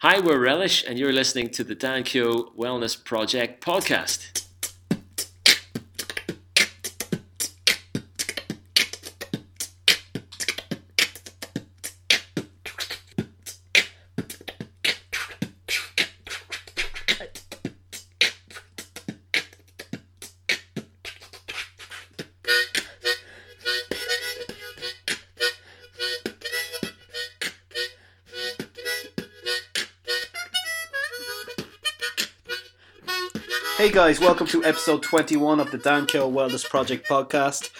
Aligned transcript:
Hi, 0.00 0.20
we're 0.20 0.38
Relish, 0.38 0.84
and 0.86 0.96
you're 0.96 1.12
listening 1.12 1.48
to 1.48 1.64
the 1.64 1.74
Dan 1.74 2.04
Kyo 2.04 2.52
Wellness 2.56 3.02
Project 3.02 3.60
podcast. 3.60 4.47
Guys, 33.98 34.20
welcome 34.20 34.46
to 34.46 34.64
episode 34.64 35.02
21 35.02 35.58
of 35.58 35.72
the 35.72 35.76
Dan 35.76 36.06
Kill 36.06 36.30
Wellness 36.30 36.64
Project 36.64 37.08
podcast. 37.08 37.70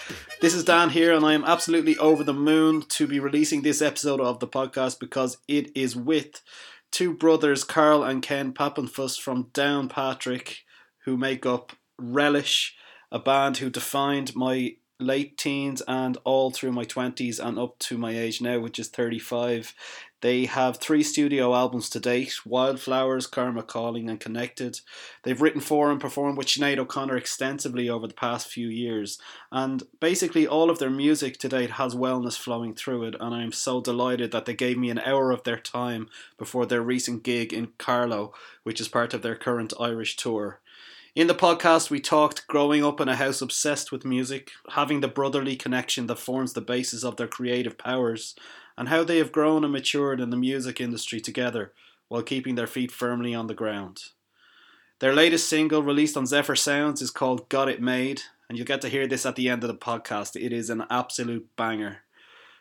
This 0.40 0.52
is 0.52 0.64
Dan 0.64 0.90
here, 0.90 1.14
and 1.14 1.24
I 1.24 1.32
am 1.32 1.44
absolutely 1.44 1.96
over 1.98 2.24
the 2.24 2.34
moon 2.34 2.82
to 2.88 3.06
be 3.06 3.20
releasing 3.20 3.62
this 3.62 3.80
episode 3.80 4.20
of 4.20 4.40
the 4.40 4.48
podcast 4.48 4.98
because 4.98 5.38
it 5.46 5.70
is 5.76 5.94
with 5.94 6.42
two 6.90 7.14
brothers, 7.14 7.62
Carl 7.62 8.02
and 8.02 8.20
Ken 8.20 8.52
Papenfus 8.52 9.16
from 9.16 9.44
Downpatrick, 9.54 10.62
who 11.04 11.16
make 11.16 11.46
up 11.46 11.74
Relish, 12.00 12.74
a 13.12 13.20
band 13.20 13.58
who 13.58 13.70
defined 13.70 14.34
my 14.34 14.74
late 14.98 15.38
teens 15.38 15.84
and 15.86 16.18
all 16.24 16.50
through 16.50 16.72
my 16.72 16.84
20s 16.84 17.38
and 17.38 17.60
up 17.60 17.78
to 17.78 17.96
my 17.96 18.10
age 18.10 18.42
now, 18.42 18.58
which 18.58 18.80
is 18.80 18.88
35. 18.88 19.72
They 20.20 20.46
have 20.46 20.78
three 20.78 21.04
studio 21.04 21.54
albums 21.54 21.88
to 21.90 22.00
date 22.00 22.44
Wildflowers, 22.44 23.28
Karma 23.28 23.62
Calling, 23.62 24.10
and 24.10 24.18
Connected. 24.18 24.80
They've 25.22 25.40
written 25.40 25.60
for 25.60 25.92
and 25.92 26.00
performed 26.00 26.36
with 26.36 26.48
Sinead 26.48 26.78
O'Connor 26.78 27.16
extensively 27.16 27.88
over 27.88 28.08
the 28.08 28.14
past 28.14 28.48
few 28.48 28.66
years. 28.66 29.18
And 29.52 29.84
basically, 30.00 30.46
all 30.46 30.70
of 30.70 30.80
their 30.80 30.90
music 30.90 31.38
to 31.38 31.48
date 31.48 31.70
has 31.72 31.94
wellness 31.94 32.36
flowing 32.36 32.74
through 32.74 33.04
it. 33.04 33.14
And 33.20 33.32
I 33.32 33.42
am 33.42 33.52
so 33.52 33.80
delighted 33.80 34.32
that 34.32 34.44
they 34.44 34.54
gave 34.54 34.76
me 34.76 34.90
an 34.90 34.98
hour 34.98 35.30
of 35.30 35.44
their 35.44 35.58
time 35.58 36.08
before 36.36 36.66
their 36.66 36.82
recent 36.82 37.22
gig 37.22 37.52
in 37.52 37.68
Carlow, 37.78 38.34
which 38.64 38.80
is 38.80 38.88
part 38.88 39.14
of 39.14 39.22
their 39.22 39.36
current 39.36 39.72
Irish 39.78 40.16
tour. 40.16 40.60
In 41.14 41.26
the 41.26 41.34
podcast, 41.34 41.90
we 41.90 42.00
talked 42.00 42.46
growing 42.46 42.84
up 42.84 43.00
in 43.00 43.08
a 43.08 43.16
house 43.16 43.40
obsessed 43.40 43.90
with 43.90 44.04
music, 44.04 44.50
having 44.70 45.00
the 45.00 45.08
brotherly 45.08 45.56
connection 45.56 46.06
that 46.06 46.18
forms 46.18 46.52
the 46.52 46.60
basis 46.60 47.02
of 47.02 47.16
their 47.16 47.26
creative 47.26 47.78
powers, 47.78 48.34
and 48.76 48.88
how 48.88 49.02
they 49.02 49.18
have 49.18 49.32
grown 49.32 49.64
and 49.64 49.72
matured 49.72 50.20
in 50.20 50.30
the 50.30 50.36
music 50.36 50.80
industry 50.80 51.20
together 51.20 51.72
while 52.08 52.22
keeping 52.22 52.54
their 52.54 52.66
feet 52.66 52.92
firmly 52.92 53.34
on 53.34 53.46
the 53.46 53.54
ground. 53.54 54.04
Their 54.98 55.14
latest 55.14 55.48
single, 55.48 55.82
released 55.82 56.16
on 56.16 56.26
Zephyr 56.26 56.56
Sounds, 56.56 57.00
is 57.00 57.10
called 57.10 57.48
Got 57.48 57.68
It 57.68 57.80
Made, 57.80 58.22
and 58.48 58.58
you'll 58.58 58.66
get 58.66 58.80
to 58.82 58.88
hear 58.88 59.06
this 59.06 59.24
at 59.24 59.36
the 59.36 59.48
end 59.48 59.64
of 59.64 59.68
the 59.68 59.74
podcast. 59.74 60.36
It 60.36 60.52
is 60.52 60.70
an 60.70 60.84
absolute 60.90 61.48
banger. 61.56 61.98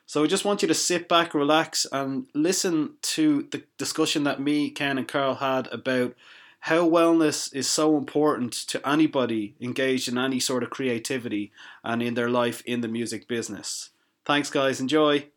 So 0.05 0.23
I 0.23 0.27
just 0.27 0.45
want 0.45 0.61
you 0.61 0.69
to 0.69 0.73
sit 0.73 1.09
back, 1.09 1.33
relax, 1.33 1.85
and 1.91 2.27
listen 2.33 2.93
to 3.01 3.47
the 3.51 3.63
discussion 3.77 4.23
that 4.23 4.39
me, 4.39 4.69
Ken, 4.69 4.97
and 4.97 5.07
Carl 5.07 5.35
had 5.35 5.67
about 5.67 6.15
how 6.61 6.87
wellness 6.87 7.53
is 7.53 7.67
so 7.67 7.97
important 7.97 8.53
to 8.53 8.87
anybody 8.87 9.55
engaged 9.61 10.07
in 10.07 10.17
any 10.17 10.39
sort 10.39 10.63
of 10.63 10.69
creativity 10.69 11.51
and 11.83 12.01
in 12.01 12.13
their 12.15 12.29
life 12.29 12.61
in 12.65 12.81
the 12.81 12.87
music 12.87 13.27
business. 13.27 13.89
Thanks, 14.25 14.49
guys. 14.49 14.81
Enjoy. 14.81 15.27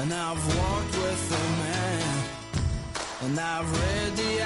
And 0.00 0.14
I've 0.14 0.56
walked 0.56 0.96
with 0.96 1.28
the 1.28 1.36
man, 1.64 2.24
and 3.22 3.38
I've 3.38 3.70
read 3.70 4.16
the 4.16 4.40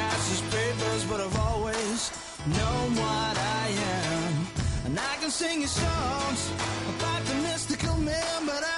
papers, 1.03 1.11
but 1.11 1.21
I've 1.21 1.39
always 1.39 2.11
known 2.47 2.95
what 2.97 3.39
I 3.39 3.69
am. 3.69 4.47
And 4.87 4.99
I 4.99 5.17
can 5.21 5.31
sing 5.31 5.61
you 5.61 5.67
songs 5.67 6.51
about 6.97 7.25
the 7.25 7.35
mystical 7.37 7.97
man, 7.97 8.47
but 8.47 8.63
I 8.65 8.72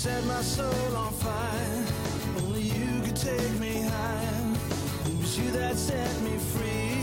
set 0.00 0.24
my 0.24 0.40
soul 0.40 0.96
on 0.96 1.12
fire. 1.12 1.84
Only 2.38 2.62
you 2.62 3.02
could 3.04 3.16
take 3.16 3.60
me 3.60 3.82
higher. 3.82 4.54
It 5.04 5.20
was 5.20 5.38
you 5.38 5.50
that 5.50 5.76
set 5.76 6.22
me 6.22 6.38
free. 6.52 7.02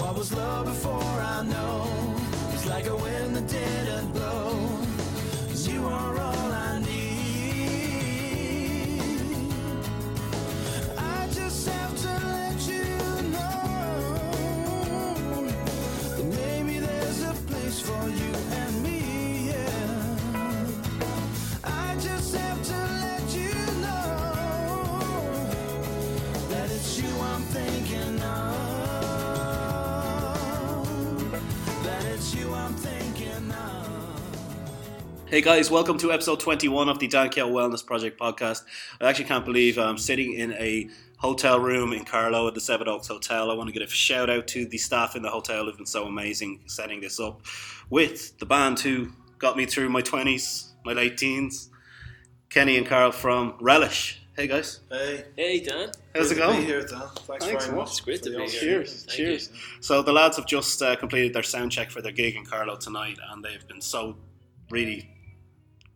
What 0.00 0.16
was 0.18 0.32
love 0.32 0.66
before 0.66 1.16
I 1.36 1.44
know? 1.44 1.86
It's 2.52 2.66
like 2.66 2.86
a 2.88 2.96
wind 2.96 3.36
that 3.36 3.46
didn't 3.46 4.10
blow. 4.12 4.50
'Cause 5.46 5.68
you 5.68 5.86
are 5.86 6.14
all 6.26 6.50
I 6.61 6.61
Hey 35.32 35.40
guys, 35.40 35.70
welcome 35.70 35.96
to 35.96 36.12
episode 36.12 36.40
21 36.40 36.90
of 36.90 36.98
the 36.98 37.08
Dan 37.08 37.30
Kiel 37.30 37.50
Wellness 37.50 37.84
Project 37.86 38.20
podcast. 38.20 38.64
I 39.00 39.08
actually 39.08 39.24
can't 39.24 39.46
believe 39.46 39.78
I'm 39.78 39.96
sitting 39.96 40.34
in 40.34 40.52
a 40.52 40.90
hotel 41.16 41.58
room 41.58 41.94
in 41.94 42.04
Carlow 42.04 42.48
at 42.48 42.54
the 42.54 42.60
Seven 42.60 42.86
Oaks 42.86 43.08
Hotel. 43.08 43.50
I 43.50 43.54
want 43.54 43.68
to 43.68 43.72
give 43.72 43.82
a 43.82 43.90
shout 43.90 44.28
out 44.28 44.46
to 44.48 44.66
the 44.66 44.76
staff 44.76 45.16
in 45.16 45.22
the 45.22 45.30
hotel 45.30 45.64
who've 45.64 45.74
been 45.78 45.86
so 45.86 46.04
amazing 46.04 46.60
setting 46.66 47.00
this 47.00 47.18
up 47.18 47.40
with 47.88 48.38
the 48.40 48.44
band 48.44 48.80
who 48.80 49.08
got 49.38 49.56
me 49.56 49.64
through 49.64 49.88
my 49.88 50.02
20s, 50.02 50.72
my 50.84 50.92
late 50.92 51.16
teens, 51.16 51.70
Kenny 52.50 52.76
and 52.76 52.86
Carl 52.86 53.10
from 53.10 53.54
Relish. 53.58 54.18
Hey 54.36 54.46
guys, 54.48 54.80
Hey, 54.90 55.24
Hey, 55.34 55.60
Dan. 55.60 55.92
how's 56.14 56.30
it 56.30 56.34
good 56.34 56.40
to 56.42 56.46
going? 56.46 56.60
Be 56.60 56.66
here, 56.66 56.82
Dan. 56.84 57.08
Thanks, 57.26 57.46
Thanks, 57.46 57.64
very 57.66 57.78
much. 57.78 57.88
It's 57.88 58.00
great 58.00 58.22
to 58.24 58.28
be 58.30 58.36
here. 58.36 58.48
Cheers, 58.48 59.04
Thank 59.06 59.16
cheers. 59.16 59.48
you. 59.50 59.56
So 59.80 60.02
the 60.02 60.12
lads 60.12 60.36
have 60.36 60.46
just 60.46 60.82
uh, 60.82 60.94
completed 60.96 61.32
their 61.32 61.42
sound 61.42 61.72
check 61.72 61.90
for 61.90 62.02
their 62.02 62.12
gig 62.12 62.36
in 62.36 62.44
Carlow 62.44 62.76
tonight, 62.76 63.16
and 63.30 63.42
they've 63.42 63.66
been 63.66 63.80
so 63.82 64.16
really, 64.70 65.08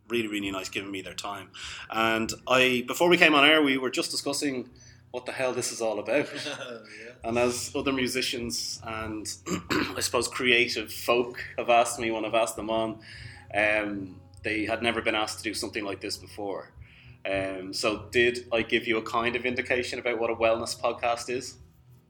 really, 0.09 0.27
really 0.27 0.51
nice 0.51 0.69
giving 0.69 0.91
me 0.91 1.01
their 1.01 1.13
time. 1.13 1.49
And 1.89 2.31
I, 2.47 2.83
before 2.87 3.09
we 3.09 3.17
came 3.17 3.33
on 3.33 3.45
air, 3.45 3.61
we 3.61 3.77
were 3.77 3.89
just 3.89 4.11
discussing 4.11 4.69
what 5.11 5.25
the 5.25 5.31
hell 5.31 5.53
this 5.53 5.71
is 5.71 5.81
all 5.81 5.99
about. 5.99 6.29
yeah. 6.45 6.79
And 7.23 7.37
as 7.37 7.71
other 7.75 7.93
musicians 7.93 8.81
and 8.83 9.27
I 9.95 9.99
suppose 10.01 10.27
creative 10.27 10.91
folk 10.91 11.43
have 11.57 11.69
asked 11.69 11.99
me 11.99 12.11
when 12.11 12.25
I've 12.25 12.35
asked 12.35 12.55
them 12.55 12.69
on, 12.69 12.99
um, 13.53 14.19
they 14.43 14.65
had 14.65 14.83
never 14.83 15.01
been 15.01 15.15
asked 15.15 15.39
to 15.39 15.43
do 15.43 15.53
something 15.53 15.83
like 15.83 16.01
this 16.01 16.17
before. 16.17 16.71
Um, 17.25 17.73
so, 17.73 18.05
did 18.11 18.47
I 18.53 18.61
give 18.61 18.87
you 18.87 18.97
a 18.97 19.01
kind 19.01 19.35
of 19.35 19.45
indication 19.45 19.99
about 19.99 20.19
what 20.19 20.29
a 20.29 20.35
wellness 20.35 20.79
podcast 20.79 21.29
is? 21.29 21.55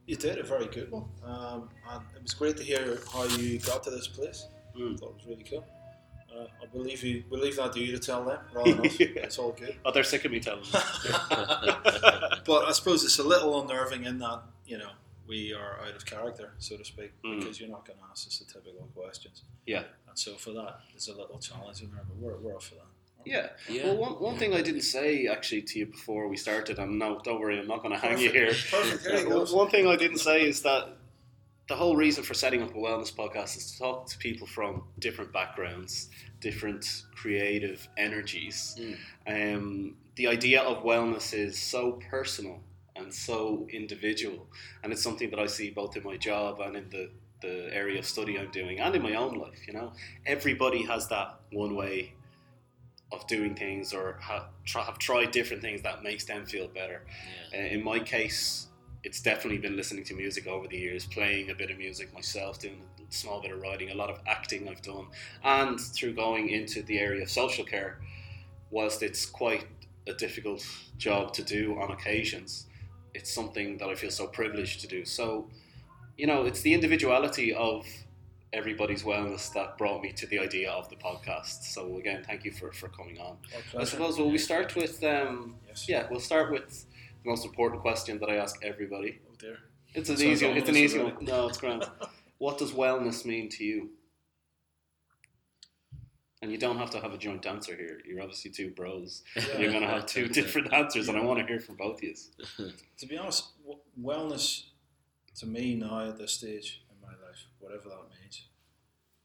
You 0.05 0.15
did 0.15 0.37
a 0.37 0.43
very 0.43 0.67
good 0.67 0.91
one. 0.91 1.05
Um, 1.23 1.69
and 1.89 2.01
it 2.15 2.21
was 2.21 2.33
great 2.33 2.55
to 2.57 2.63
hear 2.63 2.99
how 3.11 3.25
you 3.25 3.57
got 3.59 3.83
to 3.83 3.89
this 3.89 4.07
place. 4.07 4.47
Mm. 4.77 4.93
I 4.93 4.97
thought 4.97 5.09
it 5.09 5.15
was 5.15 5.25
really 5.27 5.43
cool. 5.43 5.65
Uh, 6.37 6.45
I 6.61 6.65
believe 6.67 7.03
you. 7.03 7.23
We 7.29 7.37
leave 7.39 7.55
that 7.55 7.73
to 7.73 7.79
you 7.79 7.91
to 7.93 7.99
tell 7.99 8.23
them 8.25 8.39
rather 8.53 8.73
than. 8.81 8.85
Yeah. 8.99 9.07
It's 9.23 9.39
all 9.39 9.51
good. 9.53 9.75
Oh, 9.85 9.91
they're 9.91 10.03
sick 10.03 10.25
of 10.25 10.31
me 10.31 10.39
telling 10.39 10.63
them. 10.71 10.81
but 12.45 12.65
I 12.65 12.71
suppose 12.73 13.03
it's 13.03 13.19
a 13.19 13.23
little 13.23 13.61
unnerving 13.61 14.05
in 14.05 14.19
that 14.19 14.41
you 14.65 14.77
know 14.77 14.89
we 15.27 15.53
are 15.53 15.79
out 15.85 15.95
of 15.95 16.05
character, 16.05 16.53
so 16.57 16.77
to 16.77 16.85
speak, 16.85 17.11
Mm. 17.25 17.39
because 17.39 17.59
you're 17.59 17.69
not 17.69 17.85
going 17.85 17.99
to 17.99 18.05
ask 18.09 18.27
us 18.27 18.39
the 18.39 18.45
typical 18.53 18.87
questions. 18.95 19.43
Yeah. 19.65 19.83
And 20.07 20.17
so 20.17 20.35
for 20.35 20.51
that, 20.51 20.79
there's 20.91 21.07
a 21.09 21.15
little 21.17 21.37
challenge 21.39 21.81
in 21.81 21.91
there, 21.91 22.03
but 22.07 22.15
we're, 22.17 22.37
we're 22.37 22.55
up 22.55 22.63
for 22.63 22.75
that. 22.75 22.85
Yeah. 23.25 23.47
Yeah. 23.69 23.87
Well, 23.87 23.97
one, 23.97 24.11
one 24.13 24.37
thing 24.37 24.53
I 24.53 24.61
didn't 24.61 24.83
say 24.83 25.27
actually 25.27 25.63
to 25.63 25.79
you 25.79 25.87
before 25.87 26.29
we 26.29 26.37
started, 26.37 26.79
and 26.79 26.97
no, 26.97 27.19
don't 27.25 27.41
worry, 27.41 27.59
I'm 27.59 27.67
not 27.67 27.81
going 27.83 27.93
to 27.93 27.99
hang 27.99 28.17
you 28.19 28.31
here. 28.31 28.53
Perfect. 28.71 29.29
Uh. 29.29 29.45
One 29.53 29.69
thing 29.69 29.85
I 29.87 29.97
didn't 29.97 30.19
say 30.19 30.47
is 30.47 30.61
that 30.61 30.95
the 31.67 31.75
whole 31.75 31.97
reason 31.97 32.23
for 32.23 32.33
setting 32.33 32.61
up 32.63 32.69
a 32.71 32.77
wellness 32.77 33.13
podcast 33.13 33.57
is 33.57 33.73
to 33.73 33.79
talk 33.79 34.07
to 34.07 34.17
people 34.19 34.47
from 34.47 34.83
different 34.99 35.33
backgrounds, 35.33 36.07
different 36.39 37.03
creative 37.15 37.87
energies. 37.97 38.75
Um, 39.27 39.95
the 40.15 40.27
idea 40.27 40.61
of 40.61 40.83
wellness 40.83 41.33
is 41.33 41.57
so 41.59 41.99
personal 42.09 42.59
and 42.95 43.13
so 43.13 43.67
individual, 43.71 44.47
and 44.83 44.91
it's 44.91 45.03
something 45.03 45.29
that 45.29 45.39
I 45.39 45.45
see 45.45 45.69
both 45.69 45.95
in 45.97 46.03
my 46.03 46.17
job 46.17 46.59
and 46.59 46.75
in 46.75 46.89
the 46.89 47.09
the 47.39 47.69
area 47.71 47.99
of 47.99 48.05
study 48.05 48.39
I'm 48.39 48.49
doing, 48.49 48.79
and 48.79 48.95
in 48.95 49.01
my 49.01 49.13
own 49.13 49.35
life. 49.37 49.67
You 49.67 49.73
know, 49.73 49.93
everybody 50.25 50.83
has 50.83 51.07
that 51.09 51.39
one 51.51 51.75
way 51.75 52.13
of 53.11 53.25
doing 53.27 53.55
things 53.55 53.93
or 53.93 54.17
have, 54.21 54.45
try, 54.65 54.83
have 54.83 54.97
tried 54.97 55.31
different 55.31 55.61
things 55.61 55.81
that 55.81 56.03
makes 56.03 56.25
them 56.25 56.45
feel 56.45 56.67
better. 56.67 57.05
Uh, 57.53 57.57
in 57.57 57.83
my 57.83 57.99
case, 57.99 58.67
it's 59.03 59.21
definitely 59.21 59.59
been 59.59 59.77
listening 59.77 60.03
to 60.03 60.13
music 60.13 60.47
over 60.47 60.67
the 60.67 60.77
years, 60.77 61.05
playing 61.05 61.49
a 61.49 61.55
bit 61.55 61.71
of 61.71 61.77
music 61.77 62.13
myself, 62.13 62.59
doing 62.59 62.81
small 63.09 63.41
bit 63.41 63.51
of 63.51 63.61
writing, 63.61 63.89
a 63.89 63.95
lot 63.95 64.09
of 64.09 64.19
acting 64.27 64.67
I've 64.67 64.81
done, 64.81 65.07
and 65.43 65.79
through 65.79 66.13
going 66.13 66.49
into 66.49 66.81
the 66.83 66.99
area 66.99 67.23
of 67.23 67.29
social 67.29 67.63
care, 67.65 67.99
whilst 68.71 69.01
it's 69.03 69.25
quite 69.25 69.65
a 70.07 70.13
difficult 70.13 70.65
job 70.97 71.33
to 71.33 71.43
do 71.43 71.79
on 71.79 71.91
occasions, 71.91 72.65
it's 73.13 73.31
something 73.33 73.77
that 73.77 73.89
I 73.89 73.95
feel 73.95 74.11
so 74.11 74.27
privileged 74.27 74.81
to 74.81 74.87
do. 74.87 75.05
So, 75.05 75.49
you 76.17 76.27
know, 76.27 76.45
it's 76.45 76.61
the 76.61 76.73
individuality 76.73 77.53
of 77.53 77.85
everybody's 78.53 79.03
wellness 79.03 79.51
that 79.53 79.77
brought 79.77 80.01
me 80.01 80.11
to 80.13 80.25
the 80.27 80.39
idea 80.39 80.71
of 80.71 80.89
the 80.89 80.95
podcast. 80.95 81.63
So 81.63 81.97
again, 81.97 82.23
thank 82.25 82.45
you 82.45 82.51
for, 82.51 82.71
for 82.71 82.87
coming 82.87 83.19
on. 83.19 83.37
I 83.77 83.83
suppose 83.83 84.17
will 84.17 84.31
we 84.31 84.37
start 84.37 84.75
with 84.75 85.03
um, 85.03 85.55
Yes. 85.67 85.89
yeah, 85.89 86.07
we'll 86.09 86.19
start 86.21 86.51
with 86.51 86.85
the 87.23 87.29
most 87.29 87.45
important 87.45 87.81
question 87.81 88.19
that 88.19 88.29
I 88.29 88.35
ask 88.35 88.63
everybody. 88.63 89.19
Oh 89.29 89.33
dear. 89.37 89.57
It's 89.93 90.09
an 90.09 90.17
Sounds 90.17 90.23
easy 90.29 90.47
one. 90.47 90.57
It's 90.57 90.69
an 90.69 90.77
easy 90.77 90.99
one. 90.99 91.17
No, 91.21 91.47
it's 91.47 91.57
grand. 91.57 91.83
what 92.37 92.57
does 92.57 92.71
wellness 92.71 93.25
mean 93.25 93.49
to 93.49 93.63
you? 93.63 93.89
And 96.41 96.51
you 96.51 96.57
don't 96.59 96.77
have 96.77 96.91
to 96.91 96.99
have 96.99 97.13
a 97.13 97.17
joint 97.17 97.47
answer 97.47 97.75
here. 97.75 97.99
You're 98.05 98.21
obviously 98.21 98.51
two 98.51 98.69
bros. 98.69 99.23
You're 99.57 99.71
going 99.71 99.81
to 99.81 99.87
have 99.87 100.05
two 100.05 100.27
different 100.27 100.71
answers, 100.71 101.07
and 101.09 101.17
I 101.17 101.23
want 101.23 101.39
to 101.39 101.45
hear 101.45 101.59
from 101.59 101.75
both 101.77 101.97
of 101.97 102.03
you. 102.03 102.15
To 102.99 103.05
be 103.07 103.17
honest, 103.17 103.49
wellness 103.99 104.65
to 105.37 105.47
me 105.47 105.75
now 105.75 106.07
at 106.07 106.17
this 106.17 106.33
stage 106.33 106.83
in 106.91 107.01
my 107.01 107.13
life, 107.13 107.45
whatever 107.59 107.89
that 107.89 108.03
means, 108.21 108.45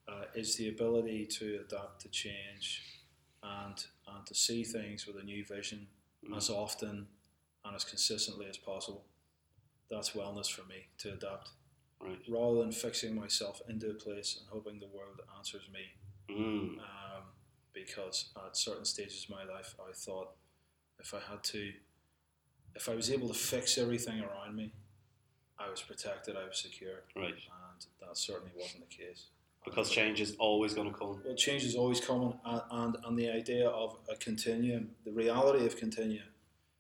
uh, 0.09 0.25
is 0.35 0.57
the 0.57 0.69
ability 0.69 1.27
to 1.27 1.61
adapt 1.67 2.01
to 2.03 2.09
change 2.09 2.83
and 3.43 3.85
and 4.09 4.27
to 4.27 4.35
see 4.35 4.63
things 4.65 5.07
with 5.07 5.17
a 5.17 5.23
new 5.23 5.45
vision 5.45 5.87
as 6.37 6.51
often 6.51 7.07
and 7.65 7.77
as 7.77 7.85
consistently 7.85 8.47
as 8.49 8.57
possible. 8.57 9.05
That's 9.91 10.11
wellness 10.11 10.51
for 10.51 10.67
me 10.67 10.87
to 10.99 11.13
adapt, 11.13 11.51
Right. 12.03 12.19
rather 12.29 12.59
than 12.63 12.73
fixing 12.73 13.15
myself 13.15 13.63
into 13.69 13.91
a 13.91 13.95
place 13.95 14.37
and 14.41 14.49
hoping 14.49 14.81
the 14.81 14.89
world 14.89 15.21
answers 15.39 15.69
me 15.73 15.93
Mm. 16.29 16.79
um, 16.81 17.25
because 17.73 18.31
at 18.45 18.57
certain 18.57 18.85
stages 18.85 19.25
of 19.25 19.31
my 19.31 19.45
life, 19.45 19.75
I 19.79 19.93
thought 19.93 20.35
if 20.99 21.15
I 21.15 21.21
had 21.21 21.43
to, 21.45 21.73
if 22.75 22.89
I 22.89 22.95
was 22.95 23.11
able 23.11 23.29
to 23.29 23.35
fix 23.35 23.77
everything 23.79 24.21
around 24.21 24.57
me, 24.57 24.73
I 25.59 25.69
was 25.71 25.83
protected, 25.83 26.37
I 26.37 26.45
was 26.47 26.59
secure, 26.59 27.05
Right. 27.15 27.35
and 27.35 27.87
that 28.01 28.17
certainly 28.17 28.53
wasn't 28.57 28.89
the 28.89 28.95
case. 28.95 29.27
Because 29.65 29.89
And- 29.89 29.95
change 29.95 30.21
is 30.21 30.35
always 30.37 30.75
going 30.75 30.91
to 30.93 30.99
come. 30.99 31.23
well, 31.25 31.35
change 31.37 31.65
is 31.65 31.77
always 31.77 32.01
coming, 32.01 32.39
and, 32.45 32.63
and, 32.71 32.97
and 33.05 33.19
the 33.19 33.29
idea 33.31 33.69
of 33.69 33.97
a 34.09 34.17
continuum, 34.17 34.97
the 35.05 35.13
reality 35.13 35.65
of 35.67 35.77
continuum. 35.77 36.32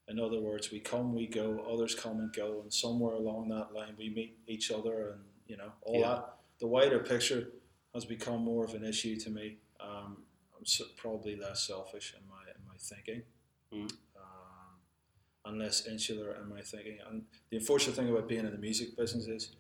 In 0.09 0.19
other 0.19 0.41
words, 0.41 0.71
we 0.71 0.81
come, 0.81 1.15
we 1.15 1.27
go, 1.27 1.61
others 1.73 1.95
come 1.95 2.19
and 2.19 2.33
go, 2.33 2.61
and 2.63 2.73
somewhere 2.73 3.15
along 3.15 3.49
that 3.49 3.73
line 3.73 3.95
we 3.97 4.11
meet 4.11 4.37
each 4.47 4.71
other, 4.71 5.11
and 5.13 5.21
you 5.47 5.57
know 5.57 5.73
all 5.83 6.01
Yeah. 6.01 6.09
that. 6.15 6.39
The 6.59 6.67
wider 6.67 6.99
picture 6.99 7.53
has 7.95 8.05
become 8.05 8.43
more 8.43 8.65
of 8.65 8.75
an 8.75 8.85
issue 8.85 9.17
to 9.17 9.31
me. 9.31 9.59
Um, 9.81 10.25
I'm 10.57 10.63
s- 10.63 10.83
probably 10.97 11.37
less 11.37 11.67
selfish 11.67 12.15
in 12.15 12.27
my 12.29 12.43
in 12.55 12.65
my 12.67 12.77
thinking, 12.79 13.23
Mm. 13.73 13.91
um, 14.17 14.81
and 15.45 15.59
less 15.59 15.87
insular 15.87 16.35
in 16.37 16.49
my 16.49 16.61
thinking. 16.63 16.99
And 17.01 17.27
the 17.51 17.57
unfortunate 17.59 17.95
thing 17.97 18.09
about 18.11 18.29
being 18.29 18.45
in 18.45 18.53
the 18.53 18.59
music 18.59 18.97
business 18.97 19.27
is 19.29 19.57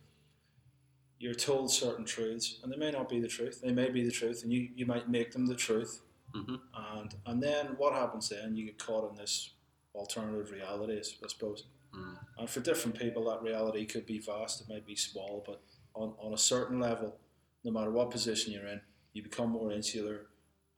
you're 1.18 1.34
told 1.34 1.70
certain 1.70 2.04
truths, 2.04 2.58
and 2.62 2.72
they 2.72 2.76
may 2.76 2.90
not 2.90 3.08
be 3.08 3.20
the 3.20 3.28
truth. 3.28 3.60
They 3.60 3.72
may 3.72 3.90
be 3.90 4.02
the 4.04 4.10
truth, 4.10 4.42
and 4.42 4.52
you, 4.52 4.70
you 4.74 4.86
might 4.86 5.08
make 5.08 5.30
them 5.32 5.46
the 5.46 5.54
truth. 5.54 6.02
Mhm. 6.34 6.60
And 6.74 7.14
and 7.26 7.42
then 7.42 7.76
what 7.78 7.92
happens 7.92 8.28
then? 8.28 8.56
You 8.56 8.66
get 8.66 8.78
caught 8.78 9.08
in 9.10 9.16
this 9.16 9.54
alternative 9.94 10.50
reality, 10.50 10.98
I 10.98 11.28
suppose. 11.28 11.64
Mm. 11.94 12.16
And 12.38 12.50
for 12.50 12.60
different 12.60 12.98
people, 12.98 13.24
that 13.30 13.42
reality 13.42 13.84
could 13.86 14.06
be 14.06 14.18
vast. 14.18 14.60
It 14.60 14.68
might 14.68 14.86
be 14.86 14.96
small, 14.96 15.42
but 15.46 15.60
on, 15.94 16.14
on 16.18 16.32
a 16.32 16.38
certain 16.38 16.80
level, 16.80 17.16
no 17.64 17.70
matter 17.70 17.90
what 17.90 18.10
position 18.10 18.52
you're 18.52 18.66
in, 18.66 18.80
you 19.12 19.22
become 19.22 19.50
more 19.50 19.70
insular, 19.72 20.26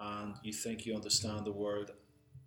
and 0.01 0.35
you 0.43 0.53
think 0.53 0.85
you 0.85 0.95
understand 0.95 1.45
the 1.45 1.53
world 1.53 1.93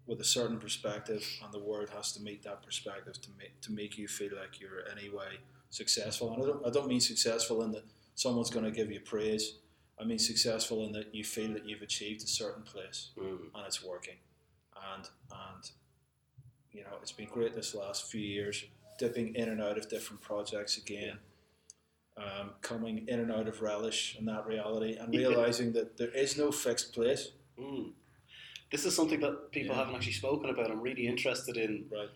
with 0.06 0.20
a 0.20 0.26
certain 0.26 0.58
perspective, 0.60 1.26
and 1.44 1.54
the 1.54 1.60
world 1.60 1.90
has 1.90 2.12
to 2.14 2.22
meet 2.22 2.44
that 2.44 2.62
perspective 2.64 3.22
to 3.22 3.30
make 3.38 3.60
to 3.62 3.72
make 3.72 3.98
you 3.98 4.08
feel 4.08 4.32
like 4.36 4.60
you're 4.60 4.88
anyway 4.92 5.38
successful. 5.70 6.34
And 6.34 6.44
I 6.44 6.46
don't, 6.46 6.66
I 6.68 6.70
don't 6.70 6.88
mean 6.88 7.02
successful 7.02 7.62
in 7.64 7.72
that 7.72 7.84
someone's 8.16 8.50
going 8.50 8.66
to 8.66 8.72
give 8.72 8.92
you 8.92 9.00
praise. 9.00 9.56
I 10.00 10.04
mean 10.04 10.20
successful 10.20 10.86
in 10.86 10.92
that 10.94 11.14
you 11.16 11.24
feel 11.24 11.54
that 11.54 11.68
you've 11.68 11.82
achieved 11.82 12.24
a 12.24 12.28
certain 12.28 12.64
place 12.64 13.10
Mm. 13.18 13.50
and 13.56 13.66
it's 13.66 13.84
working. 13.84 14.18
And 14.94 15.10
and 15.32 15.72
you 16.78 16.84
know, 16.84 16.98
it's 17.02 17.12
been 17.12 17.28
great 17.28 17.56
this 17.56 17.74
last 17.74 18.10
few 18.12 18.22
years, 18.22 18.64
dipping 19.00 19.34
in 19.36 19.50
and 19.50 19.62
out 19.62 19.78
of 19.78 19.90
different 19.90 20.22
projects 20.22 20.78
again. 20.78 21.18
Um, 22.16 22.52
coming 22.62 23.08
in 23.08 23.20
and 23.20 23.32
out 23.32 23.48
of 23.48 23.62
relish 23.62 24.16
and 24.18 24.28
that 24.28 24.48
reality, 24.48 24.96
and 25.00 25.14
realizing 25.14 25.74
that 25.74 25.98
there 25.98 26.10
is 26.10 26.36
no 26.38 26.52
fixed 26.52 26.94
place. 26.94 27.32
Mm. 27.60 27.92
This 28.72 28.86
is 28.86 28.96
something 28.96 29.20
that 29.20 29.52
people 29.52 29.76
Yeah. 29.76 29.80
haven't 29.82 29.96
actually 29.96 30.14
spoken 30.14 30.50
about. 30.50 30.72
I'm 30.72 30.82
really 30.82 31.06
interested 31.08 31.58
in 31.58 31.88
Right. 31.92 32.10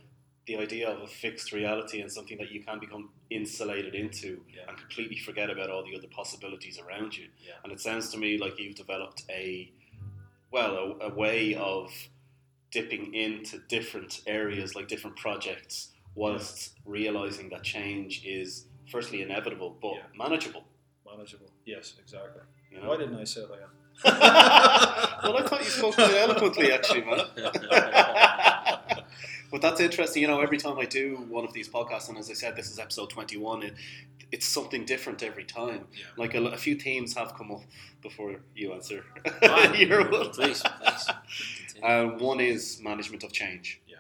the 0.47 0.57
idea 0.57 0.89
of 0.89 1.01
a 1.01 1.07
fixed 1.07 1.51
reality 1.51 2.01
and 2.01 2.11
something 2.11 2.37
that 2.39 2.49
you 2.51 2.63
can 2.63 2.79
become 2.79 3.11
insulated 3.29 3.93
into 3.93 4.43
Yeah. 4.49 4.67
and 4.69 4.75
completely 4.77 5.17
forget 5.19 5.51
about 5.51 5.69
all 5.69 5.83
the 5.83 5.95
other 5.95 6.07
possibilities 6.07 6.79
around 6.79 7.15
you. 7.15 7.29
Yeah. 7.45 7.53
And 7.63 7.71
it 7.71 7.79
sounds 7.79 8.09
to 8.11 8.17
me 8.17 8.39
like 8.39 8.57
you've 8.59 8.75
developed 8.75 9.23
a 9.29 9.71
well 10.49 10.75
a, 10.77 11.09
a 11.09 11.13
way 11.13 11.53
of 11.53 11.93
dipping 12.71 13.13
into 13.13 13.59
different 13.67 14.21
areas, 14.25 14.75
like 14.75 14.87
different 14.87 15.17
projects, 15.17 15.89
whilst 16.15 16.71
realizing 16.85 17.49
that 17.49 17.63
change 17.63 18.23
is 18.25 18.65
firstly 18.89 19.21
inevitable 19.21 19.77
but 19.81 19.93
Yeah. 19.95 20.03
manageable. 20.17 20.63
Manageable. 21.05 21.51
Yes, 21.65 21.95
exactly. 21.99 22.41
You 22.71 22.81
know? 22.81 22.89
Why 22.89 22.97
didn't 22.97 23.15
I 23.15 23.23
say 23.25 23.41
that? 23.41 23.69
well, 24.03 25.37
I 25.37 25.43
thought 25.47 25.59
you 25.59 25.69
spoke 25.69 25.95
quite 25.95 26.13
eloquently, 26.13 26.71
actually, 26.71 27.01
man. 27.01 27.19
but 29.51 29.61
that's 29.61 29.79
interesting. 29.81 30.21
You 30.21 30.27
know, 30.29 30.39
every 30.41 30.57
time 30.57 30.79
I 30.79 30.85
do 30.85 31.25
one 31.29 31.43
of 31.45 31.53
these 31.53 31.67
podcasts, 31.69 32.09
and 32.09 32.17
as 32.17 32.29
I 32.29 32.33
said, 32.33 32.55
this 32.55 32.71
is 32.71 32.79
episode 32.79 33.09
21, 33.09 33.63
it, 33.63 33.73
it's 34.31 34.47
something 34.47 34.85
different 34.85 35.21
every 35.23 35.43
time. 35.43 35.87
Yeah. 35.93 36.05
Like 36.17 36.33
a, 36.35 36.41
a 36.45 36.57
few 36.57 36.75
themes 36.75 37.13
have 37.15 37.35
come 37.35 37.51
up 37.51 37.63
before 38.01 38.37
you 38.55 38.71
answer. 38.73 39.03
Your. 39.75 40.05
Please, 40.05 40.63
please. 40.63 41.07
Continue. 41.81 42.15
Uh, 42.15 42.17
one 42.17 42.39
is 42.39 42.79
management 42.81 43.23
of 43.23 43.31
change. 43.31 43.81
Yeah. 43.87 43.97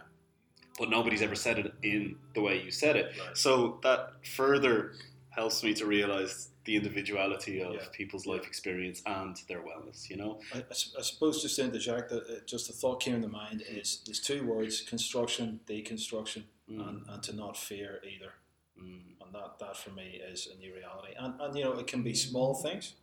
But 0.79 0.89
nobody's 0.89 1.21
ever 1.21 1.35
said 1.35 1.59
it 1.59 1.73
in 1.83 2.15
the 2.33 2.41
way 2.41 2.61
you 2.61 2.71
said 2.71 2.95
it. 2.95 3.13
Right. 3.19 3.37
So 3.37 3.79
that 3.83 4.13
further 4.25 4.93
helps 5.29 5.63
me 5.63 5.73
to 5.75 5.85
realize 5.85 6.49
the 6.65 6.75
individuality 6.75 7.61
of 7.61 7.73
Yeah. 7.73 7.85
people's 7.91 8.25
life 8.27 8.45
experience 8.45 9.01
and 9.05 9.35
their 9.47 9.61
wellness, 9.61 10.09
you 10.09 10.15
know? 10.17 10.39
I, 10.53 10.59
I 10.59 10.61
s- 10.69 10.93
I 10.97 11.01
suppose 11.01 11.41
just 11.41 11.55
to 11.55 11.63
interject, 11.63 12.09
that 12.09 12.23
uh, 12.29 12.39
just 12.45 12.69
a 12.69 12.73
thought 12.73 12.99
came 13.01 13.21
to 13.21 13.27
mind 13.27 13.63
is 13.67 14.01
there's 14.05 14.19
two 14.19 14.45
words: 14.45 14.81
construction, 14.81 15.59
deconstruction, 15.67 16.43
Mm. 16.69 16.87
and, 16.87 17.05
and 17.09 17.23
to 17.23 17.33
not 17.35 17.57
fear 17.57 18.01
either. 18.05 18.33
Mm. 18.81 19.01
and 19.21 19.33
that, 19.35 19.59
that 19.59 19.75
for 19.77 19.89
me 19.91 20.21
is 20.31 20.47
a 20.47 20.57
new 20.57 20.73
reality. 20.73 21.13
And, 21.17 21.39
and 21.41 21.55
you 21.55 21.63
know, 21.65 21.73
it 21.73 21.85
can 21.87 22.01
be 22.03 22.13
small 22.15 22.53
things 22.55 22.93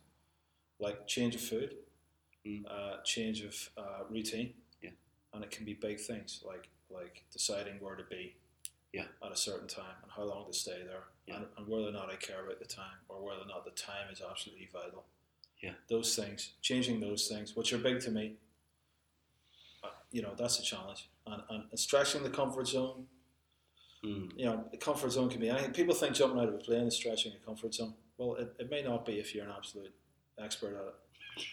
like 0.79 1.07
change 1.07 1.35
of 1.35 1.41
food, 1.41 1.75
Mm. 2.45 2.63
uh, 2.69 3.01
change 3.03 3.41
of 3.41 3.69
uh, 3.77 4.03
routine, 4.09 4.47
Yeah. 4.47 4.53
And 5.33 5.43
it 5.43 5.51
can 5.51 5.65
be 5.65 5.73
big 5.73 5.99
things 5.99 6.43
like 6.45 6.69
like 6.89 7.23
deciding 7.31 7.75
where 7.79 7.95
to 7.95 8.03
be 8.03 8.35
Yeah. 8.93 9.05
at 9.23 9.31
a 9.31 9.37
certain 9.37 9.67
time 9.67 9.95
and 10.01 10.11
how 10.11 10.23
long 10.23 10.47
to 10.47 10.53
stay 10.57 10.81
there, 10.83 11.03
Yeah. 11.27 11.35
and, 11.37 11.45
and 11.57 11.67
whether 11.67 11.87
or 11.87 11.91
not 11.91 12.09
I 12.09 12.15
care 12.15 12.43
about 12.43 12.57
the 12.59 12.65
time 12.65 12.97
or 13.07 13.23
whether 13.23 13.41
or 13.41 13.45
not 13.45 13.63
the 13.63 13.71
time 13.71 14.09
is 14.11 14.21
absolutely 14.27 14.69
vital. 14.73 15.05
Yeah. 15.61 15.73
Those 15.87 16.15
things, 16.15 16.53
changing 16.61 16.99
those 16.99 17.27
things, 17.27 17.55
which 17.55 17.71
are 17.73 17.77
big 17.77 17.99
to 18.01 18.11
me, 18.11 18.37
uh, 19.83 19.89
you 20.11 20.21
know, 20.23 20.33
that's 20.35 20.57
a 20.59 20.63
challenge. 20.63 21.09
And, 21.27 21.43
and 21.69 21.79
stretching 21.79 22.23
the 22.23 22.29
comfort 22.29 22.67
zone, 22.67 23.07
Mm. 24.01 24.31
you 24.37 24.45
know, 24.45 24.63
the 24.71 24.77
comfort 24.77 25.11
zone 25.11 25.29
can 25.29 25.41
be 25.41 25.49
anything. 25.49 25.73
People 25.73 25.93
think 25.93 26.15
jumping 26.15 26.39
out 26.39 26.47
of 26.47 26.53
a 26.53 26.57
plane 26.57 26.87
is 26.87 26.95
stretching 26.95 27.33
a 27.33 27.45
comfort 27.45 27.73
zone. 27.73 27.93
Well, 28.17 28.35
it, 28.35 28.55
it 28.57 28.71
may 28.71 28.81
not 28.81 29.03
be 29.05 29.19
if 29.19 29.35
you're 29.35 29.43
an 29.43 29.51
absolute 29.51 29.93
expert 30.37 30.73
at 30.73 30.87
it. 30.87 30.93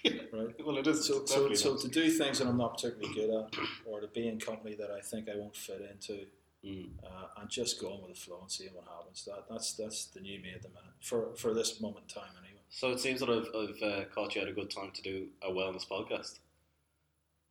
Right? 0.05 0.55
Well, 0.65 0.79
it 0.79 0.87
is. 0.87 1.07
So, 1.07 1.25
so, 1.27 1.53
so 1.55 1.71
not. 1.73 1.81
to 1.81 1.89
do 1.89 2.11
things 2.11 2.39
that 2.39 2.49
I'm 2.49 2.57
not 2.59 2.75
particularly 2.75 3.15
good 3.15 3.31
at, 3.31 3.55
or 3.87 4.01
to 4.01 4.09
be 4.09 4.27
in 4.29 4.39
company 4.41 4.75
that 4.77 4.91
I 4.91 5.01
think 5.01 5.29
I 5.29 5.37
won't 5.37 5.57
fit 5.57 5.81
into, 5.91 6.27
Mm. 6.65 6.89
uh, 7.05 7.41
and 7.41 7.49
just 7.49 7.81
going 7.81 8.01
with 8.03 8.15
the 8.15 8.21
flow 8.21 8.39
and 8.41 8.51
see 8.51 8.67
what 8.73 8.85
happens. 8.89 9.25
That 9.25 9.45
that's 9.49 9.75
that's 9.75 10.07
the 10.07 10.21
new 10.21 10.41
me 10.41 10.53
at 10.53 10.63
the 10.63 10.69
minute 10.69 10.95
for 11.01 11.37
for 11.37 11.55
this 11.55 11.81
moment 11.81 12.07
in 12.09 12.21
time 12.21 12.33
anyway. 12.43 12.61
So 12.71 12.91
it 12.91 12.99
seems 12.99 13.21
that 13.21 13.29
I've, 13.31 13.47
I've 13.55 13.83
uh, 13.83 14.05
caught 14.13 14.35
you 14.35 14.43
at 14.43 14.49
a 14.49 14.53
good 14.53 14.71
time 14.71 14.91
to 14.95 15.03
do 15.03 15.29
a 15.43 15.51
wellness 15.51 15.87
podcast. 15.87 16.41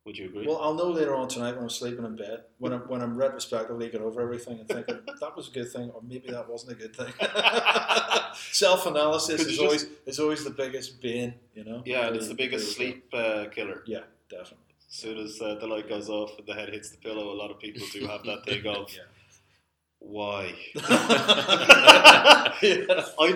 Would 0.06 0.16
you 0.16 0.26
agree? 0.26 0.46
Well, 0.46 0.58
I'll 0.62 0.72
know 0.74 0.88
later 0.88 1.14
on 1.16 1.26
tonight 1.28 1.54
when 1.56 1.64
I'm 1.64 1.68
sleeping 1.70 2.04
in 2.04 2.14
bed, 2.16 2.44
when 2.58 2.72
I'm 2.72 2.82
when 2.82 3.02
I'm 3.02 3.16
retrospectively 3.16 3.88
going 3.90 4.04
over 4.04 4.22
everything 4.22 4.60
and 4.60 4.68
thinking 4.68 5.00
that 5.20 5.36
was 5.36 5.48
a 5.48 5.50
good 5.50 5.70
thing, 5.72 5.90
or 5.90 6.00
maybe 6.00 6.30
that 6.30 6.48
wasn't 6.48 6.72
a 6.72 6.74
good 6.76 6.94
thing. 6.94 7.12
Self 8.52 8.86
analysis 8.86 9.40
is 9.40 9.46
just- 9.48 9.60
always 9.60 9.86
is 10.06 10.20
always 10.20 10.44
the 10.44 10.50
biggest 10.50 11.00
bane, 11.02 11.34
you 11.54 11.64
know. 11.64 11.82
yeah, 11.84 12.02
and 12.02 12.04
Really, 12.06 12.18
it's 12.18 12.28
the 12.28 12.34
biggest 12.34 12.76
sleep 12.76 13.04
uh, 13.12 13.46
killer. 13.54 13.82
Yeah, 13.86 14.00
definitely. 14.30 14.58
As 14.88 14.94
soon 14.96 15.18
as 15.18 15.40
uh, 15.42 15.56
the 15.56 15.66
light 15.66 15.88
goes 15.88 16.08
off 16.08 16.38
and 16.38 16.46
the 16.46 16.54
head 16.54 16.68
hits 16.68 16.90
the 16.90 16.98
pillow, 16.98 17.32
a 17.32 17.36
lot 17.36 17.50
of 17.50 17.58
people 17.58 17.84
do 17.92 18.06
have 18.06 18.22
that 18.24 18.44
thing 18.44 18.64
of 18.66 18.88
Yeah. 18.96 19.02
Why. 20.08 20.54
I 20.76 22.52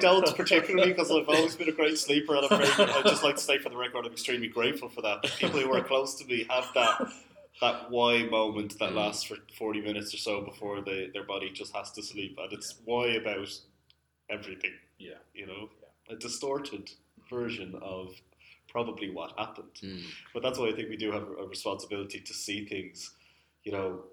don't 0.01 0.37
particularly 0.37 0.93
because 0.93 1.11
I've 1.11 1.29
always 1.29 1.57
been 1.57 1.69
a 1.69 1.73
great 1.73 1.99
sleeper, 1.99 2.37
and 2.37 2.47
I'm 2.51 2.59
very, 2.59 2.91
I 2.91 3.03
just 3.03 3.23
like 3.23 3.37
to 3.37 3.43
say 3.43 3.59
for 3.59 3.69
the 3.69 3.77
record, 3.77 4.07
I'm 4.07 4.13
extremely 4.13 4.49
grateful 4.49 4.89
for 4.89 5.03
that. 5.03 5.23
People 5.39 5.61
who 5.61 5.75
are 5.75 5.83
close 5.83 6.15
to 6.17 6.25
me 6.27 6.47
have 6.49 6.69
that 6.75 7.13
that 7.61 7.91
why 7.91 8.23
moment 8.23 8.79
that 8.79 8.95
lasts 8.95 9.25
for 9.25 9.37
40 9.59 9.83
minutes 9.83 10.15
or 10.15 10.17
so 10.17 10.41
before 10.41 10.81
they, 10.81 11.11
their 11.13 11.25
body 11.25 11.51
just 11.51 11.77
has 11.77 11.91
to 11.93 12.03
sleep, 12.03 12.39
and 12.43 12.51
it's 12.53 12.77
why 12.85 13.09
about 13.09 13.51
everything. 14.31 14.73
Yeah. 14.99 15.19
you 15.35 15.47
know, 15.47 15.69
a 16.11 16.17
distorted 16.17 16.91
version 17.29 17.75
of 17.83 18.15
probably 18.69 19.11
what 19.11 19.33
happened. 19.39 19.73
Mm. 19.83 20.05
But 20.33 20.43
that's 20.43 20.59
why 20.59 20.69
I 20.69 20.73
think 20.73 20.89
we 20.89 20.97
do 20.97 21.11
have 21.11 21.23
a 21.23 21.47
responsibility 21.47 22.21
to 22.21 22.35
see 22.35 22.67
things, 22.67 23.13
you 23.65 23.73
know, 23.73 24.05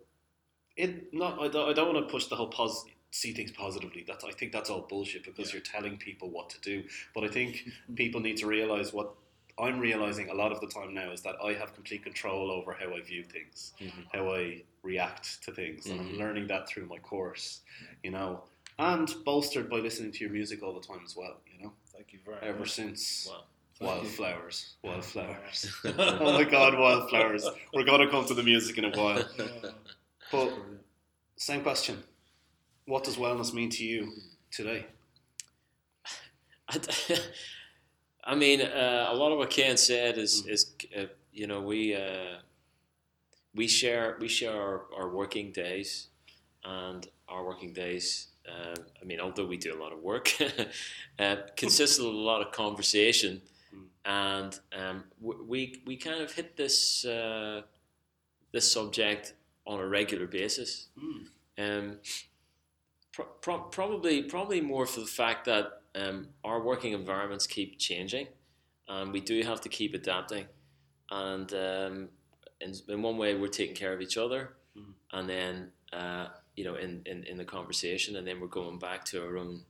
it 0.77 1.13
not. 1.13 1.39
I 1.41 1.47
don't, 1.47 1.69
I 1.69 1.73
don't 1.73 1.93
want 1.93 2.07
to 2.07 2.11
push 2.11 2.27
the 2.27 2.35
whole 2.35 2.47
pos 2.47 2.85
see 3.11 3.33
things 3.33 3.51
positively. 3.51 4.03
That's 4.07 4.23
I 4.23 4.31
think 4.31 4.51
that's 4.51 4.69
all 4.69 4.81
bullshit 4.81 5.23
because 5.23 5.47
Yeah. 5.49 5.53
you're 5.55 5.61
telling 5.63 5.97
people 5.97 6.29
what 6.29 6.49
to 6.51 6.59
do. 6.61 6.83
But 7.15 7.23
I 7.23 7.27
think 7.29 7.67
people 7.95 8.21
need 8.21 8.37
to 8.37 8.47
realize 8.47 8.93
what 8.93 9.13
I'm 9.59 9.79
realizing 9.79 10.29
a 10.29 10.33
lot 10.35 10.51
of 10.51 10.59
the 10.61 10.67
time 10.67 10.93
now 10.93 11.11
is 11.11 11.21
that 11.21 11.35
I 11.43 11.53
have 11.53 11.73
complete 11.73 12.03
control 12.03 12.51
over 12.51 12.73
how 12.73 12.93
I 12.95 13.01
view 13.01 13.23
things, 13.23 13.73
Mhm. 13.81 14.05
how 14.13 14.33
I 14.35 14.61
react 14.83 15.41
to 15.45 15.51
things, 15.51 15.87
and 15.87 15.99
I'm 15.99 16.09
Mhm. 16.13 16.17
learning 16.19 16.47
that 16.47 16.67
through 16.69 16.85
my 16.85 16.99
course, 16.99 17.61
you 18.03 18.11
know, 18.11 18.43
and 18.77 19.11
bolstered 19.25 19.67
by 19.67 19.77
listening 19.77 20.11
to 20.11 20.19
your 20.19 20.29
music 20.31 20.61
all 20.61 20.73
the 20.79 20.85
time 20.85 21.01
as 21.03 21.15
well, 21.15 21.41
you 21.51 21.63
know. 21.63 21.73
Thank 21.91 22.13
you 22.13 22.19
very 22.23 22.35
much. 22.35 22.43
Ever 22.43 22.59
much. 22.59 22.71
since 22.71 23.27
Wow. 23.31 23.45
Wildflowers, 23.79 24.75
Wildflowers. 24.83 25.71
oh 25.85 26.33
my 26.33 26.43
God, 26.43 26.77
Wildflowers. 26.77 27.47
We're 27.73 27.83
gonna 27.83 28.09
come 28.11 28.25
to 28.25 28.33
the 28.35 28.43
music 28.43 28.77
in 28.77 28.85
a 28.85 28.91
while. 28.91 29.23
But 30.31 30.53
same 31.35 31.61
question: 31.61 32.03
What 32.85 33.03
does 33.03 33.17
wellness 33.17 33.53
mean 33.53 33.69
to 33.71 33.83
you 33.83 34.11
today? 34.51 34.85
I, 36.69 36.79
I 38.23 38.35
mean, 38.35 38.61
uh, 38.61 39.07
a 39.09 39.15
lot 39.15 39.31
of 39.31 39.37
what 39.37 39.49
Ken 39.49 39.77
said 39.77 40.17
is 40.17 40.43
Mm. 40.43 40.49
is 40.51 40.71
uh, 40.97 41.05
you 41.31 41.47
know 41.47 41.61
we 41.61 41.95
uh, 41.95 42.39
we 43.55 43.67
share 43.67 44.17
we 44.19 44.27
share 44.27 44.53
our, 44.53 44.85
our 44.97 45.09
working 45.09 45.51
days, 45.51 46.09
and 46.63 47.07
our 47.29 47.45
working 47.45 47.73
days. 47.73 48.27
Um, 48.49 48.85
I 49.01 49.05
mean, 49.05 49.19
although 49.19 49.45
we 49.45 49.57
do 49.57 49.73
a 49.73 49.79
lot 49.81 49.91
of 49.91 49.99
work, 50.01 50.33
uh, 51.19 51.35
consists 51.57 51.99
of 51.99 52.05
a 52.05 52.09
lot 52.09 52.41
of 52.41 52.51
conversation, 52.51 53.41
Mm. 53.73 53.87
and 54.05 54.59
um, 54.71 55.03
we 55.19 55.81
we 55.85 55.97
kind 55.97 56.21
of 56.21 56.31
hit 56.33 56.55
this 56.55 57.03
uh, 57.05 57.63
this 58.53 58.71
subject 58.71 59.33
on 59.67 59.79
a 59.79 59.87
regular 59.87 60.25
basis. 60.25 60.87
Mm. 60.97 61.27
Um, 61.59 61.97
pro- 63.11 63.25
pro- 63.41 63.59
probably, 63.69 64.23
probably 64.23 64.61
more 64.61 64.85
for 64.87 65.01
the 65.01 65.05
fact 65.05 65.45
that 65.45 65.81
um, 65.95 66.29
our 66.43 66.61
working 66.63 66.93
environments 66.93 67.45
keep 67.47 67.77
changing, 67.77 68.27
and 68.87 69.11
we 69.11 69.19
do 69.19 69.41
have 69.43 69.61
to 69.61 69.69
keep 69.69 69.93
adapting. 69.93 70.45
And 71.11 71.51
um, 71.53 72.09
in, 72.61 72.73
in 72.87 73.01
one 73.01 73.17
way, 73.17 73.35
we're 73.35 73.47
taking 73.47 73.75
care 73.75 73.93
of 73.93 74.01
each 74.01 74.17
other, 74.17 74.53
Mhm. 74.77 74.93
and 75.11 75.29
then 75.29 75.71
uh, 75.93 76.27
you 76.55 76.63
know, 76.63 76.75
in, 76.75 77.01
in, 77.05 77.23
in 77.23 77.37
the 77.37 77.45
conversation, 77.45 78.15
and 78.15 78.27
then 78.27 78.39
we're 78.39 78.47
going 78.47 78.77
back 78.79 79.05
to 79.05 79.23
our 79.23 79.37
own 79.37 79.63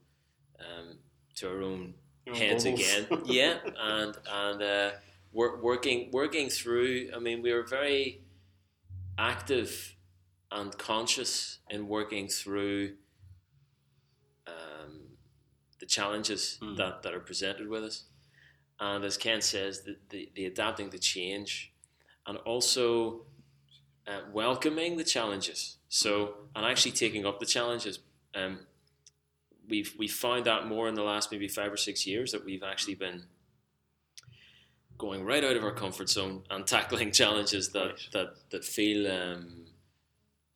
um, 0.59 0.97
to 1.35 1.47
our 1.49 1.61
own 1.61 1.93
Your 2.25 2.35
heads 2.35 2.63
bubbles. 2.63 2.81
again. 2.81 3.21
yeah, 3.25 3.57
and 3.77 4.17
and 4.29 4.61
uh, 4.61 4.91
work, 5.31 5.61
working 5.61 6.09
working 6.11 6.49
through. 6.49 7.09
I 7.15 7.19
mean, 7.19 7.41
we 7.41 7.53
were 7.53 7.63
very 7.63 8.21
active 9.17 9.95
and 10.51 10.77
conscious 10.77 11.59
in 11.69 11.87
working 11.87 12.27
through 12.27 12.93
um, 14.47 15.01
the 15.79 15.85
challenges 15.85 16.57
Mm. 16.61 16.77
that, 16.77 17.03
that 17.03 17.13
are 17.13 17.19
presented 17.19 17.67
with 17.67 17.83
us. 17.83 18.03
And 18.79 19.03
as 19.03 19.17
Ken 19.17 19.41
says, 19.41 19.81
the, 19.81 19.97
the, 20.09 20.31
the 20.35 20.45
adapting 20.45 20.89
to 20.91 20.99
change 20.99 21.73
and 22.25 22.37
also 22.39 23.25
uh, 24.07 24.21
welcoming 24.31 24.97
the 24.97 25.03
challenges. 25.03 25.77
So, 25.89 26.35
and 26.55 26.65
actually 26.65 26.91
taking 26.91 27.25
up 27.25 27.39
the 27.39 27.45
challenges. 27.45 27.99
Um, 28.35 28.59
we've 29.67 29.93
we 29.97 30.07
found 30.07 30.47
out 30.47 30.67
more 30.67 30.87
in 30.87 30.95
the 30.95 31.03
last 31.03 31.31
maybe 31.31 31.47
five 31.47 31.73
or 31.73 31.77
six 31.77 32.05
years 32.05 32.31
that 32.31 32.45
we've 32.45 32.63
actually 32.63 32.95
been 32.95 33.23
going 34.97 35.23
right 35.25 35.43
out 35.43 35.55
of 35.55 35.63
our 35.63 35.71
comfort 35.73 36.09
zone 36.09 36.43
and 36.49 36.65
tackling 36.65 37.11
challenges 37.21 37.69
that 37.69 37.85
Right. 37.85 38.07
that 38.13 38.27
that 38.51 38.65
feel 38.65 39.11
um, 39.11 39.65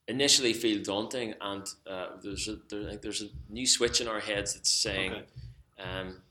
initially 0.08 0.54
feel 0.54 0.82
daunting. 0.84 1.34
And 1.42 1.66
uh, 1.88 2.08
there's 2.24 2.48
a 2.48 2.58
there, 2.70 2.98
there's 2.98 3.22
a 3.22 3.28
new 3.50 3.66
switch 3.68 4.02
in 4.02 4.08
our 4.08 4.20
heads 4.20 4.54
that's 4.56 4.72
saying, 4.72 5.12
Okay. 5.14 5.26
um, 5.80 6.22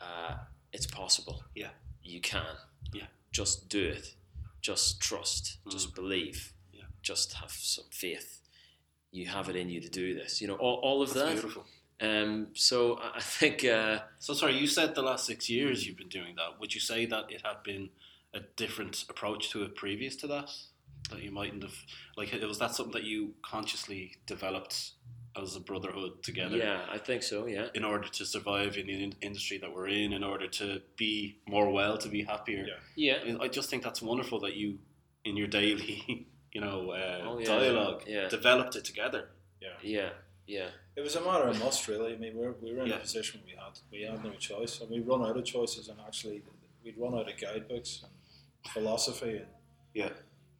uh, 0.00 0.36
"It's 0.72 0.86
possible. 0.86 1.42
Yeah. 1.54 1.70
you 2.02 2.20
can. 2.20 2.56
Yeah. 2.92 3.06
just 3.32 3.68
do 3.68 3.82
it. 3.84 4.14
Just 4.62 5.00
trust. 5.00 5.58
Just 5.70 5.94
believe. 5.94 6.52
Yeah. 6.72 6.84
Just 7.02 7.34
have 7.34 7.50
some 7.52 7.84
faith." 7.90 8.40
You 9.10 9.26
have 9.26 9.48
it 9.48 9.56
in 9.56 9.70
you 9.70 9.80
to 9.80 9.88
do 9.88 10.14
this. 10.14 10.40
You 10.42 10.48
know 10.48 10.56
all, 10.56 10.80
all 10.82 11.00
of 11.02 11.14
That's 11.14 11.26
that. 11.26 11.32
beautiful. 11.32 11.64
Um, 12.00 12.48
so 12.54 12.94
I 12.98 13.16
I 13.16 13.20
think 13.20 13.64
uh, 13.64 13.98
So 14.18 14.34
sorry, 14.34 14.56
you 14.58 14.66
said 14.66 14.94
the 14.94 15.02
last 15.02 15.26
six 15.26 15.48
years 15.50 15.86
you've 15.86 15.96
been 15.96 16.08
doing 16.08 16.36
that. 16.36 16.60
Would 16.60 16.74
you 16.74 16.80
say 16.80 17.06
that 17.06 17.30
it 17.30 17.42
had 17.44 17.62
been 17.64 17.90
a 18.34 18.40
different 18.56 19.04
approach 19.08 19.50
to 19.50 19.62
it 19.64 19.74
previous 19.74 20.16
to 20.16 20.26
that? 20.28 20.50
That 21.10 21.22
you 21.22 21.30
mightn't 21.32 21.62
have 21.62 21.74
like 22.16 22.32
it 22.32 22.46
was 22.46 22.58
that 22.58 22.74
something 22.74 22.92
that 22.92 23.04
you 23.04 23.34
consciously 23.42 24.12
developed 24.26 24.90
as 25.40 25.54
a 25.56 25.60
brotherhood 25.60 26.22
together 26.22 26.56
yeah, 26.56 26.80
I 26.90 26.98
think 26.98 27.22
so. 27.22 27.46
Yeah, 27.46 27.68
in 27.74 27.84
order 27.84 28.08
to 28.08 28.24
survive 28.26 28.76
in 28.76 28.86
the 28.88 29.02
in- 29.04 29.14
industry 29.20 29.58
that 29.58 29.72
we're 29.72 29.86
in, 29.88 30.12
in 30.12 30.24
order 30.24 30.48
to 30.48 30.82
be 30.96 31.38
more 31.46 31.70
well, 31.70 31.96
to 31.98 32.08
be 32.08 32.22
happier. 32.24 32.66
Yeah. 32.96 33.14
yeah, 33.24 33.34
I- 33.40 33.44
I 33.44 33.48
just 33.48 33.70
think 33.70 33.82
that's 33.84 34.02
wonderful 34.02 34.40
that 34.40 34.54
you, 34.56 34.78
in 35.24 35.36
your 35.36 35.46
daily, 35.46 36.26
you 36.52 36.60
know, 36.60 36.90
uh, 36.90 37.20
Oh, 37.24 37.38
yeah, 37.38 37.46
dialogue, 37.46 38.02
yeah. 38.06 38.28
developed 38.28 38.74
it 38.76 38.84
together. 38.84 39.28
yeah, 39.62 39.68
yeah. 39.82 40.10
It 40.48 41.02
was 41.02 41.14
a 41.16 41.20
matter 41.20 41.46
of 41.48 41.58
must, 41.60 41.86
really. 41.88 42.14
I 42.14 42.16
mean, 42.16 42.36
we 42.36 42.46
were, 42.46 42.52
we 42.62 42.72
were 42.72 42.82
in 42.82 42.88
Yeah. 42.88 42.96
a 42.96 43.00
position 43.00 43.40
we 43.46 43.52
had 43.52 43.78
we 43.92 44.02
had 44.02 44.24
no 44.24 44.32
choice, 44.32 44.80
and 44.80 44.90
we 44.90 45.00
run 45.00 45.22
out 45.24 45.36
of 45.36 45.44
choices, 45.44 45.88
and 45.88 45.98
actually 46.00 46.42
we'd 46.82 46.96
run 46.98 47.14
out 47.14 47.30
of 47.30 47.38
guidebooks 47.38 48.02
and 48.02 48.72
philosophy, 48.72 49.36
and 49.36 49.46
Yeah. 49.94 50.10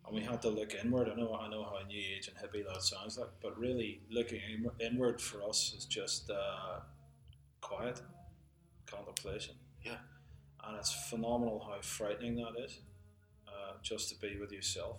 and 0.07 0.15
we 0.15 0.23
had 0.23 0.41
to 0.43 0.51
look 0.51 0.75
inward. 0.75 1.09
I 1.09 1.15
know 1.15 1.35
I 1.35 1.49
know 1.49 1.65
how 1.65 1.77
a 1.77 1.85
new 1.85 1.99
age 2.15 2.29
and 2.29 2.37
hippie 2.37 2.65
that 2.67 2.83
sounds 2.83 3.19
like, 3.19 3.31
but 3.43 3.59
really 3.59 4.01
looking 4.11 4.41
inward 4.79 5.21
for 5.21 5.43
us 5.43 5.75
is 5.77 5.85
just 5.87 6.31
uh, 6.31 6.81
quiet 7.61 8.01
contemplation. 8.87 9.55
Yeah. 9.85 9.99
and 10.65 10.77
it's 10.77 10.93
phenomenal 11.09 11.61
how 11.61 11.81
frightening 11.81 12.35
that 12.37 12.55
is. 12.63 12.81
Uh, 13.47 13.73
just 13.83 14.09
to 14.11 14.15
be 14.21 14.37
with 14.39 14.53
yourself 14.53 14.99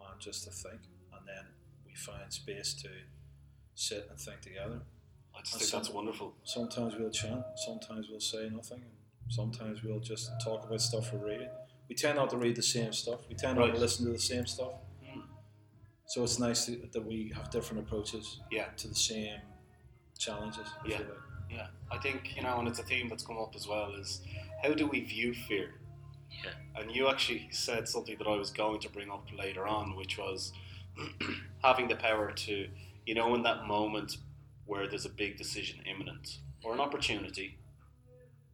and 0.00 0.18
just 0.20 0.42
to 0.44 0.50
think, 0.50 0.80
and 1.14 1.26
then 1.26 1.44
we 1.86 1.94
find 1.94 2.32
space 2.32 2.74
to 2.82 2.88
sit 3.78 4.06
and 4.10 4.18
think 4.18 4.40
together. 4.40 4.80
I 5.36 5.40
just 5.40 5.52
And 5.54 5.62
think 5.62 5.72
that's 5.72 5.90
wonderful. 5.90 6.34
Sometimes 6.44 6.94
we'll 6.98 7.10
chant, 7.10 7.44
sometimes 7.56 8.08
we'll 8.10 8.20
say 8.20 8.48
nothing, 8.52 8.82
and 8.82 9.32
sometimes 9.32 9.82
we'll 9.84 10.00
just 10.00 10.30
talk 10.42 10.64
about 10.66 10.80
stuff 10.80 11.12
we're 11.12 11.26
reading. 11.28 11.48
We 11.88 11.94
tend 11.94 12.16
not 12.16 12.30
to 12.30 12.36
read 12.36 12.56
the 12.56 12.62
same 12.62 12.92
stuff. 12.92 13.20
We 13.28 13.34
tend 13.36 13.58
not 13.58 13.72
to 13.72 13.78
listen 13.78 14.04
to 14.06 14.12
the 14.12 14.18
same 14.18 14.46
stuff. 14.46 14.72
Mm. 15.04 15.22
So 16.06 16.24
it's 16.24 16.38
nice 16.38 16.66
to, 16.66 16.76
that 16.92 17.06
we 17.06 17.32
have 17.36 17.50
different 17.50 17.84
approaches 17.86 18.40
Yeah. 18.50 18.66
to 18.78 18.88
the 18.88 18.94
same 18.94 19.40
challenges. 20.18 20.66
Yeah. 20.84 20.98
like. 20.98 21.06
Yeah, 21.50 21.68
I 21.90 21.96
think 21.98 22.36
you 22.36 22.42
know, 22.42 22.58
and 22.58 22.68
it's 22.68 22.78
a 22.78 22.82
theme 22.82 23.08
that's 23.08 23.24
come 23.24 23.38
up 23.38 23.54
as 23.56 23.66
well. 23.66 23.94
Is 23.94 24.20
how 24.62 24.74
do 24.74 24.86
we 24.86 25.00
view 25.00 25.32
fear? 25.32 25.80
Yeah. 26.44 26.50
And 26.82 26.90
you 26.94 27.08
actually 27.08 27.48
said 27.52 27.88
something 27.88 28.16
that 28.18 28.26
I 28.26 28.36
was 28.36 28.50
going 28.50 28.80
to 28.80 28.90
bring 28.90 29.10
up 29.10 29.26
later 29.34 29.66
on, 29.66 29.96
which 29.96 30.18
was 30.18 30.52
having 31.64 31.88
the 31.88 31.96
power 31.96 32.32
to, 32.32 32.68
you 33.08 33.14
know, 33.14 33.34
in 33.34 33.42
that 33.42 33.66
moment 33.66 34.18
where 34.66 34.86
there's 34.86 35.06
a 35.06 35.14
big 35.24 35.38
decision 35.38 35.80
imminent 35.90 36.40
or 36.62 36.74
an 36.74 36.80
opportunity, 36.80 37.56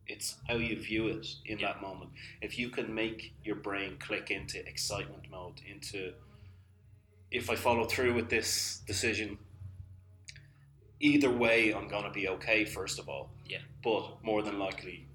It's 0.07 0.37
how 0.49 0.57
you 0.57 0.77
view 0.79 1.09
it 1.09 1.27
in 1.47 1.59
Yeah. 1.59 1.69
that 1.69 1.81
moment. 1.81 2.11
If 2.43 2.59
you 2.59 2.69
can 2.69 2.95
make 2.95 3.33
your 3.43 3.57
brain 3.57 3.97
click 3.99 4.31
into 4.31 4.59
excitement 4.69 5.31
mode, 5.31 5.63
into 5.67 6.13
if 7.31 7.49
I 7.49 7.57
follow 7.57 7.87
through 7.87 8.13
with 8.13 8.29
this 8.29 8.83
decision, 8.87 9.39
either 11.01 11.31
way, 11.31 11.73
I'm 11.73 11.89
going 11.89 12.05
to 12.05 12.11
be 12.11 12.29
okay, 12.29 12.67
first 12.67 12.99
of 12.99 13.09
all. 13.09 13.31
Yeah. 13.47 13.63
But 13.83 14.23
more 14.23 14.43
than 14.43 14.59
likely, 14.59 15.07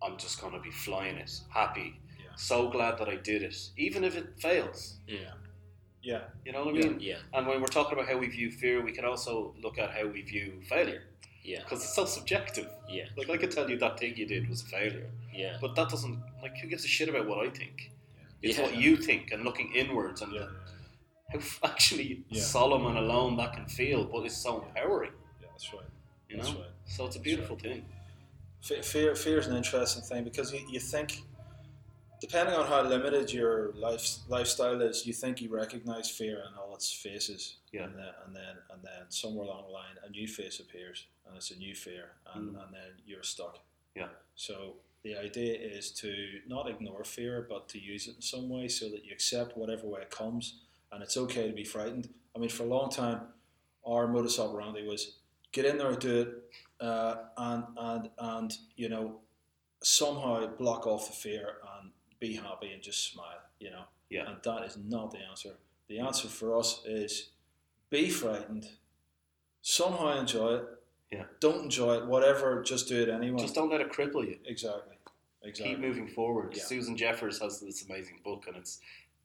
I'm 0.00 0.16
just 0.18 0.40
going 0.40 0.54
to 0.54 0.60
be 0.60 0.70
flying 0.70 1.16
it, 1.16 1.32
happy. 1.50 2.00
Yeah. 2.24 2.36
So 2.36 2.70
glad 2.70 2.98
that 2.98 3.08
I 3.08 3.16
did 3.16 3.42
it, 3.42 3.56
even 3.76 4.04
if 4.04 4.16
it 4.16 4.40
fails. 4.40 4.98
Mm. 5.08 5.26
Yeah, 6.02 6.22
You 6.44 6.52
know 6.52 6.64
what 6.64 6.74
I 6.74 6.78
mean? 6.78 6.96
Yeah, 7.00 7.18
And 7.32 7.46
when 7.46 7.60
we're 7.60 7.68
talking 7.68 7.92
about 7.94 8.08
how 8.08 8.18
we 8.18 8.26
view 8.26 8.50
fear, 8.50 8.82
we 8.82 8.92
can 8.92 9.04
also 9.04 9.54
look 9.62 9.78
at 9.78 9.90
how 9.92 10.06
we 10.06 10.22
view 10.22 10.60
failure 10.68 11.02
yeah, 11.44 11.60
because 11.62 11.82
it's 11.84 11.94
so 11.94 12.04
subjective. 12.04 12.68
yeah, 12.88 13.04
Like 13.16 13.30
I 13.30 13.36
could 13.36 13.50
tell 13.52 13.68
you 13.70 13.78
that 13.78 13.98
thing 13.98 14.16
you 14.16 14.26
did 14.26 14.48
was 14.48 14.62
a 14.62 14.66
failure, 14.66 15.06
yeah, 15.32 15.58
but 15.60 15.74
that 15.76 15.88
doesn't 15.88 16.20
like 16.42 16.56
who 16.58 16.68
gives 16.68 16.84
a 16.84 16.88
shit 16.88 17.08
about 17.08 17.28
what 17.28 17.38
I 17.46 17.50
think? 17.50 17.92
It's 18.42 18.58
Yeah. 18.58 18.64
what 18.64 18.76
you 18.76 18.96
think 18.96 19.30
and 19.32 19.44
looking 19.44 19.72
inwards 19.74 20.22
and 20.22 20.32
yeah, 20.32 20.48
how 21.32 21.38
actually 21.70 22.24
Yeah. 22.30 22.42
solemn 22.42 22.86
and 22.86 22.98
alone 22.98 23.36
that 23.36 23.52
can 23.54 23.66
feel, 23.66 24.04
but 24.04 24.24
it's 24.26 24.36
so 24.36 24.62
empowering. 24.62 25.12
yeah. 25.40 25.46
That's 25.52 25.72
right. 25.72 25.82
You 26.28 26.36
know, 26.38 26.42
That's 26.44 26.56
right. 26.56 26.70
so 26.86 27.06
it's 27.06 27.16
a 27.16 27.20
beautiful 27.20 27.56
thing. 27.56 27.84
Fear, 28.62 29.14
fear 29.16 29.38
is 29.38 29.46
an 29.48 29.56
interesting 29.56 30.02
thing 30.02 30.22
because 30.24 30.52
you, 30.52 30.60
you 30.70 30.78
think, 30.80 31.22
depending 32.22 32.54
on 32.54 32.66
how 32.68 32.80
limited 32.94 33.32
your 33.32 33.72
life 33.86 34.04
lifestyle 34.28 34.80
is, 34.80 35.04
you 35.08 35.12
think 35.12 35.40
you 35.42 35.50
recognize 35.62 36.08
fear 36.08 36.36
in 36.48 36.52
all 36.58 36.72
its 36.78 36.88
faces, 37.06 37.56
Yeah. 37.72 37.84
and 37.86 37.94
then 37.98 38.14
and 38.24 38.32
then 38.40 38.54
and 38.72 38.80
then 38.88 39.02
somewhere 39.08 39.44
along 39.48 39.62
the 39.68 39.72
line, 39.80 39.96
a 40.06 40.10
new 40.18 40.28
face 40.28 40.60
appears, 40.64 40.98
and 41.26 41.36
it's 41.36 41.50
a 41.50 41.56
new 41.56 41.74
fear, 41.74 42.04
and, 42.32 42.44
Mm. 42.54 42.62
and 42.62 42.70
then 42.78 42.90
you're 43.08 43.24
stuck. 43.34 43.58
Yeah. 44.00 44.10
So 44.36 44.54
the 45.02 45.16
idea 45.16 45.54
is 45.76 45.90
to 46.02 46.10
not 46.46 46.64
ignore 46.74 47.02
fear, 47.04 47.34
but 47.52 47.62
to 47.72 47.78
use 47.92 48.06
it 48.08 48.14
in 48.16 48.22
some 48.22 48.46
way 48.48 48.68
so 48.68 48.84
that 48.92 49.04
you 49.04 49.12
accept 49.12 49.56
whatever 49.56 49.86
way 49.88 50.00
it 50.02 50.10
comes, 50.10 50.44
and 50.92 51.02
it's 51.02 51.16
okay 51.24 51.44
to 51.48 51.54
be 51.62 51.64
frightened. 51.64 52.06
I 52.34 52.38
mean, 52.38 52.50
for 52.50 52.62
a 52.62 52.72
long 52.76 52.88
time, 53.02 53.20
our 53.84 54.06
modus 54.06 54.38
operandi 54.38 54.82
was 54.86 55.02
get 55.50 55.64
in 55.64 55.76
there, 55.76 55.90
and 55.90 55.98
do 55.98 56.14
it, 56.22 56.30
uh, 56.88 57.14
and 57.36 57.64
and 57.88 58.10
and 58.34 58.50
you 58.76 58.88
know 58.88 59.04
somehow 59.82 60.46
block 60.62 60.86
off 60.86 61.08
the 61.08 61.16
fear 61.26 61.46
and 61.76 61.90
be 62.22 62.34
happy 62.34 62.70
and 62.72 62.80
just 62.82 63.12
smile. 63.12 63.40
You 63.58 63.70
know, 63.70 63.84
Yeah. 64.08 64.28
and 64.30 64.38
that 64.42 64.62
is 64.64 64.76
not 64.76 65.10
the 65.10 65.18
answer. 65.18 65.50
The 65.88 65.98
answer 65.98 66.28
for 66.28 66.56
us 66.58 66.80
is 66.86 67.30
be 67.90 68.08
frightened, 68.08 68.68
somehow 69.60 70.18
enjoy 70.18 70.54
it. 70.56 70.64
Yeah. 71.10 71.24
Don't 71.40 71.64
enjoy 71.64 71.96
it, 71.98 72.06
whatever. 72.06 72.62
Just 72.62 72.88
do 72.88 73.02
it 73.02 73.08
anyway. 73.08 73.38
Just 73.38 73.54
don't 73.54 73.70
let 73.70 73.80
it 73.80 73.92
cripple 73.92 74.24
you. 74.26 74.38
exactly. 74.46 74.96
Exactly. 75.44 75.74
Keep 75.74 75.80
moving 75.80 76.06
forward. 76.06 76.54
Yeah. 76.56 76.62
Susan 76.62 76.96
Jeffers 76.96 77.40
has 77.40 77.58
this 77.60 77.84
amazing 77.84 78.20
book, 78.24 78.44
and 78.46 78.56
it's 78.56 78.78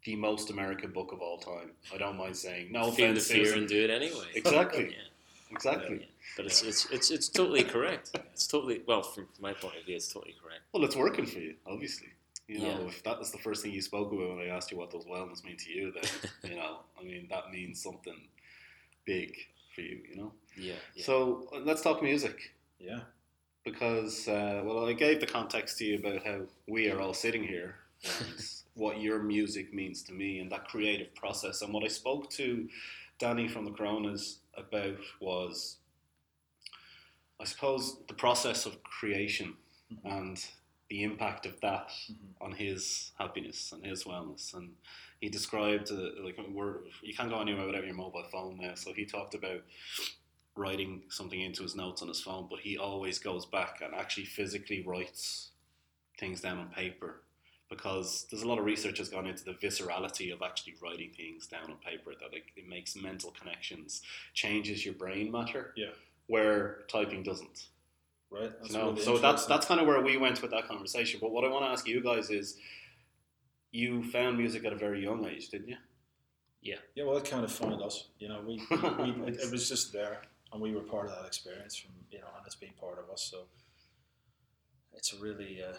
the 0.03 0.15
most 0.15 0.49
American 0.49 0.91
book 0.91 1.11
of 1.11 1.21
all 1.21 1.37
time. 1.37 1.71
I 1.93 1.97
don't 1.99 2.17
mind 2.17 2.35
saying. 2.35 2.71
No 2.71 2.89
feel 2.91 3.07
the 3.07 3.11
offense, 3.13 3.27
fear 3.27 3.45
Susan. 3.45 3.59
and 3.59 3.67
do 3.69 3.83
it 3.83 3.89
anyway. 3.91 4.25
Exactly. 4.35 4.85
Yeah. 4.97 5.55
Exactly. 5.55 5.97
Yeah. 6.01 6.05
But 6.35 6.47
it's, 6.47 6.61
it's 6.63 6.85
it's 6.91 7.09
it's 7.09 7.29
totally 7.29 7.63
correct. 7.63 8.11
It's 8.33 8.47
totally 8.47 8.81
well 8.85 9.01
from 9.01 9.27
my 9.39 9.53
point 9.53 9.77
of 9.79 9.85
view, 9.85 9.95
it's 9.95 10.11
totally 10.11 10.35
correct. 10.43 10.61
Well, 10.73 10.83
it's 10.83 10.95
working 10.97 11.25
for 11.25 11.39
you, 11.39 11.55
obviously. 11.65 12.09
You 12.47 12.59
know, 12.59 12.65
Yeah. 12.81 12.87
if 12.87 13.03
that 13.03 13.19
was 13.19 13.31
the 13.31 13.37
first 13.37 13.61
thing 13.61 13.73
you 13.73 13.81
spoke 13.81 14.11
about 14.11 14.29
when 14.29 14.39
I 14.39 14.47
asked 14.47 14.71
you 14.71 14.77
what 14.77 14.91
those 14.91 15.05
wellness 15.05 15.43
mean 15.43 15.57
to 15.57 15.69
you, 15.71 15.91
then 15.91 16.31
you 16.51 16.57
know, 16.57 16.79
I 16.99 17.03
mean, 17.03 17.27
that 17.29 17.51
means 17.51 17.81
something 17.81 18.27
big 19.05 19.35
for 19.75 19.81
you. 19.81 19.99
You 20.09 20.15
know. 20.15 20.31
Yeah. 20.55 20.75
yeah. 20.95 21.03
So 21.05 21.49
let's 21.65 21.81
talk 21.81 22.01
music 22.01 22.55
yeah. 22.79 23.01
because, 23.65 24.27
uh, 24.27 24.61
well, 24.63 24.87
I 24.87 24.93
gave 24.93 25.19
the 25.19 25.25
context 25.27 25.77
to 25.79 25.85
you 25.85 25.97
about 25.99 26.25
how 26.25 26.41
we 26.67 26.89
are 26.89 27.01
all 27.01 27.13
sitting 27.13 27.43
here, 27.43 27.75
and 28.03 28.39
what 28.75 29.01
your 29.01 29.21
music 29.21 29.73
means 29.73 30.01
to 30.03 30.13
me, 30.13 30.39
and 30.39 30.49
that 30.51 30.67
creative 30.69 31.13
process. 31.15 31.61
And 31.61 31.73
what 31.73 31.83
I 31.83 31.89
spoke 31.89 32.29
to 32.31 32.69
Danny 33.19 33.47
from 33.49 33.65
the 33.65 33.71
Coronas 33.71 34.39
about 34.55 34.97
was, 35.19 35.77
I 37.41 37.43
suppose, 37.43 37.97
the 38.07 38.13
process 38.13 38.65
of 38.65 38.81
creation 38.83 39.55
and 40.03 40.43
the 40.89 41.03
impact 41.03 41.45
of 41.45 41.59
that 41.61 41.91
on 42.39 42.51
his 42.53 43.11
happiness 43.19 43.71
and 43.73 43.85
his 43.85 44.03
wellness. 44.05 44.53
And 44.53 44.71
he 45.19 45.29
described, 45.29 45.91
uh, 45.91 46.23
like, 46.23 46.37
we're, 46.53 46.77
you 47.01 47.13
can't 47.13 47.29
go 47.29 47.41
anywhere 47.41 47.65
without 47.67 47.85
your 47.85 47.95
mobile 47.95 48.23
phone 48.31 48.57
now. 48.61 48.73
So 48.75 48.93
he 48.93 49.05
talked 49.05 49.35
about 49.35 49.61
writing 50.55 51.03
something 51.09 51.39
into 51.41 51.63
his 51.63 51.75
notes 51.75 52.01
on 52.01 52.07
his 52.07 52.21
phone, 52.21 52.47
but 52.49 52.59
he 52.59 52.77
always 52.77 53.19
goes 53.19 53.45
back 53.45 53.81
and 53.83 53.93
actually 53.93 54.25
physically 54.25 54.83
writes 54.85 55.51
things 56.19 56.41
down 56.41 56.57
on 56.57 56.69
paper 56.69 57.21
because 57.69 58.25
there's 58.31 58.43
a 58.43 58.47
lot 58.47 58.57
of 58.57 58.65
research 58.65 58.97
has 58.97 59.09
gone 59.09 59.27
into 59.27 59.43
the 59.43 59.51
viscerality 59.51 60.33
of 60.33 60.41
actually 60.41 60.73
writing 60.81 61.11
things 61.15 61.47
down 61.47 61.65
on 61.69 61.75
paper 61.85 62.13
that 62.19 62.33
it, 62.35 62.43
it 62.55 62.67
makes 62.67 62.95
mental 62.95 63.31
connections, 63.39 64.01
changes 64.33 64.85
your 64.85 64.93
brain 64.95 65.29
matter, 65.29 65.73
Yeah. 65.75 65.91
where 66.27 66.85
typing 66.89 67.23
doesn't. 67.23 67.67
Right. 68.29 68.51
That's 68.59 68.73
You 68.73 68.77
know? 68.79 68.89
really 68.91 69.01
so 69.03 69.17
that's 69.17 69.45
that's 69.45 69.65
kind 69.65 69.79
of 69.79 69.87
where 69.87 70.01
we 70.01 70.17
went 70.17 70.41
with 70.41 70.51
that 70.51 70.67
conversation. 70.67 71.19
But 71.21 71.31
what 71.31 71.43
I 71.45 71.49
want 71.49 71.63
to 71.65 71.69
ask 71.69 71.87
you 71.87 72.01
guys 72.01 72.29
is, 72.29 72.57
you 73.71 74.03
found 74.03 74.37
music 74.37 74.65
at 74.65 74.73
a 74.73 74.75
very 74.75 75.01
young 75.03 75.25
age, 75.25 75.49
didn't 75.49 75.69
you? 75.69 75.77
Yeah, 76.61 76.75
Yeah, 76.95 77.03
well, 77.05 77.17
it 77.17 77.25
kind 77.29 77.43
of 77.45 77.51
found 77.51 77.81
us. 77.81 78.07
You 78.19 78.27
know, 78.29 78.41
we, 78.45 78.55
we 78.69 78.77
it, 79.27 79.39
it 79.39 79.51
was 79.51 79.69
just 79.69 79.93
there, 79.93 80.21
and 80.51 80.61
we 80.61 80.73
were 80.73 80.81
part 80.81 81.05
of 81.07 81.15
that 81.15 81.25
experience 81.25 81.75
from 81.75 81.91
you 82.11 82.19
know, 82.19 82.27
and 82.35 82.45
it's 82.45 82.55
been 82.55 82.73
part 82.79 82.99
of 82.99 83.09
us. 83.09 83.21
So 83.31 83.43
it's 84.93 85.13
a 85.13 85.17
really, 85.17 85.61
uh, 85.63 85.75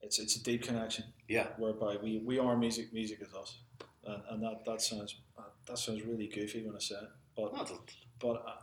it's 0.00 0.18
it's 0.18 0.36
a 0.36 0.42
deep 0.42 0.62
connection 0.64 1.04
Yeah. 1.28 1.48
whereby 1.58 1.96
we, 2.02 2.18
we 2.24 2.38
are 2.38 2.56
music. 2.56 2.92
Music 2.92 3.20
is 3.20 3.32
us, 3.34 3.58
and, 4.04 4.22
and 4.30 4.42
that 4.42 4.64
that 4.64 4.80
sounds 4.82 5.14
uh, 5.38 5.42
that 5.66 5.78
sounds 5.78 6.02
really 6.02 6.26
goofy 6.26 6.64
when 6.64 6.74
I 6.74 6.80
say 6.80 6.96
it, 6.96 7.08
but 7.36 7.52
No, 7.52 7.80
but 8.18 8.44
I, 8.46 8.54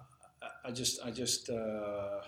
I- 0.65 0.71
just 0.71 1.01
I 1.05 1.11
just 1.11 1.49
uh, 1.49 2.21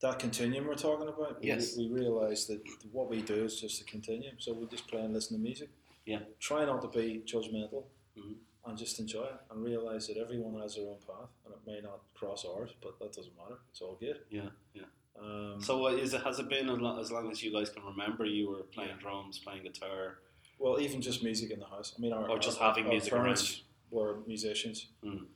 that 0.00 0.18
continuum 0.18 0.66
we're 0.66 0.74
talking 0.74 1.08
about. 1.08 1.40
We, 1.40 1.48
Yes. 1.48 1.76
we 1.76 1.88
realize 1.88 2.46
that 2.46 2.60
what 2.92 3.08
we 3.08 3.22
do 3.22 3.44
is 3.44 3.60
just 3.60 3.80
a 3.80 3.84
continuum. 3.84 4.36
So 4.38 4.52
we 4.52 4.66
just 4.66 4.86
play 4.88 5.00
and 5.00 5.12
listen 5.14 5.36
to 5.36 5.42
music. 5.42 5.70
Yeah. 6.04 6.20
Try 6.38 6.64
not 6.64 6.82
to 6.82 6.88
be 6.88 7.22
judgmental, 7.26 7.84
Mhm. 8.16 8.34
and 8.66 8.78
just 8.78 8.98
enjoy 9.00 9.24
it, 9.24 9.40
and 9.50 9.62
realize 9.64 10.06
that 10.08 10.16
everyone 10.18 10.60
has 10.60 10.74
their 10.76 10.86
own 10.88 10.98
path, 11.06 11.30
and 11.44 11.54
it 11.54 11.60
may 11.66 11.80
not 11.80 12.00
cross 12.14 12.44
ours, 12.44 12.70
but 12.82 12.98
that 13.00 13.12
doesn't 13.12 13.36
matter. 13.36 13.58
It's 13.70 13.80
all 13.80 13.96
good. 13.96 14.18
Yeah, 14.30 14.50
yeah. 14.74 14.84
Um, 15.18 15.60
So 15.60 15.86
uh, 15.86 15.90
is 16.04 16.12
it 16.14 16.22
has 16.22 16.38
it 16.38 16.48
been 16.48 16.68
as 16.68 16.78
long, 16.78 17.00
as 17.00 17.10
long 17.10 17.30
as 17.30 17.42
you 17.42 17.50
guys 17.50 17.70
can 17.70 17.82
remember? 17.84 18.24
You 18.26 18.50
were 18.50 18.64
playing 18.76 18.98
drums, 18.98 19.38
playing 19.38 19.62
guitar. 19.64 20.18
well, 20.58 20.80
even 20.80 21.02
just 21.02 21.22
music 21.22 21.50
in 21.50 21.58
the 21.60 21.66
house. 21.66 21.92
I 21.96 22.00
mean, 22.00 22.12
our, 22.14 22.26
Or 22.30 22.38
just 22.38 22.58
our- 22.60 22.68
having 22.68 22.84
our 22.86 22.92
music 22.92 23.12
parents 23.12 23.62
were 23.90 24.20
musicians. 24.26 24.78
Mm. 25.04 25.26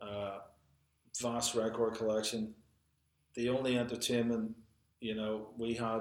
Uh, 0.00 0.38
vast 1.20 1.54
record 1.54 1.94
collection. 1.94 2.54
The 3.34 3.48
only 3.48 3.78
entertainment, 3.78 4.54
you 5.00 5.14
know, 5.14 5.48
we 5.56 5.74
had, 5.74 6.00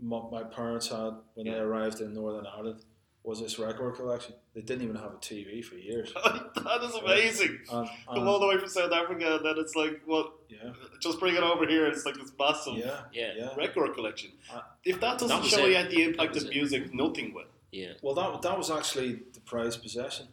my, 0.00 0.20
my 0.30 0.42
parents 0.44 0.88
had 0.88 1.12
when 1.34 1.46
they 1.46 1.58
arrived 1.58 2.00
in 2.00 2.14
Northern 2.14 2.46
Ireland, 2.46 2.80
was 3.24 3.40
this 3.40 3.56
record 3.58 3.94
collection. 3.94 4.34
They 4.54 4.62
didn't 4.62 4.82
even 4.82 4.96
have 4.96 5.12
a 5.12 5.16
TV 5.18 5.64
for 5.64 5.76
years. 5.76 6.12
that 6.24 6.80
is 6.82 6.94
amazing. 6.96 7.60
And, 7.70 7.88
Come 8.08 8.16
and- 8.16 8.28
all 8.28 8.40
the 8.40 8.48
way 8.48 8.58
from 8.58 8.68
South 8.68 8.90
Africa, 8.92 9.36
and 9.36 9.46
then 9.46 9.54
it's 9.58 9.76
like, 9.76 10.00
what? 10.06 10.32
yeah, 10.48 10.72
Just 11.00 11.20
bring 11.20 11.36
it 11.36 11.42
over 11.42 11.66
here. 11.66 11.86
It's 11.86 12.04
like 12.04 12.16
this 12.16 12.32
massive 12.38 12.74
yeah, 12.74 13.02
Yeah. 13.12 13.32
yeah. 13.36 13.54
record 13.56 13.94
collection. 13.94 14.32
Uh, 14.52 14.62
if 14.84 14.98
that 15.00 15.18
doesn't 15.18 15.42
that 15.42 15.44
show 15.46 15.66
it. 15.66 15.90
you 15.90 15.96
the 15.96 16.02
impact 16.02 16.32
That 16.32 16.34
was 16.34 16.44
of 16.44 16.50
it. 16.50 16.56
music, 16.56 16.94
nothing 16.94 17.32
will. 17.32 17.44
Yeah. 17.70 17.92
Well, 18.02 18.14
that 18.14 18.42
that 18.42 18.58
was 18.58 18.70
actually 18.70 19.20
the 19.32 19.40
prized 19.40 19.82
possession. 19.82 20.26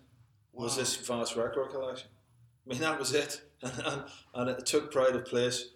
Was 0.51 0.71
Wow. 0.73 0.77
this 0.79 0.95
vast 0.97 1.35
record 1.35 1.69
collection? 1.69 2.09
I 2.69 2.73
mean, 2.73 2.81
that 2.81 2.99
was 2.99 3.13
it, 3.13 3.41
and, 3.63 4.03
and, 4.35 4.49
it 4.49 4.65
took 4.65 4.91
pride 4.91 5.15
of 5.15 5.25
place 5.25 5.69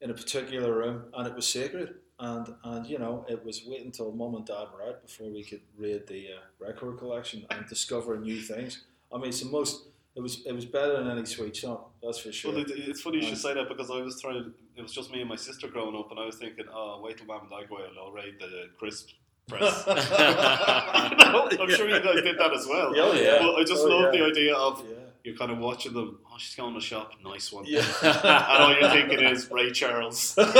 in 0.00 0.10
a 0.10 0.14
particular 0.14 0.72
room, 0.76 1.04
and 1.12 1.26
it 1.26 1.34
was 1.34 1.46
sacred. 1.46 1.94
And 2.20 2.54
and 2.64 2.86
you 2.86 2.98
know, 2.98 3.24
it 3.28 3.44
was 3.44 3.62
waiting 3.66 3.86
until 3.86 4.12
mum 4.12 4.34
and 4.34 4.46
dad 4.46 4.66
were 4.74 4.82
out 4.86 5.02
before 5.02 5.30
we 5.30 5.42
could 5.42 5.62
raid 5.76 6.06
the 6.06 6.28
uh, 6.28 6.64
record 6.66 6.98
collection 6.98 7.46
and 7.50 7.66
discover 7.66 8.18
new 8.18 8.40
things. 8.40 8.84
I 9.12 9.16
mean, 9.16 9.28
it's 9.30 9.40
the 9.40 9.48
most. 9.50 9.86
It 10.14 10.20
was 10.20 10.44
it 10.44 10.52
was 10.52 10.66
better 10.66 10.98
than 10.98 11.10
any 11.10 11.24
sweet 11.24 11.56
shop, 11.56 11.92
that's 12.02 12.18
for 12.18 12.30
sure. 12.30 12.52
Well, 12.52 12.64
it's 12.66 13.00
funny 13.00 13.18
you 13.18 13.22
should 13.22 13.38
say 13.38 13.54
that 13.54 13.68
because 13.68 13.90
I 13.90 14.00
was 14.02 14.20
trying. 14.20 14.52
It 14.76 14.82
was 14.82 14.92
just 14.92 15.10
me 15.10 15.20
and 15.20 15.28
my 15.28 15.36
sister 15.36 15.68
growing 15.68 15.96
up, 15.96 16.10
and 16.10 16.20
I 16.20 16.26
was 16.26 16.36
thinking, 16.36 16.66
"Oh, 16.72 17.00
wait 17.02 17.16
till 17.16 17.26
mum 17.26 17.40
and 17.42 17.50
dad 17.50 17.68
go 17.68 17.78
out, 17.78 17.88
and 17.90 17.98
I'll 17.98 18.12
raid 18.12 18.34
the 18.38 18.68
crisp 18.78 19.08
press." 19.48 19.84
You 19.86 21.16
know, 21.16 21.48
I'm 21.64 21.70
sure 21.70 21.88
you 21.88 22.00
guys 22.00 22.22
did 22.22 22.38
that 22.38 22.52
as 22.52 22.66
well. 22.66 22.92
Oh, 22.96 23.12
yeah. 23.12 23.38
But 23.40 23.54
I 23.56 23.64
just 23.64 23.82
Oh, 23.84 23.88
love 23.88 24.12
yeah. 24.14 24.20
the 24.20 24.26
idea 24.26 24.54
of 24.54 24.84
yeah. 24.86 24.94
You're 25.24 25.36
kind 25.36 25.50
of 25.50 25.58
watching 25.58 25.92
them. 25.92 26.18
Oh, 26.26 26.36
she's 26.38 26.54
going 26.54 26.74
to 26.74 26.80
shop. 26.80 27.12
Nice 27.24 27.52
one. 27.52 27.64
Yeah. 27.66 27.84
and 28.02 28.62
all 28.62 28.72
you're 28.78 28.90
thinking 28.90 29.20
is 29.20 29.50
Ray 29.50 29.70
Charles. 29.72 30.34
and 30.38 30.48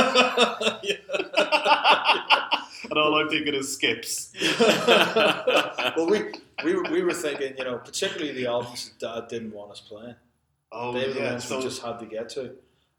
all 2.97 3.21
I'm 3.21 3.29
thinking 3.29 3.55
is 3.55 3.73
skips. 3.75 4.33
well, 4.61 6.07
we, 6.09 6.33
we, 6.65 6.75
were, 6.75 6.83
we 6.91 7.03
were 7.03 7.13
thinking, 7.15 7.55
you 7.57 7.65
know, 7.65 7.79
particularly 7.79 8.33
the 8.33 8.47
albums 8.47 8.93
that 9.01 9.15
Dad 9.15 9.29
didn't 9.29 9.53
want 9.53 9.73
us 9.73 9.81
playing. 9.81 10.15
Oh 10.73 10.93
they 10.93 11.09
were 11.09 11.15
the 11.15 11.21
yeah. 11.21 11.31
ones 11.33 11.45
So 11.45 11.57
we 11.59 11.65
just 11.65 11.83
had 11.83 11.99
to 11.99 12.07
get 12.07 12.29
to. 12.31 12.53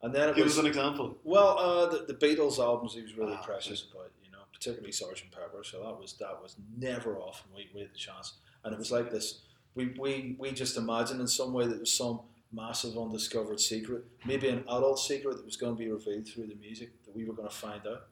And 0.03 0.13
then 0.13 0.29
it 0.29 0.35
Give 0.35 0.45
was 0.45 0.53
us 0.57 0.59
an 0.59 0.65
example. 0.67 1.17
well, 1.23 1.57
uh, 1.59 1.85
the, 1.87 2.05
the 2.07 2.13
Beatles 2.15 2.57
albums 2.59 2.95
he 2.95 3.01
was 3.01 3.15
really 3.15 3.35
Ah, 3.37 3.43
precious 3.45 3.85
about, 3.91 4.11
you 4.25 4.31
know, 4.31 4.39
particularly 4.51 4.91
Sergeant 4.91 5.31
Pepper. 5.31 5.63
So 5.63 5.77
that 5.83 5.97
was 5.99 6.13
that 6.19 6.41
was 6.41 6.55
never 6.77 7.17
off, 7.17 7.43
and 7.45 7.55
we, 7.55 7.69
we 7.73 7.81
had 7.81 7.93
the 7.93 7.97
chance. 7.99 8.33
And 8.63 8.73
it 8.73 8.79
was 8.79 8.91
like 8.91 9.11
this. 9.11 9.41
We, 9.75 9.95
we, 9.99 10.35
we 10.37 10.51
just 10.51 10.77
imagined 10.77 11.21
in 11.21 11.27
some 11.27 11.53
way 11.53 11.63
that 11.65 11.69
there 11.71 11.79
was 11.79 11.93
some 11.93 12.21
massive 12.51 12.97
undiscovered 12.97 13.59
secret, 13.59 14.03
maybe 14.25 14.49
an 14.49 14.59
adult 14.67 14.99
secret 14.99 15.37
that 15.37 15.45
was 15.45 15.55
going 15.55 15.73
to 15.75 15.79
be 15.79 15.89
revealed 15.89 16.27
through 16.27 16.47
the 16.47 16.55
music 16.55 16.89
that 17.05 17.15
we 17.15 17.23
were 17.25 17.33
going 17.33 17.47
to 17.47 17.55
find 17.55 17.85
out. 17.87 18.07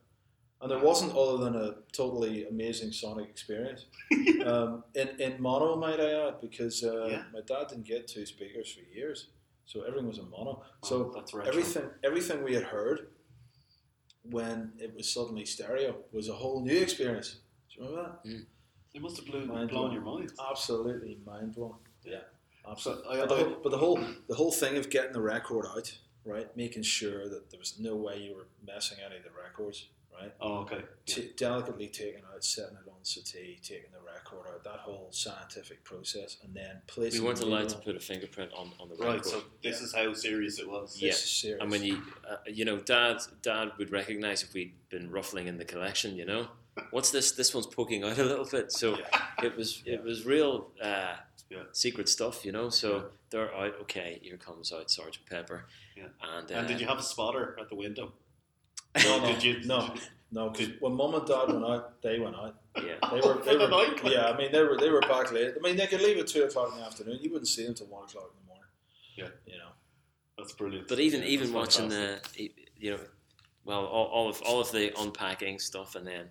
And 0.61 0.69
there 0.71 0.79
wasn't 0.79 1.15
other 1.15 1.37
than 1.43 1.55
a 1.55 1.75
totally 1.93 2.45
amazing 2.47 2.91
sonic 2.91 3.29
experience. 3.29 3.85
um, 4.45 4.83
in, 4.95 5.07
in 5.19 5.41
mono, 5.41 5.75
might 5.77 5.99
I 5.99 6.27
add, 6.27 6.41
because 6.41 6.83
uh, 6.83 7.07
Yeah. 7.07 7.23
my 7.33 7.39
dad 7.45 7.67
didn't 7.69 7.85
get 7.85 8.07
two 8.07 8.25
speakers 8.25 8.71
for 8.73 8.81
years. 8.93 9.27
So 9.65 9.81
everything 9.83 10.07
was 10.07 10.17
in 10.17 10.29
mono. 10.29 10.61
Oh, 10.83 10.87
So 10.87 11.11
that's 11.15 11.33
retro. 11.33 11.49
everything 11.51 11.83
everything 12.03 12.43
we 12.43 12.55
had 12.55 12.63
heard 12.63 13.07
when 14.23 14.71
it 14.79 14.93
was 14.95 15.11
suddenly 15.13 15.45
stereo 15.45 15.95
was 16.11 16.27
a 16.27 16.33
whole 16.33 16.61
new 16.61 16.77
experience. 16.77 17.37
Do 17.73 17.81
you 17.83 17.89
remember 17.89 18.17
that? 18.23 18.45
It 18.93 19.01
must 19.01 19.17
have 19.17 19.25
blew, 19.25 19.45
Mind 19.45 19.69
blown 19.69 19.91
blown. 19.91 19.93
your 19.93 20.01
mind. 20.01 20.31
Absolutely 20.49 21.19
mind 21.25 21.53
blowing. 21.55 21.75
Yeah, 22.03 22.21
absolutely. 22.69 23.03
So, 23.15 23.23
I- 23.23 23.25
but, 23.27 23.37
the 23.37 23.57
but 23.63 23.69
the 23.69 23.77
whole 23.77 23.99
the 24.27 24.35
whole 24.35 24.51
thing 24.51 24.77
of 24.77 24.89
getting 24.89 25.13
the 25.13 25.21
record 25.21 25.65
out, 25.65 25.95
right, 26.25 26.55
making 26.57 26.83
sure 26.83 27.29
that 27.29 27.49
there 27.51 27.59
was 27.59 27.79
no 27.79 27.95
way 27.95 28.17
you 28.19 28.35
were 28.35 28.47
messing 28.65 28.97
any 29.05 29.17
of 29.17 29.23
the 29.23 29.29
records, 29.31 29.87
right, 30.19 30.33
Oh, 30.41 30.57
okay. 30.59 30.77
Yeah. 31.05 31.15
T- 31.15 31.31
delicately 31.37 31.87
taking 31.87 32.21
out, 32.33 32.43
setting 32.43 32.75
it 32.77 32.87
on 32.89 33.03
settee, 33.03 33.59
taking 33.63 33.91
the 33.91 33.99
record 33.99 34.47
out, 34.53 34.63
that 34.63 34.79
whole 34.79 35.09
scientific 35.11 35.83
process, 35.83 36.37
and 36.43 36.53
then 36.53 36.75
We 36.75 36.81
placing. 36.87 37.23
weren't 37.23 37.39
the 37.39 37.45
allowed 37.45 37.69
to 37.69 37.77
put 37.77 37.95
a 37.95 37.99
fingerprint 37.99 38.51
on, 38.53 38.71
on 38.79 38.89
the 38.89 38.95
record. 38.95 39.07
Right, 39.15 39.25
so 39.25 39.43
this 39.63 39.79
Yeah. 39.79 39.85
is 39.85 39.93
how 39.93 40.13
serious 40.13 40.59
it 40.59 40.69
was. 40.69 41.01
Yeah. 41.01 41.09
This 41.09 41.23
is 41.23 41.29
serious. 41.31 41.61
And 41.61 41.71
when 41.71 41.83
you, 41.83 42.01
uh, 42.29 42.37
you 42.47 42.65
know, 42.65 42.77
Dad, 42.79 43.17
Dad 43.41 43.71
would 43.77 43.91
recognize 43.91 44.43
if 44.43 44.53
we'd 44.53 44.73
been 44.89 45.09
ruffling 45.09 45.47
in 45.47 45.57
the 45.57 45.65
collection. 45.65 46.15
You 46.15 46.25
know, 46.25 46.47
what's 46.91 47.11
this? 47.11 47.31
This 47.31 47.53
one's 47.53 47.67
poking 47.67 48.03
out 48.03 48.17
a 48.19 48.23
little 48.23 48.45
bit. 48.45 48.71
So 48.71 48.97
it 49.43 49.55
was, 49.55 49.81
it 49.85 50.03
was 50.03 50.25
real 50.25 50.71
uh, 50.81 51.15
Yeah. 51.49 51.63
secret 51.71 52.07
stuff. 52.09 52.45
You 52.45 52.51
know, 52.51 52.69
so 52.69 53.09
they're 53.31 53.53
out. 53.55 53.75
Okay, 53.81 54.19
here 54.21 54.37
comes 54.37 54.71
out 54.71 54.89
Sergeant 54.91 55.25
Pepper. 55.25 55.65
Yeah. 55.95 56.07
And, 56.21 56.51
uh, 56.51 56.55
And 56.55 56.67
did 56.67 56.79
you 56.79 56.87
have 56.87 56.99
a 56.99 57.03
spotter 57.03 57.57
at 57.59 57.69
the 57.69 57.75
window? 57.75 58.13
No, 58.97 59.19
no, 59.19 59.25
Did 59.27 59.43
you- 59.43 59.61
no, 59.65 59.93
no, 60.31 60.49
because 60.49 60.69
when 60.79 60.93
mum 60.93 61.15
and 61.15 61.25
dad 61.27 61.47
went 61.47 61.65
out, 61.65 62.01
they 62.01 62.19
went 62.19 62.35
out. 62.35 62.55
Yeah. 62.77 62.95
They 63.11 63.15
were, 63.21 63.35
For 63.35 63.43
they 63.45 63.53
the 63.57 63.63
were, 63.65 63.69
nightclub? 63.69 64.13
yeah. 64.13 64.25
I 64.29 64.37
mean, 64.37 64.51
they 64.51 64.61
were, 64.61 64.77
they 64.77 64.89
were 64.89 65.01
back 65.01 65.31
late. 65.31 65.53
I 65.57 65.61
mean, 65.61 65.75
they 65.75 65.87
could 65.87 66.01
leave 66.01 66.17
at 66.17 66.27
two 66.27 66.43
o'clock 66.43 66.71
in 66.73 66.79
the 66.79 66.85
afternoon. 66.85 67.19
You 67.21 67.31
wouldn't 67.31 67.47
see 67.47 67.65
them 67.65 67.73
till 67.73 67.87
one 67.87 68.03
o'clock 68.03 68.31
in 68.33 68.41
the 68.43 68.47
morning. 68.47 68.69
Yeah. 69.15 69.29
you 69.51 69.57
know. 69.57 69.69
That's 70.37 70.53
brilliant. 70.53 70.87
But 70.87 70.99
even 70.99 71.21
Yeah, 71.21 71.27
even 71.29 71.51
watching 71.51 71.89
fantastic. 71.89 72.33
the, 72.35 72.51
you 72.77 72.91
know, 72.91 72.99
well, 73.65 73.85
all, 73.85 74.05
all 74.05 74.29
of 74.29 74.41
all 74.43 74.61
of 74.61 74.71
the 74.71 74.93
unpacking 74.99 75.59
stuff, 75.59 75.95
and 75.95 76.07
then 76.07 76.27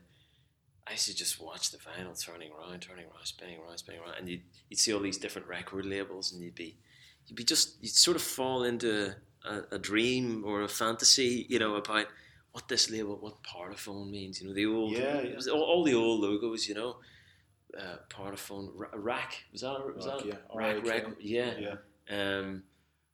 I 0.87 0.93
used 0.93 1.07
to 1.09 1.15
just 1.15 1.39
watch 1.41 1.71
the 1.71 1.77
vinyl 1.79 2.19
turning 2.19 2.51
around, 2.53 2.81
turning 2.81 3.05
around, 3.05 3.25
spinning 3.27 3.59
around, 3.61 3.77
spinning 3.79 4.01
around, 4.01 4.15
and 4.19 4.29
you'd, 4.29 4.43
you'd 4.71 4.79
see 4.81 4.95
all 4.95 5.01
these 5.01 5.19
different 5.19 5.47
record 5.47 5.85
labels, 5.85 6.33
and 6.33 6.41
you'd 6.43 6.55
be 6.55 6.79
you'd 7.27 7.37
be 7.37 7.45
just 7.45 7.77
you'd 7.83 7.93
sort 7.93 8.17
of 8.17 8.23
fall 8.23 8.65
into 8.65 9.15
a, 9.45 9.61
a 9.73 9.79
dream 9.79 10.43
or 10.47 10.63
a 10.63 10.69
fantasy, 10.69 11.45
you 11.51 11.59
know, 11.59 11.75
about 11.75 12.07
what 12.59 12.67
this 12.69 12.91
label, 12.91 13.17
what 13.21 13.41
Parlophone 13.45 14.11
means, 14.11 14.41
you 14.41 14.49
know, 14.49 14.55
the 14.55 14.67
old, 14.67 14.91
Yeah, 14.93 15.21
yeah. 15.23 15.53
all, 15.53 15.63
all 15.63 15.85
the 15.85 15.95
old 15.95 16.21
logos, 16.21 16.69
you 16.69 16.75
know. 16.75 16.97
Uh, 17.79 17.97
Parlophone, 18.11 18.71
Ra- 18.75 18.89
Rack 18.95 19.45
was 19.53 19.61
that 19.61 19.79
was 19.95 20.05
Rack, 20.07 20.19
that 20.19 20.27
yeah. 20.27 20.35
Rack 20.55 20.77
R.A.K.. 20.77 20.89
record, 20.89 21.17
yeah. 21.21 21.53
Yeah. 21.61 21.77
Um, 22.19 22.65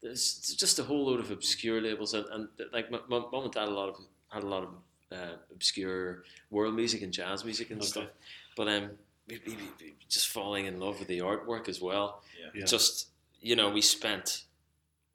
there's 0.00 0.54
just 0.56 0.78
a 0.78 0.82
whole 0.84 1.04
load 1.06 1.20
of 1.20 1.30
obscure 1.30 1.80
labels, 1.82 2.14
and, 2.14 2.24
and 2.32 2.48
like 2.72 2.90
my, 2.90 3.00
my 3.08 3.18
mum 3.32 3.44
and 3.44 3.52
dad 3.52 3.60
had 3.60 3.68
a 3.68 3.72
lot 3.72 3.88
of 3.90 3.96
had 4.30 4.42
a 4.44 4.46
lot 4.46 4.62
of 4.62 4.68
uh, 5.12 5.36
obscure 5.52 6.22
world 6.50 6.74
music 6.74 7.02
and 7.02 7.12
jazz 7.12 7.44
music 7.44 7.70
and 7.70 7.80
Okay. 7.80 7.88
stuff. 7.88 8.08
But 8.56 8.68
um, 8.68 8.90
we, 9.28 9.40
we, 9.46 9.52
we- 9.56 9.62
we 9.80 9.94
just 10.08 10.28
falling 10.28 10.64
in 10.66 10.80
love 10.80 10.98
with 11.00 11.08
the 11.08 11.18
artwork 11.18 11.68
as 11.68 11.80
well. 11.82 12.22
Yeah. 12.40 12.60
Yeah. 12.60 12.64
Just 12.64 13.08
you 13.42 13.56
know, 13.56 13.68
we 13.68 13.82
spent 13.82 14.43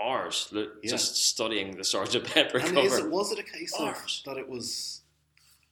hours 0.01 0.47
lo- 0.51 0.71
Yeah. 0.83 0.89
just 0.91 1.15
studying 1.17 1.75
the 1.77 1.83
Sergeant 1.83 2.25
Pepper 2.25 2.57
And 2.59 2.73
cover. 2.73 2.87
is 2.87 2.97
it, 2.97 3.09
was 3.09 3.31
it 3.31 3.39
a 3.39 3.43
case 3.43 3.73
of 3.79 3.95
that 4.25 4.37
it 4.37 4.47
was 4.47 5.01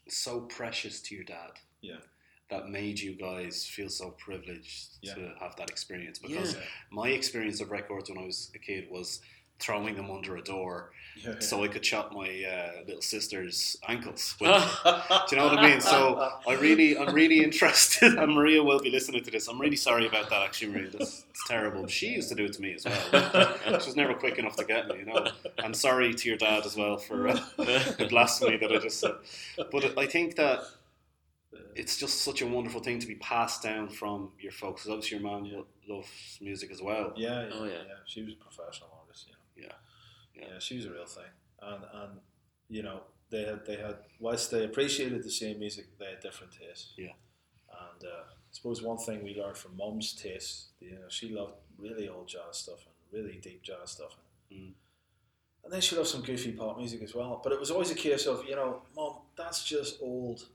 so 0.07 0.41
precious 0.41 1.01
to 1.01 1.15
your 1.15 1.23
dad? 1.23 1.51
Yeah. 1.81 1.97
That 2.49 2.69
made 2.69 2.99
you 2.99 3.13
guys 3.15 3.65
feel 3.65 3.89
so 3.89 4.11
privileged 4.11 4.97
Yeah. 5.01 5.15
to 5.15 5.35
have 5.39 5.55
that 5.57 5.69
experience. 5.69 6.19
Because 6.19 6.55
Yeah. 6.55 6.63
my 6.91 7.09
experience 7.09 7.59
of 7.61 7.71
records 7.71 8.09
when 8.09 8.17
I 8.19 8.25
was 8.25 8.51
a 8.55 8.59
kid 8.59 8.89
was 8.89 9.21
throwing 9.59 9.95
them 9.95 10.09
under 10.11 10.35
a 10.37 10.41
door 10.43 10.91
Yeah, 11.15 11.31
yeah. 11.31 11.39
so 11.39 11.63
I 11.63 11.67
could 11.67 11.81
chop 11.81 12.11
my 12.13 12.29
uh, 12.43 12.83
little 12.85 13.01
sister's 13.01 13.75
ankles. 13.87 14.35
with. 14.41 14.49
Do 14.49 15.35
you 15.35 15.37
know 15.41 15.47
what 15.47 15.57
I 15.59 15.69
mean? 15.69 15.81
So 15.81 16.31
I 16.47 16.53
really, 16.55 16.97
I'm 16.97 17.13
really 17.13 17.43
interested, 17.43 18.13
and 18.19 18.33
Maria 18.35 18.61
will 18.63 18.79
be 18.79 18.91
listening 18.91 19.23
to 19.23 19.31
this. 19.31 19.47
I'm 19.47 19.59
really 19.59 19.75
sorry 19.75 20.05
about 20.07 20.29
that, 20.29 20.43
actually, 20.43 20.73
Maria. 20.73 20.89
That's 20.91 21.25
it's 21.29 21.47
terrible. 21.47 21.87
She 21.87 22.07
used 22.09 22.29
to 22.29 22.35
do 22.35 22.45
it 22.45 22.53
to 22.53 22.61
me 22.61 22.73
as 22.75 22.85
well. 22.85 23.57
She 23.81 23.87
was 23.87 23.95
never 23.95 24.13
quick 24.13 24.37
enough 24.37 24.55
to 24.57 24.63
get 24.65 24.87
me, 24.87 24.99
you 24.99 25.05
know. 25.05 25.27
I'm 25.57 25.73
sorry 25.73 26.13
to 26.13 26.29
your 26.29 26.37
dad 26.37 26.65
as 26.65 26.75
well 26.75 26.97
for 26.97 27.29
uh, 27.29 27.39
the 27.57 28.07
blasphemy 28.09 28.57
that 28.57 28.71
I 28.71 28.77
just 28.77 28.99
said. 28.99 29.15
But 29.71 29.97
I 29.97 30.05
think 30.05 30.35
that 30.35 30.59
it's 31.75 31.97
just 31.97 32.21
such 32.21 32.41
a 32.41 32.47
wonderful 32.47 32.81
thing 32.81 32.99
to 32.99 33.07
be 33.07 33.15
passed 33.15 33.63
down 33.63 33.89
from 33.89 34.31
your 34.39 34.51
folks. 34.51 34.83
'Cause 34.83 34.91
obviously, 34.91 35.17
your 35.19 35.27
mom 35.27 35.43
lo- 35.51 35.65
loves 35.87 36.37
music 36.41 36.69
as 36.71 36.81
well. 36.81 37.13
yeah, 37.15 37.43
yeah, 37.47 37.49
Oh, 37.53 37.63
yeah. 37.65 37.71
yeah. 37.87 37.93
She 38.05 38.21
was 38.23 38.33
a 38.33 38.37
professional 38.37 38.89
artist. 38.99 39.27
You 39.27 39.33
know. 39.33 39.67
Yeah. 39.67 39.73
Yeah, 40.39 40.47
Yeah. 40.53 40.59
She 40.59 40.77
was 40.77 40.85
a 40.85 40.91
real 40.91 41.05
thing, 41.05 41.31
and 41.61 41.83
and 41.93 42.11
you 42.69 42.83
know 42.83 43.01
they 43.29 43.43
had 43.45 43.65
they 43.65 43.75
had 43.77 43.97
whilst 44.19 44.51
they 44.51 44.63
appreciated 44.63 45.23
the 45.23 45.31
same 45.31 45.59
music, 45.59 45.85
they 45.99 46.05
had 46.05 46.19
different 46.21 46.53
tastes. 46.53 46.93
Yeah. 46.97 47.13
And 47.69 48.03
uh, 48.09 48.23
I 48.29 48.33
suppose 48.51 48.81
one 48.81 48.97
thing 48.97 49.23
we 49.23 49.35
learned 49.39 49.57
from 49.57 49.75
Mum's 49.77 50.13
taste, 50.13 50.67
you 50.79 50.91
know, 50.91 51.07
she 51.09 51.29
loved 51.29 51.53
really 51.77 52.07
old 52.09 52.27
jazz 52.27 52.57
stuff 52.57 52.79
and 52.85 52.95
really 53.11 53.39
deep 53.41 53.61
jazz 53.61 53.91
stuff. 53.91 54.15
Mm. 54.51 54.71
And 55.63 55.73
then 55.73 55.81
she 55.81 55.95
loved 55.95 56.07
some 56.07 56.21
goofy 56.21 56.53
pop 56.53 56.77
music 56.77 57.03
as 57.03 57.13
well. 57.13 57.41
But 57.43 57.51
it 57.53 57.59
was 57.59 57.69
always 57.71 57.91
a 57.91 57.95
case 57.95 58.25
of, 58.25 58.45
you 58.47 58.55
know, 58.55 58.81
Mum, 58.95 59.17
that's 59.37 59.63
just 59.65 60.01
old. 60.01 60.47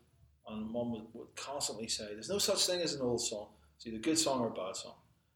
And 0.49 0.69
Mum 0.71 0.91
would, 0.93 1.03
would 1.13 1.37
constantly 1.37 1.87
say, 1.87 2.07
there's 2.15 2.31
no 2.31 2.39
such 2.39 2.67
thing 2.67 2.81
as 2.81 2.95
an 2.95 3.03
old 3.03 3.21
song. 3.21 3.49
It's 3.77 3.87
either 3.87 3.99
a 3.99 4.01
good 4.01 4.19
song 4.19 4.41
or 4.41 4.49
a 4.49 4.51
bad 4.51 4.75
song. 4.75 4.95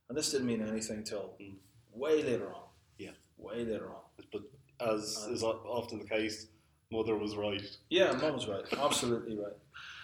And 0.08 0.16
this 0.16 0.30
didn't 0.32 0.46
mean 0.46 0.62
anything 0.66 1.04
till 1.04 1.34
Mm. 1.40 1.56
way 1.92 2.22
later 2.22 2.52
on. 2.54 2.62
Yeah. 2.98 3.10
Way 3.36 3.64
later 3.64 3.90
on. 3.90 4.02
As 4.80 5.26
is 5.30 5.42
often 5.42 5.98
the 5.98 6.04
case, 6.04 6.48
mother 6.90 7.16
was 7.16 7.36
right. 7.36 7.62
Yeah, 7.88 8.12
Mum 8.12 8.34
was 8.34 8.46
right. 8.46 8.64
Absolutely 8.78 9.36
right. 9.36 9.52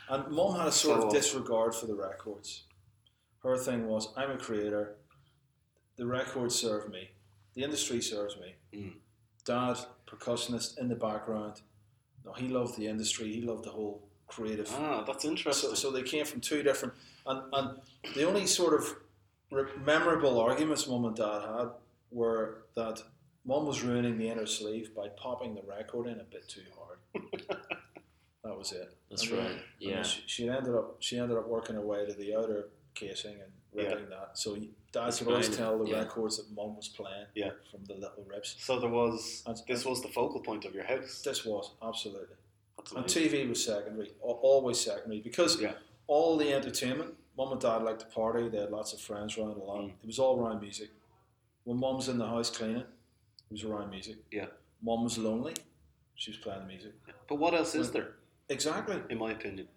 And 0.08 0.28
Mum 0.34 0.56
had 0.56 0.68
a 0.68 0.72
sort 0.72 1.00
So- 1.00 1.06
of 1.08 1.12
disregard 1.12 1.74
for 1.74 1.86
the 1.86 1.94
records. 1.94 2.64
Her 3.42 3.56
thing 3.56 3.86
was, 3.88 4.08
I'm 4.16 4.30
a 4.30 4.38
creator. 4.38 4.96
The 5.96 6.06
records 6.06 6.54
serve 6.54 6.88
me. 6.90 7.10
The 7.54 7.64
industry 7.64 8.00
serves 8.00 8.36
me. 8.38 8.54
Mm. 8.72 8.92
Dad, 9.44 9.76
percussionist 10.06 10.78
in 10.78 10.88
the 10.88 10.94
background. 10.94 11.60
No, 12.24 12.32
he 12.32 12.48
loved 12.48 12.78
the 12.78 12.86
industry. 12.86 13.32
He 13.32 13.42
loved 13.42 13.64
the 13.64 13.70
whole 13.70 14.08
creative. 14.28 14.70
Ah, 14.72 15.02
that's 15.04 15.24
interesting. 15.24 15.70
So, 15.70 15.74
so 15.74 15.90
they 15.90 16.02
came 16.02 16.24
from 16.24 16.40
two 16.40 16.62
different, 16.62 16.94
and, 17.26 17.42
and 17.52 17.78
the 18.14 18.24
only 18.26 18.46
sort 18.46 18.74
of 18.74 18.94
re- 19.50 19.64
memorable 19.84 20.38
arguments 20.40 20.86
mum 20.86 21.04
and 21.04 21.16
dad 21.16 21.42
had 21.42 21.68
were 22.12 22.64
that 22.76 23.02
mum 23.44 23.66
was 23.66 23.82
ruining 23.82 24.18
the 24.18 24.28
inner 24.28 24.46
sleeve 24.46 24.94
by 24.94 25.08
popping 25.08 25.54
the 25.54 25.62
record 25.62 26.06
in 26.06 26.20
a 26.20 26.24
bit 26.24 26.48
too 26.48 26.62
hard. 26.78 26.98
that 28.44 28.56
was 28.58 28.72
it. 28.72 28.94
That's 29.10 29.22
And 29.28 29.32
right. 29.38 29.50
and 29.50 29.60
Yeah. 29.78 30.02
She, 30.02 30.22
she 30.26 30.48
ended 30.48 30.74
up 30.74 30.96
she 31.00 31.18
ended 31.18 31.36
up 31.36 31.48
working 31.48 31.76
her 31.76 31.82
way 31.82 32.04
to 32.06 32.12
the 32.12 32.34
outer 32.36 32.68
casing 32.94 33.32
and 33.40 33.50
ripping 33.74 34.08
that. 34.10 34.30
So 34.34 34.54
you- 34.54 34.68
dad 34.92 35.06
That's 35.06 35.22
always 35.22 35.48
tell 35.56 35.78
the 35.78 35.90
yeah. 35.90 36.00
records 36.00 36.36
that 36.36 36.54
mom 36.54 36.76
was 36.76 36.88
playing. 36.88 37.26
Yeah. 37.34 37.50
From 37.70 37.84
the 37.86 37.94
little 37.94 38.24
rips. 38.28 38.56
So 38.58 38.78
there 38.78 38.90
was 38.90 39.42
And- 39.46 39.60
this 39.66 39.84
was 39.84 40.02
the 40.02 40.08
focal 40.08 40.40
point 40.40 40.64
of 40.64 40.74
your 40.74 40.84
house. 40.84 41.22
This 41.22 41.44
was 41.44 41.72
absolutely. 41.82 42.36
And. 42.96 43.04
TV 43.06 43.48
was 43.48 43.64
secondary, 43.64 44.10
always 44.20 44.80
secondary, 44.80 45.20
because 45.20 45.60
Yeah. 45.60 45.74
all 46.08 46.36
the 46.36 46.52
entertainment, 46.52 47.14
Mom 47.38 47.52
and 47.52 47.60
dad 47.60 47.82
liked 47.82 48.00
to 48.00 48.06
party, 48.06 48.48
they 48.48 48.58
had 48.58 48.70
lots 48.70 48.92
of 48.92 49.00
friends 49.00 49.38
around 49.38 49.52
a 49.52 49.64
lot. 49.64 49.80
Mm. 49.82 49.90
It 50.02 50.06
was 50.06 50.18
all 50.18 50.38
around 50.38 50.60
music. 50.60 50.90
When 51.64 51.78
mom's 51.78 52.08
in 52.08 52.18
the 52.18 52.26
house 52.26 52.50
cleaning, 52.50 52.84
was 53.52 53.64
around 53.64 53.90
music. 53.90 54.16
Yeah. 54.30 54.46
Mum 54.82 55.04
was 55.04 55.16
lonely, 55.18 55.54
she 56.16 56.30
was 56.30 56.38
playing 56.38 56.62
the 56.62 56.66
music. 56.66 56.92
But 57.28 57.36
what 57.36 57.54
else 57.54 57.74
is 57.74 57.90
there, 57.92 58.14
Exactly, 58.48 59.00
in 59.10 59.18
my 59.18 59.32
opinion? 59.32 59.68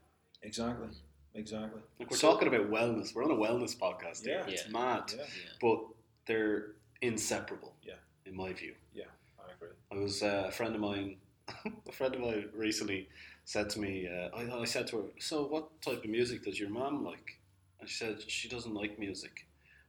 exactly, 0.41 0.87
exactly. 1.35 1.81
Like 1.99 2.09
we're 2.09 2.17
So- 2.17 2.31
talking 2.31 2.47
about 2.47 2.69
wellness. 2.71 3.13
We're 3.13 3.23
on 3.23 3.31
a 3.31 3.35
wellness 3.35 3.77
podcast 3.77 4.23
here. 4.25 4.43
Yeah. 4.47 4.51
It's 4.53 4.65
Yeah. 4.65 4.71
mad. 4.71 5.13
Yeah, 5.15 5.23
But 5.61 5.79
they're 6.25 6.71
inseparable. 7.01 7.75
Yeah. 7.83 7.95
In 8.25 8.35
my 8.35 8.51
view. 8.53 8.75
Yeah, 8.93 9.05
I 9.39 9.51
agree. 9.51 9.69
I 9.91 9.95
was 9.95 10.23
uh, 10.23 10.45
a 10.47 10.51
friend 10.51 10.73
of 10.73 10.81
mine. 10.81 11.17
a 11.87 11.91
friend 11.91 12.15
of 12.15 12.21
mine 12.21 12.49
recently 12.55 13.07
said 13.43 13.69
to 13.71 13.79
me. 13.79 14.07
Uh, 14.07 14.29
I, 14.35 14.61
I 14.61 14.65
said 14.65 14.87
to 14.87 14.97
her, 14.97 15.07
"So, 15.19 15.45
what 15.45 15.79
type 15.83 16.03
of 16.03 16.09
music 16.09 16.43
does 16.43 16.59
your 16.59 16.69
mom 16.69 17.03
like?" 17.05 17.37
And 17.79 17.87
she 17.87 17.95
said 17.97 18.23
she 18.27 18.49
doesn't 18.49 18.73
like 18.73 18.97
music. 18.97 19.45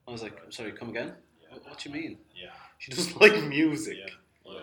I 0.07 0.11
was 0.11 0.23
like, 0.23 0.39
"I'm 0.45 0.53
sorry, 0.53 0.73
come 0.73 0.91
again? 0.91 1.15
Yeah. 1.41 1.49
What, 1.55 1.65
what 1.65 1.79
do 1.79 1.89
you 1.89 1.95
mean? 1.95 2.19
Yeah, 2.35 2.51
She 2.79 2.93
doesn't 2.93 3.21
like 3.21 3.43
music." 3.45 3.97
yeah, 3.99 4.07
yeah. 4.45 4.61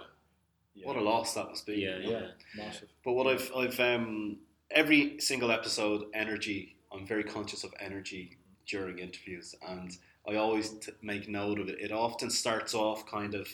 Yeah. 0.76 0.88
What 0.88 0.98
a 0.98 1.02
loss 1.02 1.34
that 1.36 1.48
must 1.50 1.66
be. 1.66 1.76
Yeah, 1.76 1.98
you 1.98 2.12
yeah, 2.12 2.28
massive. 2.56 2.90
But 3.06 3.14
what 3.14 3.28
I've 3.28 3.52
I've 3.56 3.80
um 3.80 4.38
every 4.72 5.20
single 5.20 5.52
episode 5.52 6.06
energy. 6.14 6.76
I'm 6.92 7.08
very 7.08 7.24
conscious 7.24 7.64
of 7.64 7.74
energy 7.80 8.38
during 8.68 9.00
interviews, 9.00 9.56
and 9.68 9.92
I 10.28 10.36
always 10.36 10.70
t- 10.70 10.92
make 11.02 11.28
note 11.28 11.60
of 11.60 11.68
it. 11.70 11.80
It 11.80 11.92
often 11.92 12.30
starts 12.30 12.74
off 12.74 13.06
kind 13.08 13.34
of, 13.34 13.48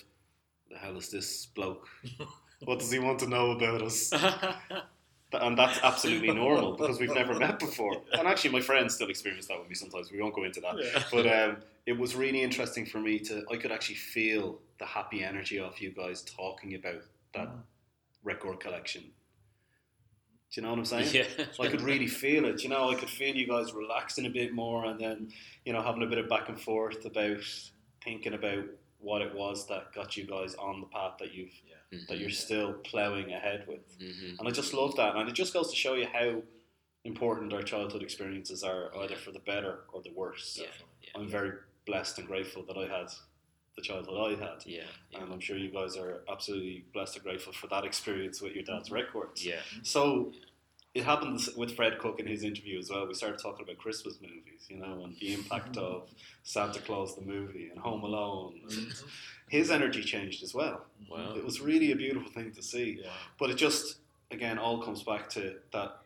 "The 0.69 0.77
hell 0.77 0.97
is 0.97 1.09
this 1.09 1.45
bloke? 1.45 1.87
what 2.65 2.79
does 2.79 2.91
he 2.91 2.99
want 2.99 3.19
to 3.19 3.27
know 3.27 3.51
about 3.51 3.81
us?" 3.81 4.11
And 5.31 5.57
that's 5.57 5.79
absolutely 5.83 6.31
normal 6.31 6.71
because 6.77 6.99
we've 6.99 7.13
never 7.13 7.35
met 7.35 7.59
before. 7.59 8.01
And 8.13 8.27
actually, 8.27 8.51
my 8.51 8.61
friends 8.61 8.95
still 8.95 9.09
experience 9.09 9.47
that 9.47 9.59
with 9.59 9.69
me 9.69 9.75
sometimes. 9.75 10.11
We 10.11 10.21
won't 10.21 10.33
go 10.33 10.43
into 10.43 10.59
that. 10.61 10.75
Yeah. 10.77 11.03
But 11.11 11.27
um, 11.27 11.57
it 11.85 11.97
was 11.97 12.15
really 12.15 12.41
interesting 12.41 12.85
for 12.85 12.99
me 12.99 13.19
to. 13.19 13.43
I 13.51 13.57
could 13.57 13.71
actually 13.71 13.95
feel 13.95 14.59
the 14.79 14.85
happy 14.85 15.23
energy 15.23 15.59
of 15.59 15.79
you 15.79 15.91
guys 15.91 16.23
talking 16.23 16.75
about 16.75 17.03
that 17.35 17.49
record 18.23 18.59
collection. 18.59 19.03
Do 20.51 20.61
you 20.61 20.63
know 20.63 20.71
what 20.71 20.79
I'm 20.79 20.85
saying? 20.85 21.09
yeah. 21.13 21.45
So 21.51 21.63
I 21.63 21.67
could 21.67 21.81
really 21.81 22.07
feel 22.07 22.45
it. 22.45 22.63
You 22.63 22.69
know, 22.69 22.89
I 22.89 22.95
could 22.95 23.09
feel 23.09 23.35
you 23.35 23.47
guys 23.47 23.73
relaxing 23.73 24.25
a 24.25 24.29
bit 24.29 24.53
more, 24.53 24.85
and 24.85 24.99
then 24.99 25.31
you 25.63 25.73
know 25.73 25.81
having 25.81 26.01
a 26.01 26.07
bit 26.07 26.17
of 26.17 26.27
back 26.27 26.49
and 26.49 26.59
forth 26.59 27.05
about 27.05 27.43
thinking 28.03 28.33
about 28.33 28.65
what 28.99 29.21
it 29.21 29.33
was 29.35 29.67
that 29.67 29.93
got 29.93 30.17
you 30.17 30.25
guys 30.25 30.55
on 30.55 30.81
the 30.81 30.87
path 30.87 31.13
that 31.19 31.33
you've 31.33 31.53
that 32.08 32.19
you're 32.19 32.30
still 32.30 32.73
ploughing 32.73 33.34
ahead 33.34 33.65
with. 33.67 33.97
Mhm. 33.99 34.39
And 34.39 34.47
I 34.47 34.52
just 34.52 34.73
love 34.73 34.95
that, 34.97 35.15
and 35.15 35.28
it 35.28 35.34
just 35.34 35.54
goes 35.54 35.69
to 35.71 35.75
show 35.75 35.95
you 35.95 36.06
how 36.08 36.43
important 37.04 37.54
our 37.54 37.63
childhood 37.63 38.04
experiences 38.04 38.63
are, 38.63 38.95
either 38.99 39.15
for 39.15 39.32
the 39.32 39.39
better 39.39 39.86
or 39.93 40.02
the 40.02 40.12
worse. 40.12 40.58
Yeah, 40.62 40.67
yeah. 41.02 41.10
I'm 41.15 41.28
very 41.28 41.54
blessed 41.86 42.19
and 42.19 42.28
grateful 42.28 42.63
that 42.63 42.78
I 42.78 42.86
had 42.88 43.08
the 43.75 43.82
childhood 43.82 44.17
I 44.39 44.43
had. 44.45 44.65
Yeah, 44.65 44.84
yeah, 45.10 45.19
And 45.23 45.32
I'm 45.34 45.39
sure 45.39 45.58
you 45.58 45.69
guys 45.71 45.95
are 45.97 46.23
absolutely 46.30 46.86
blessed 46.93 47.15
and 47.15 47.23
grateful 47.23 47.54
for 47.54 47.67
that 47.67 47.86
experience 47.86 48.41
with 48.41 48.54
your 48.54 48.63
dad's 48.63 48.91
records. 48.91 49.43
yeah. 49.45 49.62
So 49.82 50.34
it 50.99 51.05
happened 51.05 51.39
with 51.55 51.75
Fred 51.75 51.97
Cook 51.97 52.19
in 52.19 52.27
his 52.27 52.43
interview 52.43 52.77
as 52.77 52.89
well. 52.89 53.07
We 53.07 53.13
started 53.13 53.39
talking 53.39 53.63
about 53.63 53.77
Christmas 53.77 54.17
movies, 54.21 54.67
you 54.67 54.77
know, 54.77 55.03
and 55.05 55.15
the 55.19 55.33
impact 55.33 55.73
mm-hmm. 55.73 55.85
of 55.85 56.09
Santa 56.43 56.79
Claus 56.79 57.15
the 57.15 57.21
movie 57.21 57.69
and 57.71 57.79
Home 57.79 58.03
Alone. 58.03 58.59
Mm-hmm. 58.67 58.79
And 58.79 58.93
his 59.49 59.71
energy 59.71 60.03
changed 60.03 60.43
as 60.43 60.53
well. 60.53 60.85
Wow. 61.09 61.35
It 61.35 61.43
was 61.45 61.62
really 61.62 61.91
a 61.93 61.95
beautiful 61.95 62.29
thing 62.31 62.51
to 62.51 62.62
see. 62.62 62.99
Yeah. 63.01 63.12
But 63.39 63.49
it 63.49 63.55
just 63.55 63.99
again 64.29 64.59
all 64.59 64.81
comes 64.81 65.03
back 65.03 65.29
to 65.29 65.55
that 65.71 65.99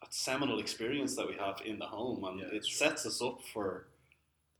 that 0.00 0.12
seminal 0.12 0.58
experience 0.58 1.14
that 1.16 1.26
we 1.28 1.34
have 1.36 1.60
in 1.64 1.78
the 1.78 1.86
home, 1.86 2.24
and 2.24 2.40
Yeah, 2.40 2.46
it 2.46 2.52
that's 2.54 2.80
right. 2.80 2.90
sets 2.90 3.06
us 3.06 3.22
up 3.22 3.38
for 3.52 3.86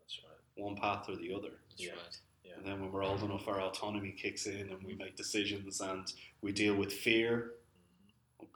That's 0.01 0.21
right. 0.25 0.65
one 0.65 0.77
path 0.77 1.09
or 1.09 1.17
the 1.17 1.35
other. 1.35 1.51
That's 1.69 1.83
Yeah. 1.83 1.93
right. 1.93 2.19
Yeah. 2.45 2.53
And 2.57 2.65
then 2.65 2.81
when 2.81 2.93
we're 2.93 3.05
old 3.05 3.23
enough, 3.23 3.47
our 3.49 3.61
autonomy 3.61 4.13
kicks 4.13 4.47
in, 4.47 4.71
and 4.71 4.83
we 4.85 4.95
make 4.95 5.17
decisions, 5.17 5.81
and 5.81 6.11
we 6.43 6.53
deal 6.53 6.77
with 6.77 6.93
fear. 6.93 7.55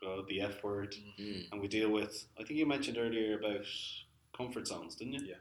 God, 0.01 0.27
the 0.29 0.41
F 0.43 0.63
word, 0.63 0.95
Mm. 1.19 1.51
and 1.53 1.61
we 1.61 1.69
deal 1.69 1.91
with. 1.91 2.27
I 2.39 2.45
think 2.45 2.59
you 2.59 2.67
mentioned 2.67 2.99
earlier 2.99 3.39
about 3.39 3.67
comfort 4.37 4.67
zones, 4.67 4.95
didn't 4.95 5.15
you? 5.15 5.27
Yeah. 5.27 5.35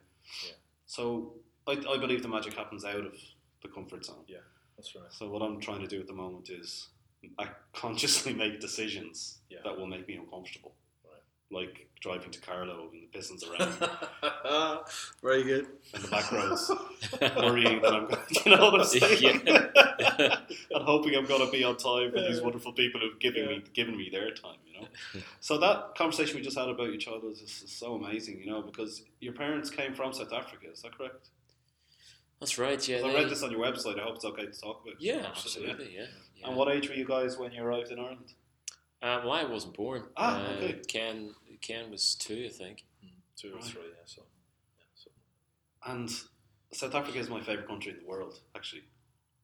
Yeah. 0.45 0.53
So 0.85 1.33
I, 1.67 1.73
I 1.73 1.97
believe 1.97 2.21
the 2.21 2.27
magic 2.27 2.53
happens 2.53 2.83
out 2.85 3.05
of 3.05 3.13
the 3.61 3.67
comfort 3.69 4.05
zone. 4.05 4.23
Yeah, 4.27 4.37
that's 4.77 4.95
right. 4.95 5.11
So 5.11 5.29
what 5.29 5.41
I'm 5.41 5.59
trying 5.59 5.81
to 5.81 5.87
do 5.87 5.99
at 5.99 6.07
the 6.07 6.13
moment 6.13 6.49
is 6.49 6.87
I 7.37 7.49
consciously 7.73 8.33
make 8.43 8.59
decisions 8.59 9.39
Yeah. 9.49 9.59
that 9.63 9.77
will 9.77 9.87
make 9.87 10.07
me 10.07 10.15
uncomfortable. 10.15 10.73
Like 11.49 11.87
driving 12.01 12.29
to 12.31 12.41
Carlow 12.41 12.89
and 12.91 13.01
the 13.01 13.17
pissings 13.17 13.41
around 13.49 14.81
Very 15.23 15.43
good. 15.43 15.67
in 15.95 16.01
the 16.01 16.07
back 16.09 16.29
roads, 16.31 16.69
worrying 17.37 17.81
that 17.81 17.93
I'm 17.93 18.07
going 18.07 18.21
you 18.45 18.51
know 18.55 18.69
what 18.69 18.81
I'm 18.81 18.85
saying? 18.87 19.41
and 19.47 20.83
hoping 20.83 21.15
I'm 21.15 21.25
going 21.25 21.45
to 21.45 21.51
be 21.51 21.63
on 21.63 21.77
time 21.77 22.11
for 22.11 22.19
these 22.21 22.41
wonderful 22.41 22.73
people 22.73 22.99
who've 22.99 23.17
given 23.19 23.47
me 23.47 23.63
given 23.73 23.95
me 23.97 24.09
their 24.11 24.31
time, 24.31 24.57
you 24.67 24.79
know. 24.81 24.87
So 25.39 25.57
that 25.59 25.95
conversation 25.95 26.35
we 26.35 26.41
just 26.41 26.57
had 26.57 26.67
about 26.69 26.89
your 26.89 26.97
childhood 26.97 27.31
is, 27.33 27.41
is 27.63 27.71
so 27.71 27.95
amazing, 27.95 28.39
you 28.41 28.47
know, 28.47 28.61
because 28.61 29.03
your 29.21 29.33
parents 29.33 29.69
came 29.69 29.93
from 29.93 30.11
South 30.13 30.33
Africa, 30.33 30.67
is 30.71 30.81
that 30.81 30.97
correct? 30.97 31.29
That's 32.39 32.57
right. 32.59 32.85
Yeah. 32.87 33.01
'Cause 33.01 33.09
I 33.09 33.13
read 33.15 33.29
this 33.29 33.41
on 33.41 33.51
your 33.51 33.61
website. 33.61 33.99
I 33.99 34.03
hope 34.03 34.15
it's 34.17 34.25
okay 34.25 34.45
to 34.45 34.51
talk 34.51 34.83
about. 34.83 35.01
yeah, 35.01 35.25
Absolutely. 35.25 35.71
absolutely. 35.71 35.95
Yeah. 35.97 36.05
yeah. 36.35 36.47
And 36.47 36.55
what 36.57 36.67
age 36.67 36.89
were 36.89 36.95
you 36.95 37.05
guys 37.05 37.37
when 37.37 37.51
you 37.53 37.63
arrived 37.63 37.89
in 37.91 37.99
Ireland? 37.99 38.33
Uh, 39.01 39.21
well, 39.23 39.33
I 39.33 39.43
wasn't 39.43 39.75
born. 39.75 40.03
Ah, 40.17 40.41
uh, 40.43 40.49
okay. 40.53 40.81
Ken 40.87 41.33
Ken 41.61 41.91
was 41.91 42.15
two, 42.15 42.45
I 42.45 42.49
think. 42.53 42.83
Two 43.35 43.51
or 43.51 43.55
Right. 43.55 43.63
three, 43.63 43.81
yeah. 43.83 44.05
So, 44.05 44.23
yeah, 44.77 44.83
so 44.95 45.11
And 45.85 46.09
South 46.71 46.95
Africa 46.95 47.19
is 47.19 47.29
my 47.29 47.39
favourite 47.41 47.67
country 47.67 47.91
in 47.93 47.99
the 47.99 48.05
world, 48.05 48.39
actually. 48.55 48.83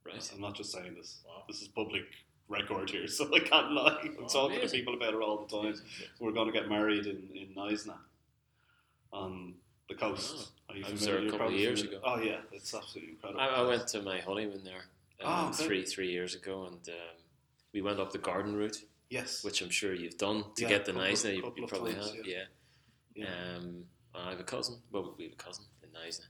Right. 0.04 0.32
I'm 0.34 0.42
not 0.42 0.56
just 0.56 0.72
saying 0.72 0.96
this. 0.96 1.22
Wow. 1.28 1.44
This 1.48 1.62
is 1.62 1.68
public 1.68 2.04
record 2.50 2.90
here, 2.90 3.08
so 3.18 3.34
I 3.34 3.40
can't 3.40 3.72
lie. 3.72 4.00
I'm 4.04 4.22
Wow. 4.24 4.28
talking 4.28 4.60
to 4.62 4.68
people 4.70 4.96
about 4.96 5.14
it 5.14 5.22
all 5.22 5.46
the 5.46 5.62
time. 5.62 5.76
We're 6.20 6.32
going 6.32 6.52
to 6.52 6.60
get 6.60 6.68
married 6.70 7.06
in, 7.06 7.30
in 7.36 7.54
Knysna 7.56 7.98
on 9.12 9.56
the 9.90 9.96
coast. 9.96 10.52
Are 10.70 10.76
you 10.76 10.84
Oh, 10.86 10.90
I 10.90 10.92
was 10.92 11.02
familiar? 11.04 11.20
there 11.20 11.28
a 11.28 11.32
couple 11.32 11.36
of 11.36 11.40
probably 11.52 11.60
years 11.62 11.82
familiar. 11.82 12.00
ago. 12.00 12.08
Oh 12.12 12.20
yeah, 12.22 12.42
it's 12.52 12.74
absolutely 12.74 13.12
incredible. 13.14 13.42
I, 13.42 13.48
I 13.48 13.62
went 13.62 13.88
to 13.90 14.02
my 14.02 14.20
honeymoon 14.22 14.64
there 14.64 14.86
Ah, 15.24 15.50
okay. 15.50 15.66
three 15.66 15.84
three 15.86 16.10
years 16.12 16.34
ago, 16.36 16.66
and 16.66 16.88
um, 16.90 17.16
we 17.74 17.82
went 17.82 18.00
up 18.00 18.12
the 18.12 18.18
garden 18.18 18.56
route, 18.56 18.84
Yes. 19.14 19.44
which 19.44 19.62
I'm 19.62 19.70
sure 19.70 19.94
you've 19.94 20.18
done 20.18 20.44
to 20.56 20.64
Yeah, 20.64 20.70
get 20.70 20.86
the 20.86 20.94
Knysna. 20.94 21.36
You, 21.38 21.54
you 21.56 21.68
probably 21.68 21.94
times, 21.94 22.08
have, 22.16 22.26
yeah. 22.26 22.44
yeah. 23.16 23.26
Yeah. 23.26 23.58
Um, 23.58 23.86
I 24.16 24.30
have 24.32 24.40
a 24.40 24.44
cousin. 24.44 24.76
Well, 24.92 25.14
we 25.18 25.26
have 25.26 25.34
a 25.34 25.44
cousin 25.48 25.66
in 25.84 25.90
Knysna. 25.90 26.28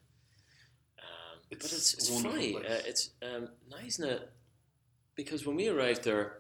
Um, 1.00 1.40
but 1.50 1.58
It's 1.64 1.74
it's, 1.74 1.94
it's 1.94 2.10
wonderful 2.12 2.38
funny. 2.40 2.56
Uh, 2.58 2.82
it's 2.92 3.04
um, 3.22 3.48
Knysna 3.72 4.12
because 5.16 5.46
when 5.46 5.56
we 5.56 5.68
arrived 5.70 6.04
there, 6.04 6.40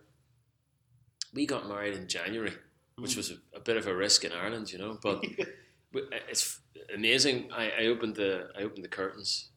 we 1.33 1.45
got 1.45 1.67
married 1.67 1.95
in 1.95 2.07
January, 2.07 2.53
which 2.97 3.13
Mm. 3.13 3.17
was 3.17 3.31
a, 3.31 3.37
a 3.55 3.59
bit 3.59 3.77
of 3.77 3.87
a 3.87 3.95
risk 3.95 4.23
in 4.25 4.31
Ireland, 4.33 4.71
you 4.71 4.79
know. 4.79 4.97
But 5.01 5.23
but 5.93 6.03
it's 6.29 6.59
amazing. 6.93 7.49
I, 7.53 7.71
I 7.81 7.85
opened 7.87 8.15
the 8.15 8.49
I 8.57 8.63
opened 8.63 8.83
the 8.83 8.89
curtains 8.99 9.49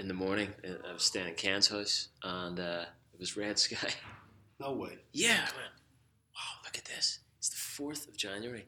in 0.00 0.08
the 0.08 0.14
morning. 0.14 0.48
uh, 0.68 0.88
I 0.88 0.92
was 0.94 1.04
staying 1.04 1.28
in 1.28 1.34
Ken's 1.34 1.68
house, 1.68 2.08
and 2.22 2.58
uh, 2.58 2.84
it 3.12 3.20
was 3.20 3.36
red 3.36 3.58
sky. 3.66 3.90
No 4.60 4.72
way. 4.72 4.98
Yeah, 5.12 5.32
I 5.32 5.56
went, 5.56 5.72
wow, 6.34 6.60
look 6.64 6.76
at 6.78 6.84
this. 6.84 7.18
It's 7.38 7.48
the 7.50 7.56
fourth 7.56 8.08
of 8.08 8.16
January 8.16 8.66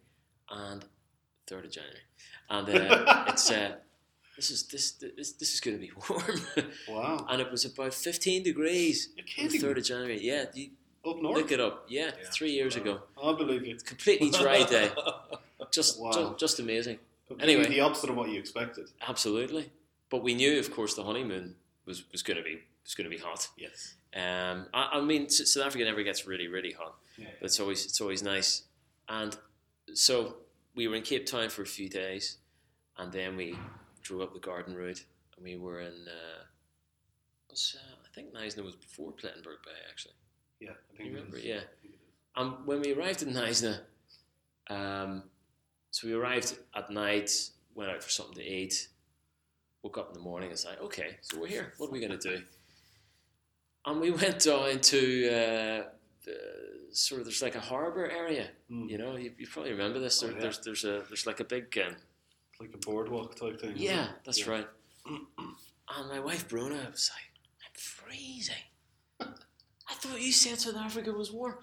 and 0.51 0.85
third 1.46 1.64
of 1.64 1.70
January, 1.70 2.01
and 2.51 2.68
uh, 2.68 3.25
it's 3.29 3.51
uh, 3.51 3.77
this 4.37 4.51
is 4.51 4.64
this 4.64 4.92
this 4.92 5.33
this 5.33 5.55
is 5.55 5.61
going 5.61 5.77
to 5.79 5.81
be 5.81 5.90
warm, 6.09 6.40
Wow. 6.88 7.27
and 7.29 7.40
it 7.40 7.51
was 7.51 7.64
about 7.64 7.94
fifteen 7.94 8.42
degrees 8.42 9.09
You're 9.16 9.46
on 9.46 9.51
the 9.53 9.59
third 9.59 9.79
of 9.79 9.85
January. 9.85 10.20
Yeah, 10.22 10.44
you 10.55 10.70
Up 11.09 11.20
north. 11.22 11.37
look 11.38 11.53
it 11.53 11.61
up. 11.61 11.87
Yeah, 11.88 12.07
Yeah. 12.07 12.31
three 12.33 12.51
years 12.53 12.77
ago, 12.77 13.01
I 13.22 13.33
believe 13.33 13.64
you. 13.66 13.77
completely 13.85 14.31
dry 14.31 14.64
day, 14.64 14.90
just 15.70 16.01
Wow. 16.01 16.11
just, 16.12 16.38
just 16.38 16.59
amazing. 16.61 16.99
Completely 17.29 17.55
Anyway. 17.55 17.68
the 17.70 17.81
opposite 17.81 18.11
of 18.11 18.16
what 18.16 18.29
you 18.29 18.38
expected. 18.38 18.88
Absolutely, 19.09 19.70
but 20.11 20.22
we 20.22 20.35
knew, 20.35 20.59
of 20.61 20.70
course, 20.72 20.94
the 20.94 21.03
honeymoon 21.05 21.57
was 21.87 22.05
was 22.12 22.22
going 22.22 22.37
to 22.37 22.42
be 22.42 22.61
was 22.85 22.94
going 22.94 23.11
to 23.11 23.16
be 23.16 23.20
hot. 23.22 23.49
Yes. 23.57 23.94
Um, 24.16 24.66
I, 24.72 24.90
I 24.94 25.00
mean, 25.02 25.29
South 25.29 25.66
Africa 25.66 25.85
never 25.85 26.02
gets 26.02 26.26
really, 26.26 26.48
really 26.48 26.72
hot, 26.72 26.94
Yeah. 27.18 27.26
but 27.40 27.46
it's 27.46 27.61
always 27.61 27.85
it's 27.85 28.00
always 28.00 28.22
nice. 28.22 28.62
And 29.09 29.37
so 29.94 30.37
we 30.74 30.88
were 30.88 30.96
in 30.96 31.02
Cape 31.02 31.26
Town 31.26 31.48
for 31.50 31.62
a 31.62 31.66
few 31.66 31.88
days, 31.88 32.38
and 32.98 33.12
then 33.12 33.37
we 33.37 33.59
drove 34.02 34.22
up 34.22 34.33
the 34.33 34.40
Garden 34.40 34.74
Route, 34.74 35.05
and 35.37 35.44
we 35.44 35.57
were 35.57 35.81
in. 35.81 36.07
Uh, 36.09 36.42
was 37.50 37.76
uh, 37.79 37.94
I 38.05 38.09
think 38.14 38.33
Knysna 38.35 38.64
was 38.64 38.74
before 38.76 39.12
Plettenberg 39.12 39.62
Bay 39.64 39.81
actually. 39.90 40.14
Yeah. 40.61 40.70
I 40.70 40.96
think 40.96 41.11
You 41.11 41.14
remember? 41.16 41.38
Yeah. 41.38 41.61
And 42.37 42.66
when 42.66 42.81
we 42.81 42.92
arrived 42.94 43.22
in 43.22 43.33
Knysna, 43.35 43.81
um, 44.68 45.22
so 45.90 46.07
we 46.07 46.14
arrived 46.14 46.57
at 46.74 46.90
night, 46.90 47.31
went 47.74 47.90
out 47.90 48.02
for 48.02 48.11
something 48.11 48.35
to 48.37 48.42
eat, 48.42 48.88
woke 49.83 49.96
up 49.98 50.09
in 50.09 50.14
the 50.14 50.20
morning 50.20 50.50
and 50.50 50.59
said, 50.59 50.79
okay, 50.83 51.16
so 51.22 51.38
we're 51.40 51.46
here. 51.46 51.72
What 51.79 51.88
are 51.88 51.92
we 51.92 52.00
going 52.00 52.18
to 52.18 52.37
do? 52.37 52.42
And 53.87 54.01
we 54.01 54.11
went 54.11 54.40
down 54.40 54.81
to 54.81 55.29
uh, 55.29 55.83
the, 56.25 56.37
sort 56.90 57.20
of, 57.20 57.27
there's 57.27 57.42
like 57.42 57.55
a 57.55 57.61
harbour 57.61 58.11
area. 58.11 58.49
Mm. 58.70 58.90
You 58.90 58.99
know, 58.99 59.16
you, 59.16 59.33
you 59.38 59.46
probably 59.46 59.70
remember 59.72 60.01
this. 60.01 60.22
Oh, 60.22 60.29
yeah. 60.29 60.40
There's 60.40 60.59
there's 60.61 60.85
a 60.85 61.05
there's 61.09 61.27
like 61.27 61.40
a 61.40 61.44
big 61.44 61.79
um, 61.87 61.94
like 62.61 62.70
a 62.75 62.79
boardwalk 62.79 63.37
type 63.37 63.61
thing. 63.61 63.75
yeah, 63.77 64.09
that's 64.25 64.40
Yeah. 64.46 64.51
right. 64.51 64.66
And 65.96 66.09
my 66.09 66.18
wife 66.18 66.49
Bruna 66.49 66.88
was 66.90 67.12
like, 67.14 67.31
I'm 67.64 67.70
freezing. 67.77 68.66
I 69.20 69.94
thought 69.94 70.20
you 70.20 70.33
said 70.33 70.59
South 70.59 70.75
Africa 70.77 71.12
was 71.12 71.31
warm. 71.31 71.59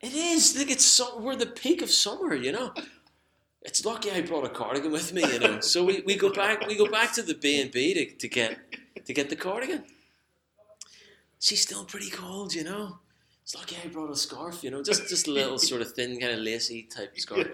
It 0.00 0.14
is. 0.14 0.56
Look, 0.56 0.70
it's 0.70 0.86
so, 0.86 1.18
we're 1.18 1.36
the 1.36 1.44
peak 1.44 1.82
of 1.82 1.90
summer, 1.90 2.34
you 2.34 2.52
know. 2.52 2.72
It's 3.60 3.84
lucky 3.84 4.10
I 4.10 4.22
brought 4.22 4.46
a 4.46 4.48
cardigan 4.48 4.92
with 4.92 5.12
me, 5.12 5.30
you 5.30 5.38
know. 5.40 5.60
So 5.60 5.84
we, 5.84 6.00
we 6.06 6.16
go 6.16 6.30
back 6.32 6.66
we 6.66 6.74
go 6.74 6.86
back 6.86 7.12
to 7.16 7.22
the 7.22 7.34
B 7.34 7.60
and 7.60 7.70
B 7.70 7.92
to 7.92 8.06
to 8.16 8.28
get 8.28 8.58
to 9.04 9.12
get 9.12 9.28
the 9.28 9.36
cardigan. 9.36 9.84
She's 11.46 11.62
still 11.68 11.84
pretty 11.84 12.10
cold, 12.10 12.54
you 12.54 12.64
know. 12.70 12.98
It's 13.42 13.54
lucky 13.56 13.76
I 13.84 13.88
brought 13.88 14.10
a 14.10 14.16
scarf, 14.16 14.62
you 14.64 14.70
know, 14.70 14.82
just 14.90 15.08
just 15.08 15.26
a 15.26 15.32
little 15.32 15.58
sort 15.58 15.82
of 15.82 15.92
thin, 15.92 16.20
kind 16.20 16.32
of 16.32 16.38
lacy 16.38 16.80
type 16.96 17.12
scarf. 17.24 17.48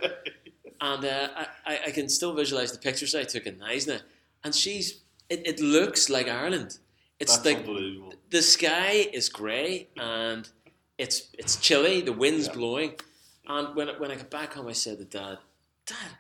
And 0.89 1.03
uh, 1.05 1.29
I, 1.67 1.75
I- 1.87 1.91
can 1.99 2.09
still 2.09 2.35
visualize 2.35 2.71
the 2.73 2.79
pictures 2.79 3.15
I 3.15 3.25
took 3.25 3.47
in 3.47 3.57
Knysna. 3.57 3.99
And 4.45 4.55
she's, 4.55 4.87
it, 5.31 5.41
it 5.47 5.59
looks 5.61 6.09
like 6.11 6.29
Ireland. 6.29 6.79
It's 7.19 7.35
That's 7.37 7.47
like 7.47 7.59
unbelievable. 7.67 8.13
the 8.31 8.43
sky 8.43 9.09
is 9.19 9.29
grey 9.31 9.89
and 9.97 10.49
it's 10.99 11.17
it's 11.43 11.57
chilly. 11.57 11.97
The 12.03 12.13
wind's 12.25 12.47
Yeah. 12.49 12.53
blowing, 12.59 12.93
and 13.55 13.75
when 13.77 13.89
when 14.01 14.11
I 14.13 14.17
got 14.17 14.31
back 14.31 14.51
home, 14.55 14.69
I 14.69 14.77
said 14.85 14.99
to 14.99 15.05
Dad, 15.19 15.39
"Dad, 15.87 16.13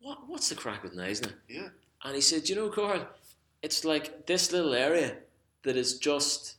what 0.00 0.18
what's 0.30 0.48
the 0.48 0.54
crack 0.62 0.82
with 0.84 0.94
Knysna?" 0.94 1.32
Yeah. 1.48 1.68
And 2.04 2.14
he 2.14 2.22
said, 2.22 2.48
"You 2.48 2.56
know, 2.56 2.68
Carl, 2.70 3.02
it's 3.66 3.84
like 3.84 4.26
this 4.26 4.52
little 4.52 4.74
area 4.74 5.16
that 5.64 5.76
is 5.76 5.98
just." 5.98 6.54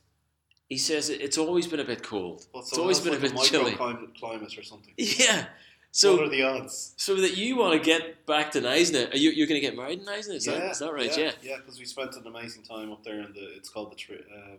He 0.72 0.78
says 0.78 1.10
it's 1.10 1.36
always 1.36 1.66
been 1.66 1.80
a 1.80 1.84
bit 1.84 2.02
cold. 2.02 2.46
Well, 2.54 2.62
so 2.62 2.68
it's 2.68 2.78
always 2.78 2.98
been 2.98 3.12
a 3.12 3.18
like 3.18 3.34
bit 3.34 3.42
chilly. 3.42 3.72
microclimate 3.72 4.18
climate 4.18 4.56
or 4.56 4.62
something. 4.62 4.94
Yeah. 4.96 5.44
So 5.90 6.16
what 6.16 6.24
are 6.24 6.28
the 6.30 6.44
odds? 6.44 6.94
so 6.96 7.16
that 7.16 7.36
you 7.36 7.56
want 7.58 7.78
to 7.78 7.84
get 7.84 8.24
back 8.24 8.52
to 8.52 8.62
Knysna, 8.62 9.12
are 9.12 9.18
you 9.18 9.32
you're 9.32 9.46
going 9.46 9.60
to 9.60 9.66
get 9.66 9.76
married 9.76 9.98
in 9.98 10.06
Knysna? 10.06 10.36
Is 10.36 10.46
that 10.46 10.70
is 10.70 10.78
that 10.78 10.90
right? 10.94 11.14
Yeah. 11.14 11.32
Yeah, 11.42 11.56
because 11.58 11.78
we 11.78 11.84
spent 11.84 12.16
an 12.16 12.26
amazing 12.26 12.62
time 12.62 12.90
up 12.90 13.04
there 13.04 13.20
in 13.20 13.34
the. 13.34 13.54
It's 13.54 13.68
called 13.68 13.92
the 13.92 13.96
tree, 13.96 14.24
um, 14.34 14.56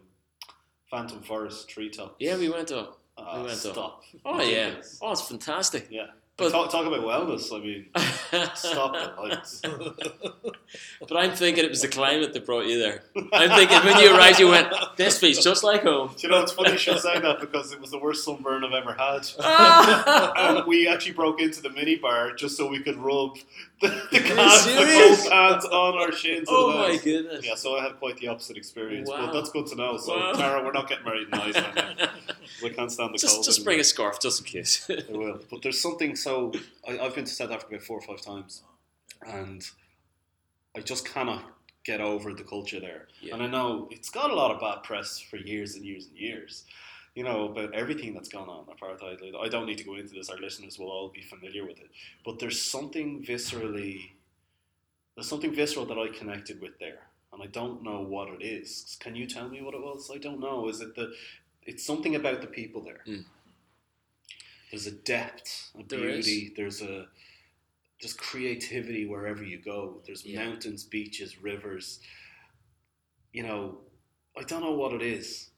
Phantom 0.92 1.24
Forest 1.24 1.68
treetop. 1.68 2.18
Yeah, 2.20 2.38
we 2.38 2.48
went 2.48 2.72
up. 2.72 3.00
Ah, 3.18 3.40
we 3.40 3.46
went 3.48 3.66
up. 3.66 4.04
Oh 4.24 4.40
yeah. 4.44 4.76
Oh, 5.02 5.14
it's 5.14 5.28
fantastic. 5.28 5.88
Yeah. 5.90 6.10
But- 6.36 6.52
talk, 6.52 6.72
talk 6.72 6.86
about 6.88 7.02
wellness. 7.02 7.54
I 7.54 7.60
mean, 7.64 7.86
stop 8.56 8.96
it. 9.66 10.56
But 11.08 11.18
I'm 11.18 11.32
thinking 11.36 11.64
it 11.64 11.70
was 11.70 11.82
the 11.84 11.88
climate 11.88 12.34
that 12.34 12.46
brought 12.48 12.66
you 12.66 12.80
there. 12.80 13.04
I'm 13.34 13.50
thinking 13.50 13.78
when 13.86 14.00
you 14.02 14.16
arrived, 14.16 14.40
you 14.40 14.48
went, 14.48 14.74
"This 14.98 15.20
feels 15.20 15.38
just 15.44 15.64
like 15.64 15.84
home." 15.84 16.16
Do 16.18 16.26
you 16.28 16.30
know, 16.34 16.42
it's 16.42 16.54
funny 16.54 16.72
you 16.72 16.78
should 16.80 17.00
say 17.00 17.20
that 17.20 17.40
because 17.40 17.72
it 17.72 17.80
was 17.80 17.92
the 17.92 18.00
worst 18.00 18.24
sunburn 18.26 18.64
I've 18.64 18.74
ever 18.74 18.94
had. 18.94 19.28
and 20.58 20.66
we 20.66 20.88
actually 20.88 21.12
broke 21.12 21.40
into 21.42 21.62
the 21.62 21.70
mini 21.70 21.98
bar 21.98 22.34
just 22.34 22.58
so 22.58 22.68
we 22.68 22.80
could 22.82 22.98
rub 22.98 23.38
the, 23.84 24.08
the, 24.12 24.18
you 24.20 24.26
oh 24.32 24.36
the 24.36 24.58
serious? 24.60 25.20
cold 25.22 25.32
cans 25.32 25.66
on 25.66 25.98
our 26.00 26.12
shins. 26.12 26.48
Oh 26.50 26.74
my 26.74 26.88
legs. 26.90 27.04
goodness! 27.04 27.46
Yeah, 27.46 27.56
so 27.56 27.78
I 27.78 27.84
had 27.84 27.98
quite 28.00 28.18
the 28.18 28.28
opposite 28.30 28.58
experience. 28.58 29.10
Wow. 29.10 29.26
But 29.28 29.34
that's 29.34 29.52
good 29.52 29.68
to 29.68 29.76
know. 29.76 29.98
So, 29.98 30.16
Wow. 30.18 30.34
Tara, 30.34 30.64
we're 30.64 30.72
not 30.72 30.90
getting 30.90 31.06
married 31.06 31.28
in 31.28 31.34
Iceland. 31.34 32.10
we 32.64 32.70
can't 32.72 32.92
stand 32.92 33.14
the 33.14 33.18
just 33.18 33.36
cold. 33.36 33.46
just 33.46 33.64
bring 33.64 33.80
a 33.80 33.84
scarf 33.84 34.20
just 34.20 34.40
in 34.42 34.46
case. 34.46 34.90
I 34.90 35.12
will. 35.12 35.40
But 35.52 35.62
there's 35.62 35.80
something 35.82 36.16
so. 36.16 36.52
I, 36.88 37.00
I've 37.00 37.16
been 37.16 37.26
to 37.26 37.32
South 37.32 37.52
Africa 37.52 37.80
four 37.80 38.00
or 38.00 38.02
five 38.02 38.22
times, 38.22 38.64
and 39.26 39.64
I 40.76 40.80
just 40.82 41.06
cannot 41.08 41.44
get 41.86 42.00
over 42.02 42.34
the 42.34 42.44
culture 42.44 42.80
there. 42.80 43.08
Yeah. 43.22 43.34
And 43.34 43.44
I 43.44 43.48
know 43.48 43.90
it's 43.92 44.10
got 44.10 44.32
a 44.32 44.36
lot 44.36 44.52
of 44.52 44.60
bad 44.62 44.84
press 44.84 45.20
for 45.20 45.38
years 45.38 45.76
and 45.76 45.84
years 45.86 46.08
and 46.08 46.18
years. 46.18 46.64
You 47.16 47.24
know 47.24 47.48
about 47.50 47.76
everything 47.76 48.14
that's 48.16 48.30
gone 48.30 48.50
on 48.50 48.66
apartheid. 48.66 49.20
I 49.40 49.48
don't 49.48 49.68
need 49.68 49.78
to 49.78 49.84
go 49.84 49.96
into 49.96 50.16
this. 50.16 50.30
Our 50.30 50.38
listeners 50.38 50.80
will 50.80 50.90
all 50.90 51.10
be 51.10 51.22
familiar 51.22 51.64
with 51.64 51.78
it. 51.80 51.92
But 52.26 52.40
there's 52.40 52.60
something 52.60 53.24
viscerally. 53.24 54.12
There's 55.16 55.30
something 55.30 55.54
visceral 55.54 55.86
that 55.86 56.00
I 56.00 56.08
connected 56.08 56.60
with 56.60 56.80
there, 56.80 57.02
and 57.32 57.44
I 57.44 57.46
don't 57.46 57.84
know 57.84 58.02
what 58.02 58.30
it 58.30 58.44
is. 58.44 58.98
Can 59.00 59.16
you 59.16 59.28
tell 59.28 59.48
me 59.48 59.62
what 59.62 59.76
it 59.76 59.82
was? 59.82 60.10
I 60.12 60.18
don't 60.18 60.40
know. 60.40 60.68
Is 60.70 60.82
it 60.82 60.96
the? 60.96 61.14
It's 61.66 61.86
something 61.86 62.16
about 62.16 62.42
the 62.42 62.48
people 62.48 62.82
there. 62.82 63.02
Mm. 63.08 63.26
There's 64.72 64.88
a 64.88 64.92
depth, 64.92 65.70
a 65.80 65.84
There 65.84 66.00
beauty. 66.00 66.52
There's 66.58 66.82
a 66.82 67.08
just 68.02 68.18
creativity 68.18 69.06
wherever 69.06 69.44
you 69.44 69.60
go. 69.60 70.02
There's 70.04 70.26
Yeah. 70.26 70.44
mountains, 70.44 70.84
beaches, 70.84 71.38
rivers. 71.38 72.00
You 73.32 73.44
know, 73.44 73.82
I 74.36 74.42
don't 74.42 74.62
know 74.62 74.74
what 74.74 74.94
it 74.94 75.04
is 75.04 75.52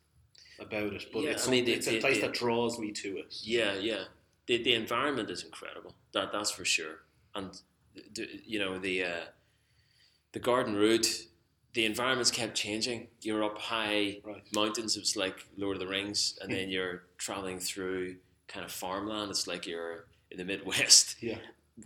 about 0.60 0.94
it, 0.94 1.06
but 1.12 1.24
Yeah, 1.24 1.32
it's, 1.32 1.48
I 1.48 1.52
mean, 1.52 1.68
it's 1.68 1.88
a 1.88 2.00
place 2.00 2.22
that 2.22 2.34
draws 2.34 2.80
me 2.80 2.92
to 2.92 3.18
it. 3.18 3.34
Yeah, 3.44 3.74
yeah. 3.76 4.04
The 4.48 4.62
the 4.64 4.74
environment 4.74 5.30
is 5.30 5.44
incredible. 5.44 5.96
That 6.14 6.32
that's 6.32 6.52
for 6.52 6.66
sure. 6.66 7.02
And 7.34 7.52
the, 8.14 8.28
you 8.46 8.60
know 8.60 8.78
the 8.78 9.04
uh, 9.04 9.24
the 10.34 10.40
garden 10.40 10.76
route, 10.76 11.28
the 11.74 11.86
environments 11.86 12.32
kept 12.32 12.56
changing. 12.56 13.08
You're 13.22 13.44
up 13.44 13.58
high 13.58 14.20
Right. 14.24 14.44
mountains. 14.54 14.96
It 14.98 15.02
was 15.02 15.16
like 15.16 15.48
Lord 15.58 15.76
of 15.78 15.80
the 15.82 15.88
Rings, 15.88 16.38
and 16.42 16.52
then 16.52 16.70
you're 16.76 17.04
traveling 17.18 17.60
through 17.60 18.18
kind 18.48 18.66
of 18.66 18.72
farmland. 18.72 19.32
It's 19.32 19.48
like 19.48 19.66
you're 19.66 20.06
in 20.32 20.38
the 20.38 20.46
Midwest. 20.46 21.16
Yeah. 21.22 21.38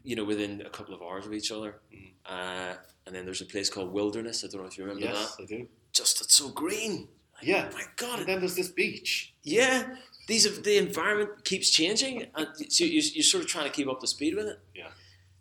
You 0.03 0.15
know, 0.15 0.23
within 0.25 0.61
a 0.61 0.69
couple 0.69 0.93
of 0.93 1.01
hours 1.01 1.25
of 1.25 1.33
each 1.33 1.51
other. 1.51 1.79
Mm. 1.91 2.09
Uh, 2.25 2.75
and 3.07 3.15
then 3.15 3.25
there's 3.25 3.41
a 3.41 3.45
place 3.45 3.71
called 3.71 3.91
Wilderness. 3.91 4.43
I 4.43 4.47
don't 4.47 4.61
know 4.61 4.67
if 4.67 4.77
you 4.77 4.83
remember 4.83 5.05
Yes, 5.07 5.35
that. 5.35 5.43
I 5.43 5.45
do. 5.47 5.67
Just 5.93 6.21
it's 6.21 6.35
so 6.35 6.49
green. 6.49 7.07
Yeah. 7.41 7.69
My 7.73 7.83
God, 7.95 8.19
And 8.19 8.27
then 8.27 8.39
there's 8.39 8.55
this 8.55 8.69
beach. 8.69 9.33
yeah, 9.43 9.95
these 10.27 10.45
are, 10.45 10.61
the 10.61 10.77
environment 10.77 11.43
keeps 11.43 11.69
changing, 11.71 12.27
and 12.35 12.47
so 12.71 12.83
you, 12.83 13.01
you're 13.13 13.23
sort 13.23 13.43
of 13.43 13.49
trying 13.49 13.65
to 13.65 13.71
keep 13.71 13.87
up 13.87 13.99
the 13.99 14.07
speed 14.07 14.35
with 14.35 14.47
it. 14.47 14.59
Yeah. 14.75 14.89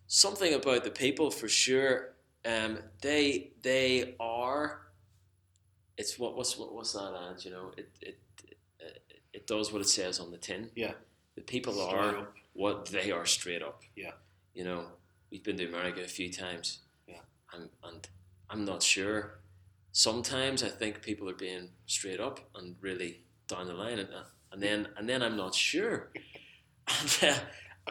Something 0.07 0.55
about 0.55 0.85
the 0.85 0.91
people 0.91 1.31
for 1.31 1.49
sure. 1.49 2.15
Um, 2.47 2.79
they 3.03 3.51
they 3.63 4.15
are. 4.19 4.81
It's 5.99 6.19
what 6.19 6.37
what's 6.37 6.57
what, 6.57 6.73
what's 6.75 6.93
that 6.95 7.13
ad? 7.31 7.45
You 7.45 7.51
know, 7.51 7.73
it 7.77 7.89
it 8.01 8.19
it, 8.81 9.03
it 9.35 9.47
does 9.47 9.73
what 9.73 9.83
it 9.83 9.89
says 9.89 10.21
on 10.21 10.31
the 10.31 10.39
tin. 10.39 10.71
Yeah. 10.75 10.93
The 11.35 11.43
people 11.43 11.73
Straight 11.75 11.95
are 11.95 12.17
up. 12.19 12.35
what 12.55 12.87
they 12.87 13.11
are 13.11 13.27
straight 13.27 13.63
up. 13.63 13.83
Yeah. 13.97 14.13
You 14.55 14.65
know, 14.65 14.87
we've 15.31 15.45
been 15.45 15.59
to 15.59 15.69
America 15.69 16.01
a 16.03 16.09
few 16.09 16.33
times. 16.33 16.79
Yeah. 17.07 17.17
And 17.53 17.69
and 17.85 18.09
I'm 18.49 18.65
not 18.65 18.83
sure. 18.83 19.41
Sometimes 19.99 20.63
I 20.63 20.69
think 20.69 21.03
people 21.03 21.29
are 21.29 21.35
being 21.35 21.71
straight 21.87 22.21
up 22.21 22.39
and 22.55 22.77
really 22.81 23.23
down 23.49 23.67
the 23.67 23.75
line, 23.75 23.99
and, 23.99 24.09
and 24.53 24.63
then 24.63 24.87
and 24.97 25.09
then 25.09 25.23
I'm 25.23 25.37
not 25.37 25.57
sure. 25.57 26.13
And, 27.03 27.31
uh, 27.33 27.39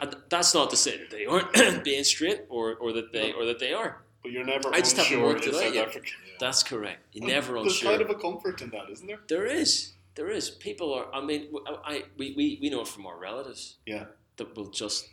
and 0.00 0.16
that's 0.28 0.54
not 0.54 0.70
to 0.70 0.76
say 0.76 0.96
that 0.96 1.10
they 1.10 1.24
aren't 1.26 1.84
being 1.84 2.02
straight, 2.02 2.46
or, 2.48 2.74
or 2.76 2.92
that 2.94 3.12
they 3.12 3.32
or 3.32 3.44
that 3.44 3.60
they 3.60 3.72
are. 3.74 4.02
But 4.22 4.32
you're 4.32 4.44
never 4.44 4.74
I 4.74 4.78
just 4.80 4.96
haven't 4.96 5.12
unsure 5.12 5.26
worked 5.28 5.46
it 5.46 5.54
out 5.54 5.60
South 5.60 5.74
yet. 5.74 5.88
Africa. 5.88 6.08
That's 6.40 6.62
correct. 6.62 7.00
You're 7.12 7.24
And 7.24 7.32
never 7.34 7.52
There's 7.52 7.74
unsure. 7.74 7.90
kind 7.90 8.02
of 8.02 8.10
a 8.10 8.14
comfort 8.14 8.62
in 8.62 8.70
that, 8.70 8.90
isn't 8.90 9.06
there? 9.06 9.20
There 9.28 9.46
is. 9.46 9.92
There 10.16 10.30
is. 10.30 10.50
People 10.50 10.92
are. 10.94 11.14
I 11.14 11.20
mean, 11.24 11.48
I, 11.68 11.92
I 11.92 12.02
we, 12.16 12.32
we, 12.36 12.58
we 12.62 12.70
know 12.70 12.80
it 12.80 12.88
from 12.88 13.06
our 13.06 13.18
relatives. 13.20 13.76
Yeah. 13.86 14.06
That 14.38 14.56
will 14.56 14.70
just. 14.70 15.06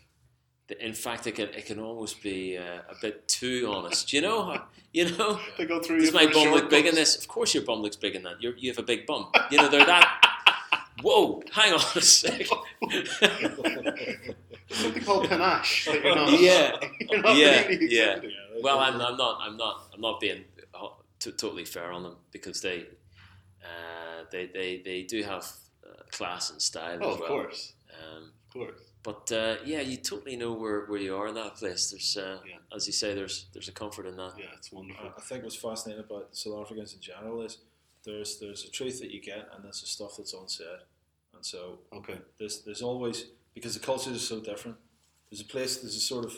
That 0.68 0.80
In 0.86 0.94
fact, 0.94 1.28
it 1.28 1.36
can 1.36 1.50
it 1.50 1.66
can 1.66 1.80
almost 1.80 2.22
be 2.24 2.58
uh, 2.58 2.82
a 2.90 2.96
bit 3.02 3.28
too 3.28 3.72
honest. 3.74 4.12
You 4.14 4.22
know. 4.22 4.62
You 4.94 5.12
know. 5.18 5.40
They 5.58 5.66
go 5.66 5.80
through 5.82 6.00
Does 6.00 6.10
you 6.10 6.16
my 6.16 6.28
bum 6.32 6.52
look 6.54 6.70
big 6.70 6.86
in 6.86 6.96
this? 6.96 7.16
Of 7.18 7.28
course, 7.28 7.54
your 7.54 7.64
bum 7.64 7.82
looks 7.82 7.98
big 7.98 8.16
in 8.16 8.24
that. 8.24 8.42
You're, 8.42 8.56
you 8.58 8.70
have 8.72 8.80
a 8.80 8.84
big 8.84 9.06
bum. 9.06 9.28
You 9.52 9.58
know 9.58 9.68
they're 9.70 9.86
that. 9.86 10.22
Whoa! 11.04 11.42
Hang 11.52 11.74
on 11.74 11.82
a 11.96 12.02
sec. 12.02 12.48
Something 14.72 15.04
called 15.04 15.30
panache 15.30 15.88
not. 16.04 16.40
Yeah. 16.40 16.76
you're 17.00 17.22
not 17.22 17.36
Yeah, 17.36 17.68
really 17.68 17.88
yeah. 17.96 18.14
exhibiting. 18.16 18.32
well, 18.62 18.80
I'm, 18.80 18.96
I'm 19.02 19.18
not. 19.18 19.38
I'm 19.42 19.58
not. 19.58 19.84
I'm 19.94 20.02
not 20.02 20.20
being 20.20 20.44
uh, 20.74 20.88
t- 21.20 21.32
totally 21.34 21.66
fair 21.66 21.92
on 21.92 22.04
them 22.04 22.16
because 22.32 22.62
they 22.62 22.86
uh, 23.64 24.24
they, 24.32 24.48
they 24.48 24.82
they 24.84 25.04
do 25.04 25.22
have 25.24 25.46
uh, 25.86 26.04
class 26.12 26.50
and 26.52 26.62
style 26.62 26.98
Oh, 27.02 27.10
as 27.14 27.22
of 27.22 27.28
course, 27.28 27.74
Um, 27.94 28.32
of 28.48 28.54
course. 28.54 28.82
But 29.06 29.32
uh, 29.32 29.58
yeah, 29.64 29.82
you 29.82 29.98
totally 29.98 30.36
know 30.36 30.52
where, 30.54 30.86
where 30.88 31.00
you 31.00 31.16
are 31.16 31.28
in 31.28 31.36
that 31.36 31.56
place. 31.58 31.92
There's, 31.92 32.18
uh, 32.18 32.40
Yeah. 32.44 32.58
as 32.76 32.88
you 32.88 32.94
say, 32.94 33.14
there's 33.14 33.46
there's 33.54 33.68
a 33.68 33.72
comfort 33.72 34.08
in 34.08 34.16
that. 34.18 34.34
Yeah, 34.36 34.46
it's 34.58 34.72
wonderful. 34.72 35.12
I 35.16 35.22
think 35.22 35.44
what's 35.44 35.56
fascinating 35.56 36.04
about 36.04 36.36
South 36.36 36.60
Africans 36.64 36.96
in 36.96 37.02
general 37.02 37.44
is 37.44 37.60
there's 38.04 38.40
there's 38.40 38.66
a 38.66 38.72
truth 38.72 39.00
that 39.02 39.12
you 39.12 39.22
get, 39.22 39.48
and 39.54 39.64
there's 39.64 39.82
the 39.82 39.88
stuff 39.88 40.18
that's 40.18 40.34
unsaid. 40.34 40.80
And 41.36 41.46
so 41.46 41.82
Okay. 41.94 42.18
there's 42.40 42.64
there's 42.64 42.82
always 42.82 43.18
because 43.54 43.76
the 43.76 43.86
cultures 43.86 44.16
are 44.16 44.28
so 44.34 44.40
different. 44.40 44.78
There's 45.30 45.42
a 45.42 45.46
place. 45.56 45.78
There's 45.78 45.96
a 45.96 46.08
sort 46.14 46.26
of 46.26 46.34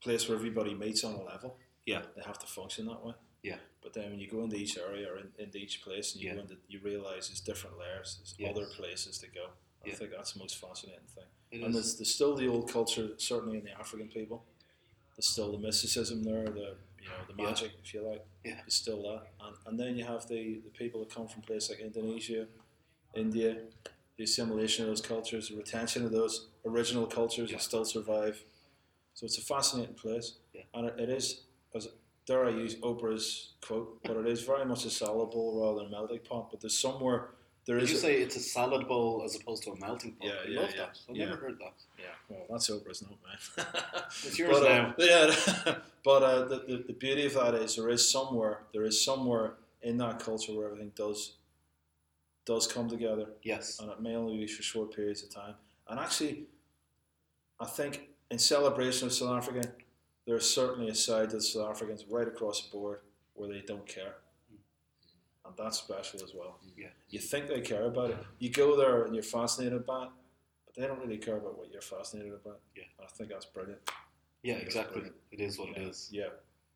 place 0.00 0.28
where 0.28 0.36
everybody 0.36 0.74
meets 0.74 1.04
on 1.04 1.14
a 1.14 1.22
level. 1.22 1.56
Yeah. 1.86 2.02
They 2.16 2.22
have 2.22 2.40
to 2.40 2.46
function 2.48 2.86
that 2.86 3.04
way. 3.04 3.14
Yeah. 3.44 3.58
But 3.80 3.92
then 3.94 4.10
when 4.10 4.18
you 4.18 4.28
go 4.28 4.42
into 4.42 4.56
each 4.56 4.76
area 4.76 5.06
or 5.12 5.18
in, 5.18 5.28
into 5.38 5.58
each 5.58 5.82
place, 5.82 6.14
and 6.14 6.20
you 6.20 6.28
Yeah. 6.30 6.34
go 6.34 6.40
into, 6.40 6.56
you 6.66 6.80
realize 6.80 7.28
there's 7.28 7.40
different 7.40 7.78
layers. 7.78 8.16
There's 8.18 8.34
Yes. 8.38 8.50
other 8.56 8.66
places 8.74 9.18
to 9.18 9.28
go. 9.28 9.50
I 9.84 9.88
Yeah. 9.88 9.94
think 9.94 10.10
that's 10.10 10.32
the 10.32 10.40
most 10.40 10.56
fascinating 10.56 11.06
thing. 11.14 11.24
It 11.50 11.62
and 11.62 11.74
there's, 11.74 11.96
there's 11.96 12.12
still 12.14 12.34
the 12.34 12.48
old 12.48 12.70
culture, 12.70 13.10
certainly 13.18 13.58
in 13.58 13.64
the 13.64 13.72
African 13.72 14.08
people. 14.08 14.44
There's 15.16 15.28
still 15.28 15.52
the 15.52 15.58
mysticism 15.58 16.22
there, 16.22 16.44
the 16.44 16.76
you 17.00 17.08
know 17.08 17.24
the 17.28 17.34
Yeah. 17.38 17.48
magic, 17.48 17.72
if 17.82 17.94
you 17.94 18.02
like. 18.02 18.24
Yeah. 18.44 18.56
There's 18.56 18.74
still 18.74 19.02
that, 19.02 19.32
and, 19.40 19.56
and 19.66 19.78
then 19.80 19.96
you 19.96 20.04
have 20.04 20.26
the, 20.28 20.60
the 20.64 20.70
people 20.70 21.00
that 21.00 21.10
come 21.14 21.28
from 21.28 21.42
places 21.42 21.70
like 21.70 21.78
Indonesia, 21.80 22.48
India, 23.14 23.62
the 24.16 24.24
assimilation 24.24 24.84
of 24.84 24.88
those 24.90 25.00
cultures, 25.00 25.48
the 25.50 25.56
retention 25.56 26.04
of 26.04 26.10
those 26.10 26.48
original 26.64 27.06
cultures 27.06 27.50
Yeah. 27.50 27.56
that 27.58 27.62
still 27.62 27.84
survive. 27.84 28.42
So 29.14 29.24
it's 29.24 29.38
a 29.38 29.42
fascinating 29.42 29.94
place, 29.94 30.34
Yeah. 30.52 30.62
and 30.74 30.86
it, 30.88 30.98
it 30.98 31.08
is 31.10 31.42
as 31.74 31.88
dare 32.26 32.44
I 32.46 32.50
use 32.50 32.74
Oprah's 32.76 33.52
quote, 33.60 34.02
but 34.02 34.16
it 34.16 34.26
is 34.26 34.42
very 34.42 34.64
much 34.64 34.84
a 34.84 35.04
bowl 35.06 35.60
rather 35.62 35.78
than 35.78 35.86
a 35.86 35.90
melting 35.90 36.18
pot. 36.20 36.50
But 36.50 36.60
there's 36.60 36.76
somewhere 36.78 37.30
there 37.66 37.76
Did 37.76 37.84
is 37.84 37.90
you 37.92 37.96
a- 37.96 38.00
say 38.00 38.14
it's 38.22 38.36
a 38.36 38.40
salad 38.40 38.86
bowl 38.88 39.22
as 39.24 39.34
opposed 39.36 39.62
to 39.64 39.70
a 39.72 39.78
melting 39.80 40.12
pot? 40.12 40.28
Yeah, 40.28 40.32
I 40.44 40.48
yeah, 40.48 40.60
love 40.60 40.70
yeah, 40.70 40.76
that. 40.76 40.98
I've 41.10 41.16
yeah. 41.16 41.24
never 41.26 41.36
heard 41.36 41.58
that. 41.58 41.74
Yeah, 41.98 42.04
well, 42.28 42.46
that's 42.50 42.70
Oprah's 42.70 43.02
note, 43.02 43.18
man. 43.26 43.66
It's 44.24 44.38
yours 44.38 44.58
but, 44.60 44.70
uh, 44.70 44.74
now. 44.74 44.94
yeah, 44.98 45.34
but 46.04 46.22
uh, 46.22 46.44
the, 46.44 46.56
the, 46.68 46.84
the 46.88 46.92
beauty 46.92 47.26
of 47.26 47.34
that 47.34 47.54
is 47.54 47.76
there 47.76 47.88
is 47.90 48.08
somewhere 48.10 48.60
there 48.72 48.84
is 48.84 49.04
somewhere 49.04 49.54
in 49.82 49.96
that 49.98 50.20
culture 50.20 50.52
where 50.54 50.66
everything 50.66 50.92
does 50.96 51.34
does 52.44 52.66
come 52.68 52.88
together, 52.88 53.26
Yes. 53.42 53.80
and 53.80 53.90
it 53.90 54.00
may 54.00 54.14
only 54.14 54.36
be 54.38 54.46
for 54.46 54.62
short 54.62 54.94
periods 54.94 55.22
of 55.24 55.30
time. 55.30 55.54
And 55.88 55.98
actually, 55.98 56.44
I 57.58 57.66
think 57.66 58.08
in 58.30 58.38
celebration 58.38 59.08
of 59.08 59.12
South 59.12 59.36
Africa, 59.36 59.68
there 60.26 60.36
is 60.36 60.48
certainly 60.48 60.88
a 60.88 60.94
side 60.94 61.30
to 61.30 61.40
South 61.40 61.68
Africans 61.70 62.04
right 62.08 62.28
across 62.28 62.62
the 62.62 62.70
board 62.70 63.00
where 63.34 63.48
they 63.48 63.62
don't 63.62 63.86
care, 63.86 64.14
and 65.46 65.56
that's 65.56 65.78
special 65.78 66.22
as 66.22 66.32
well. 66.34 66.58
Yeah. 66.76 66.88
You 67.08 67.18
think 67.18 67.46
they 67.48 67.60
care 67.60 67.86
about 67.86 68.10
it. 68.10 68.18
You 68.38 68.50
go 68.50 68.76
there 68.76 69.04
and 69.04 69.14
you're 69.14 69.22
fascinated 69.22 69.86
by 69.86 70.04
it, 70.04 70.10
but 70.66 70.74
they 70.76 70.86
don't 70.86 71.00
really 71.00 71.18
care 71.18 71.36
about 71.36 71.58
what 71.58 71.70
you're 71.70 71.80
fascinated 71.80 72.32
about. 72.32 72.60
Yeah. 72.76 72.84
And 72.98 73.06
I 73.06 73.10
think 73.16 73.30
that's 73.30 73.46
brilliant. 73.46 73.80
Yeah, 74.42 74.54
exactly. 74.56 74.92
brilliant. 74.94 75.16
It 75.32 75.40
is 75.40 75.58
what 75.58 75.68
yeah. 75.70 75.78
it 75.82 75.88
is. 75.88 76.08
Yeah, 76.12 76.28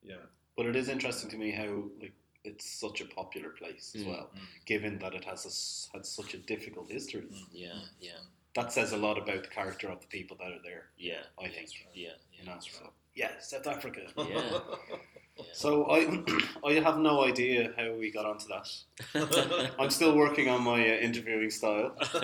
yeah. 0.02 0.14
But 0.56 0.66
it 0.66 0.76
is 0.76 0.88
interesting 0.88 1.30
to 1.30 1.36
me 1.36 1.50
how 1.52 1.84
like 2.00 2.12
it's 2.44 2.68
such 2.70 3.00
a 3.00 3.04
popular 3.04 3.50
place 3.50 3.92
as 3.94 4.02
Mm, 4.02 4.08
well, 4.08 4.30
given 4.64 4.98
that 5.00 5.14
it 5.14 5.24
has 5.24 5.44
a 5.44 5.48
s 5.48 5.88
had 5.92 6.06
such 6.06 6.32
a 6.34 6.38
difficult 6.38 6.90
history. 6.90 7.26
Yeah, 7.52 7.80
yeah, 8.00 8.20
That 8.54 8.72
says 8.72 8.92
a 8.92 8.96
lot 8.96 9.18
about 9.18 9.42
the 9.42 9.48
character 9.50 9.88
of 9.90 10.00
the 10.00 10.06
people 10.06 10.36
that 10.38 10.50
are 10.50 10.62
there. 10.64 10.84
yeah, 10.96 11.22
I 11.38 11.48
think. 11.48 11.68
yeah, 11.94 12.16
You 12.38 12.46
know, 12.46 12.56
so 12.60 12.92
yeah, 13.14 13.32
South 13.40 13.66
Africa. 13.66 14.00
yeah. 14.16 14.60
So 15.52 15.90
I, 15.90 16.22
I 16.66 16.72
have 16.80 16.98
no 16.98 17.24
idea 17.24 17.72
how 17.76 17.92
we 17.92 18.10
got 18.10 18.26
onto 18.26 18.46
that. 18.48 19.72
I'm 19.78 19.90
still 19.90 20.16
working 20.16 20.48
on 20.48 20.62
my 20.62 20.80
uh, 20.80 21.00
interviewing 21.00 21.50
style. 21.50 21.96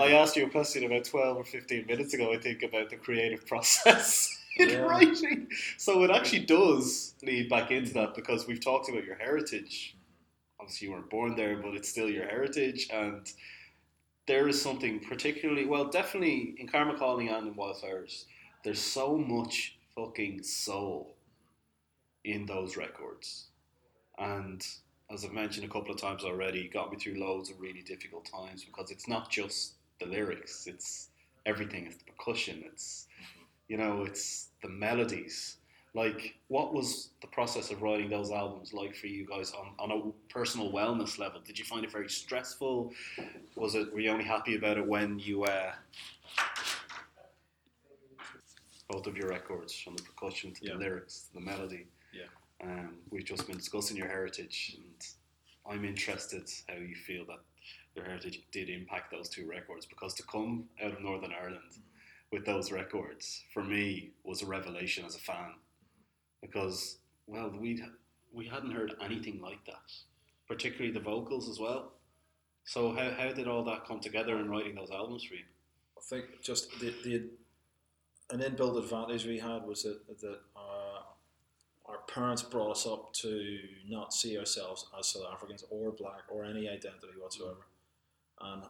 I 0.00 0.12
asked 0.12 0.36
you 0.36 0.46
a 0.46 0.50
question 0.50 0.84
about 0.84 1.04
12 1.04 1.36
or 1.36 1.44
15 1.44 1.86
minutes 1.86 2.14
ago, 2.14 2.32
I 2.32 2.38
think, 2.38 2.62
about 2.62 2.90
the 2.90 2.96
creative 2.96 3.46
process 3.52 4.28
in 4.58 4.70
Yeah. 4.70 4.76
writing. 4.78 5.48
So 5.76 6.02
it 6.04 6.10
actually 6.10 6.40
does 6.46 7.14
lead 7.22 7.48
back 7.48 7.70
into 7.70 7.92
that 7.94 8.14
because 8.14 8.46
we've 8.46 8.62
talked 8.64 8.88
about 8.88 9.04
your 9.04 9.16
heritage. 9.16 9.94
Obviously, 10.58 10.88
you 10.88 10.94
weren't 10.94 11.10
born 11.10 11.36
there, 11.36 11.56
but 11.58 11.74
it's 11.74 11.88
still 11.88 12.08
your 12.08 12.26
heritage. 12.26 12.88
And 12.92 13.30
there 14.26 14.48
is 14.48 14.60
something 14.60 15.00
particularly, 15.00 15.66
well, 15.66 15.84
definitely 15.86 16.54
in 16.58 16.68
Karma 16.68 16.96
Calling 16.98 17.28
and 17.28 17.48
in 17.48 17.54
Wildflowers, 17.54 18.26
there's 18.64 18.80
so 18.80 19.16
much 19.16 19.76
fucking 19.94 20.42
soul 20.42 21.15
in 22.26 22.44
those 22.44 22.76
records. 22.76 23.46
And 24.18 24.66
as 25.10 25.24
I've 25.24 25.32
mentioned 25.32 25.64
a 25.64 25.68
couple 25.68 25.92
of 25.92 26.00
times 26.00 26.24
already, 26.24 26.68
got 26.68 26.90
me 26.90 26.98
through 26.98 27.20
loads 27.20 27.50
of 27.50 27.60
really 27.60 27.82
difficult 27.82 28.26
times 28.30 28.64
because 28.64 28.90
it's 28.90 29.08
not 29.08 29.30
just 29.30 29.74
the 30.00 30.06
lyrics, 30.06 30.66
it's 30.66 31.08
everything. 31.46 31.86
It's 31.86 31.96
the 31.96 32.04
percussion, 32.12 32.64
it's, 32.66 33.06
you 33.68 33.76
know, 33.78 34.02
it's 34.04 34.48
the 34.62 34.68
melodies. 34.68 35.58
Like, 35.94 36.34
what 36.48 36.74
was 36.74 37.10
the 37.22 37.28
process 37.28 37.70
of 37.70 37.80
writing 37.80 38.10
those 38.10 38.30
albums 38.30 38.74
like 38.74 38.94
for 38.94 39.06
you 39.06 39.24
guys 39.24 39.52
on, 39.52 39.68
on 39.78 39.90
a 39.96 40.32
personal 40.32 40.70
wellness 40.70 41.18
level? 41.18 41.40
Did 41.40 41.58
you 41.58 41.64
find 41.64 41.84
it 41.84 41.92
very 41.92 42.10
stressful? 42.10 42.92
Was 43.54 43.74
it, 43.76 43.94
were 43.94 44.00
you 44.00 44.10
only 44.10 44.24
happy 44.24 44.56
about 44.56 44.76
it 44.76 44.86
when 44.86 45.18
you, 45.18 45.44
uh, 45.44 45.72
both 48.90 49.06
of 49.06 49.16
your 49.16 49.28
records, 49.28 49.72
from 49.78 49.96
the 49.96 50.02
percussion 50.02 50.52
to 50.54 50.64
Yeah. 50.66 50.72
the 50.74 50.78
lyrics, 50.80 51.28
to 51.28 51.34
the 51.34 51.40
melody? 51.40 51.86
Yeah. 52.18 52.68
Um, 52.68 52.94
we've 53.10 53.24
just 53.24 53.46
been 53.46 53.56
discussing 53.56 53.96
your 53.96 54.08
heritage, 54.08 54.76
and 54.76 55.06
I'm 55.70 55.84
interested 55.84 56.48
how 56.68 56.76
you 56.76 56.94
feel 56.94 57.24
that 57.26 57.40
your 57.94 58.04
heritage 58.04 58.42
did 58.52 58.68
impact 58.68 59.10
those 59.10 59.28
two 59.28 59.48
records. 59.48 59.86
Because 59.86 60.14
to 60.14 60.22
come 60.22 60.64
out 60.82 60.92
of 60.92 61.02
Northern 61.02 61.32
Ireland 61.32 61.78
with 62.32 62.44
those 62.44 62.72
records, 62.72 63.42
for 63.52 63.62
me, 63.62 64.10
was 64.24 64.42
a 64.42 64.46
revelation 64.46 65.04
as 65.04 65.16
a 65.16 65.20
fan. 65.20 65.54
Because, 66.40 66.98
well, 67.26 67.52
we 67.58 67.82
we 68.32 68.46
hadn't 68.46 68.72
heard 68.72 68.94
anything 69.02 69.40
like 69.40 69.64
that, 69.66 69.92
particularly 70.46 70.92
the 70.92 71.00
vocals 71.00 71.48
as 71.48 71.58
well. 71.58 71.92
So 72.64 72.92
how, 72.92 73.10
how 73.10 73.32
did 73.32 73.48
all 73.48 73.64
that 73.64 73.86
come 73.86 74.00
together 74.00 74.38
in 74.38 74.50
writing 74.50 74.74
those 74.74 74.90
albums 74.90 75.24
for 75.24 75.34
you? 75.34 75.44
I 75.96 76.02
think 76.02 76.42
just 76.42 76.70
the, 76.80 76.92
the 77.04 77.30
an 78.30 78.40
inbuilt 78.40 78.78
advantage 78.78 79.24
we 79.24 79.38
had 79.38 79.64
was 79.64 79.84
that 79.84 80.06
that 80.20 80.40
uh, 80.56 80.75
our 81.88 81.98
parents 82.08 82.42
brought 82.42 82.72
us 82.72 82.86
up 82.86 83.12
to 83.14 83.58
not 83.88 84.12
see 84.12 84.38
ourselves 84.38 84.86
as 84.98 85.08
South 85.08 85.24
Africans 85.32 85.64
or 85.70 85.92
black 85.92 86.22
or 86.28 86.44
any 86.44 86.68
identity 86.68 87.14
whatsoever, 87.18 87.66
and 88.40 88.62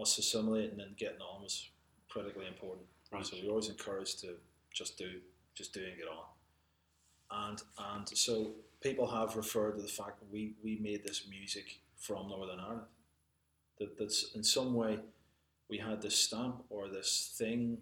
us 0.00 0.18
assimilating 0.18 0.80
and 0.80 0.96
getting 0.96 1.20
on 1.20 1.42
was 1.42 1.70
critically 2.08 2.46
important. 2.46 2.86
Right. 3.12 3.26
So 3.26 3.36
we 3.36 3.46
were 3.46 3.50
always 3.50 3.68
encouraged 3.68 4.20
to 4.20 4.34
just 4.72 4.96
do, 4.96 5.20
just 5.54 5.74
do 5.74 5.80
and 5.80 5.96
get 5.96 6.06
on, 6.08 7.50
and 7.50 7.62
and 7.96 8.08
so 8.08 8.52
people 8.80 9.06
have 9.06 9.36
referred 9.36 9.76
to 9.76 9.82
the 9.82 9.88
fact 9.88 10.20
that 10.20 10.30
we 10.30 10.54
we 10.62 10.78
made 10.78 11.04
this 11.04 11.26
music 11.28 11.80
from 11.96 12.28
Northern 12.28 12.60
Ireland. 12.60 12.86
That 13.78 13.98
that's 13.98 14.32
in 14.34 14.44
some 14.44 14.74
way 14.74 15.00
we 15.68 15.78
had 15.78 16.02
this 16.02 16.16
stamp 16.16 16.64
or 16.68 16.88
this 16.88 17.34
thing 17.38 17.78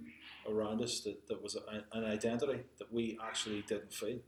around 0.48 0.80
us 0.80 1.00
that, 1.00 1.26
that 1.26 1.42
was 1.42 1.56
a, 1.56 1.96
an 1.96 2.04
identity 2.04 2.60
that 2.78 2.92
we 2.92 3.18
actually 3.22 3.62
didn't 3.62 3.92
feel. 3.92 4.20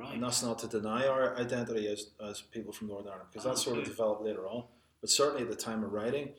Right. 0.00 0.14
And 0.14 0.22
that's 0.22 0.42
not 0.42 0.58
to 0.60 0.66
deny 0.66 1.06
our 1.06 1.36
identity 1.36 1.86
as, 1.86 2.06
as 2.26 2.40
people 2.40 2.72
from 2.72 2.88
Northern 2.88 3.12
Ireland, 3.12 3.28
because 3.30 3.44
that 3.44 3.58
sort 3.58 3.78
of 3.78 3.84
developed 3.84 4.22
later 4.22 4.46
on. 4.46 4.64
But 5.02 5.10
certainly 5.10 5.42
at 5.42 5.50
the 5.50 5.56
time 5.56 5.84
of 5.84 5.92
writing, 5.92 6.30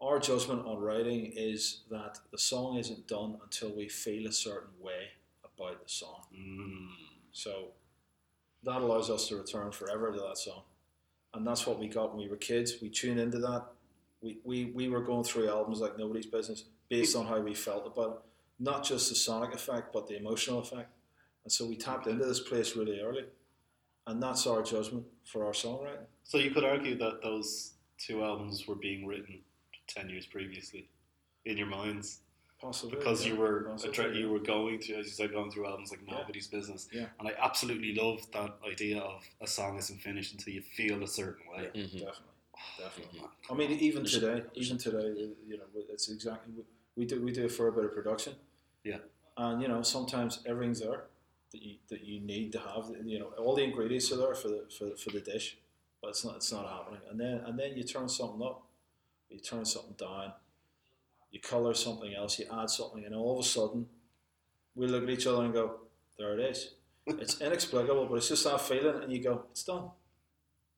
our 0.00 0.18
judgment 0.18 0.66
on 0.66 0.78
writing 0.80 1.32
is 1.36 1.82
that 1.90 2.18
the 2.32 2.38
song 2.38 2.76
isn't 2.76 3.06
done 3.06 3.38
until 3.44 3.72
we 3.72 3.88
feel 3.88 4.26
a 4.26 4.32
certain 4.32 4.72
way 4.80 5.10
about 5.44 5.84
the 5.84 5.88
song. 5.88 6.22
Mm. 6.36 6.88
So 7.30 7.68
that 8.64 8.82
allows 8.82 9.08
us 9.08 9.28
to 9.28 9.36
return 9.36 9.70
forever 9.70 10.10
to 10.10 10.18
that 10.18 10.38
song. 10.38 10.62
And 11.32 11.46
that's 11.46 11.68
what 11.68 11.78
we 11.78 11.86
got 11.86 12.10
when 12.10 12.24
we 12.24 12.28
were 12.28 12.36
kids. 12.36 12.74
We 12.82 12.88
tuned 12.88 13.20
into 13.20 13.38
that. 13.38 13.66
We, 14.20 14.38
we, 14.42 14.64
we 14.66 14.88
were 14.88 15.02
going 15.02 15.22
through 15.22 15.48
albums 15.48 15.80
like 15.80 15.96
nobody's 15.96 16.26
business 16.26 16.64
based 16.88 17.14
on 17.14 17.26
how 17.26 17.38
we 17.38 17.54
felt 17.54 17.86
about 17.86 18.16
it. 18.16 18.18
Not 18.58 18.82
just 18.84 19.10
the 19.10 19.14
sonic 19.14 19.54
effect, 19.54 19.92
but 19.92 20.08
the 20.08 20.16
emotional 20.16 20.58
effect. 20.58 20.90
And 21.44 21.52
so 21.52 21.66
we 21.66 21.76
tapped 21.76 22.06
into 22.06 22.24
this 22.24 22.40
place 22.40 22.74
really 22.76 23.00
early. 23.00 23.24
And 24.06 24.22
that's 24.22 24.46
our 24.46 24.62
judgment 24.62 25.04
for 25.24 25.44
our 25.46 25.52
songwriting. 25.52 26.06
So 26.24 26.38
you 26.38 26.50
could 26.50 26.64
argue 26.64 26.96
that 26.98 27.22
those 27.22 27.72
two 27.98 28.22
albums 28.24 28.66
were 28.66 28.74
being 28.74 29.06
written 29.06 29.40
ten 29.86 30.08
years 30.10 30.26
previously 30.26 30.88
in 31.44 31.56
your 31.56 31.66
minds 31.66 32.20
Possibly. 32.60 32.96
because 32.98 33.24
yeah. 33.26 33.32
you 33.32 33.38
were 33.38 33.62
Possibly, 33.70 34.18
you 34.18 34.26
yeah. 34.26 34.32
were 34.32 34.38
going 34.40 34.78
through, 34.80 34.96
as 34.96 35.06
you 35.06 35.12
said, 35.12 35.32
going 35.32 35.50
through 35.50 35.66
albums 35.66 35.90
like 35.90 36.00
Yeah. 36.06 36.18
Nobody's 36.18 36.48
Business. 36.48 36.88
Yeah. 36.92 37.06
And 37.18 37.28
I 37.28 37.32
absolutely 37.42 37.94
love 37.94 38.20
that 38.32 38.56
idea 38.70 38.98
of 39.00 39.22
a 39.40 39.46
song 39.46 39.78
isn't 39.78 40.00
finished 40.00 40.32
until 40.32 40.52
you 40.54 40.62
feel 40.62 41.02
a 41.02 41.08
certain 41.08 41.46
way. 41.50 41.70
Yeah, 41.74 41.84
Mhm. 41.84 41.92
definitely. 41.92 42.30
Definitely. 42.78 43.20
Man. 43.20 43.28
I 43.50 43.54
mean, 43.54 43.70
even 43.72 44.04
today, 44.04 44.44
even 44.54 44.78
today, 44.78 45.34
you 45.46 45.56
know, 45.58 45.64
it's 45.90 46.08
exactly 46.10 46.52
we- 46.54 46.64
we 46.96 47.04
do 47.06 47.20
we 47.22 47.32
do 47.32 47.44
a 47.46 47.48
fair 47.48 47.70
bit 47.70 47.84
of 47.84 47.92
production. 47.92 48.34
Yeah. 48.84 48.98
And 49.36 49.60
you 49.62 49.68
know, 49.68 49.82
sometimes 49.82 50.40
everything's 50.46 50.80
there 50.80 51.06
that 51.54 51.62
you 51.62 51.76
that 51.88 52.02
you 52.04 52.20
need 52.20 52.52
to 52.52 52.58
have. 52.58 52.90
You 53.04 53.20
know, 53.20 53.26
all 53.38 53.54
the 53.54 53.62
ingredients 53.62 54.10
are 54.12 54.16
there 54.16 54.34
for 54.34 54.48
the 54.48 54.64
for, 54.76 54.96
for 54.96 55.10
the 55.10 55.20
dish, 55.20 55.56
but 56.02 56.08
it's 56.08 56.24
not 56.24 56.36
it's 56.36 56.52
not 56.52 56.68
happening. 56.68 57.00
And 57.10 57.18
then 57.18 57.40
and 57.46 57.58
then 57.58 57.76
you 57.76 57.84
turn 57.84 58.08
something 58.08 58.42
up, 58.42 58.62
you 59.30 59.38
turn 59.38 59.64
something 59.64 59.94
down, 59.98 60.32
you 61.30 61.40
color 61.40 61.74
something 61.74 62.12
else, 62.14 62.38
you 62.38 62.46
add 62.52 62.68
something, 62.70 63.04
and 63.04 63.14
all 63.14 63.38
of 63.38 63.44
a 63.44 63.48
sudden, 63.48 63.86
we 64.74 64.86
look 64.88 65.04
at 65.04 65.10
each 65.10 65.26
other 65.26 65.44
and 65.44 65.52
go, 65.54 65.76
"There 66.18 66.38
it 66.38 66.40
is." 66.50 66.74
It's 67.06 67.40
inexplicable, 67.40 68.06
but 68.06 68.16
it's 68.16 68.28
just 68.28 68.44
that 68.44 68.60
feeling, 68.60 69.02
and 69.02 69.12
you 69.12 69.22
go, 69.22 69.44
"It's 69.52 69.62
done." 69.64 69.90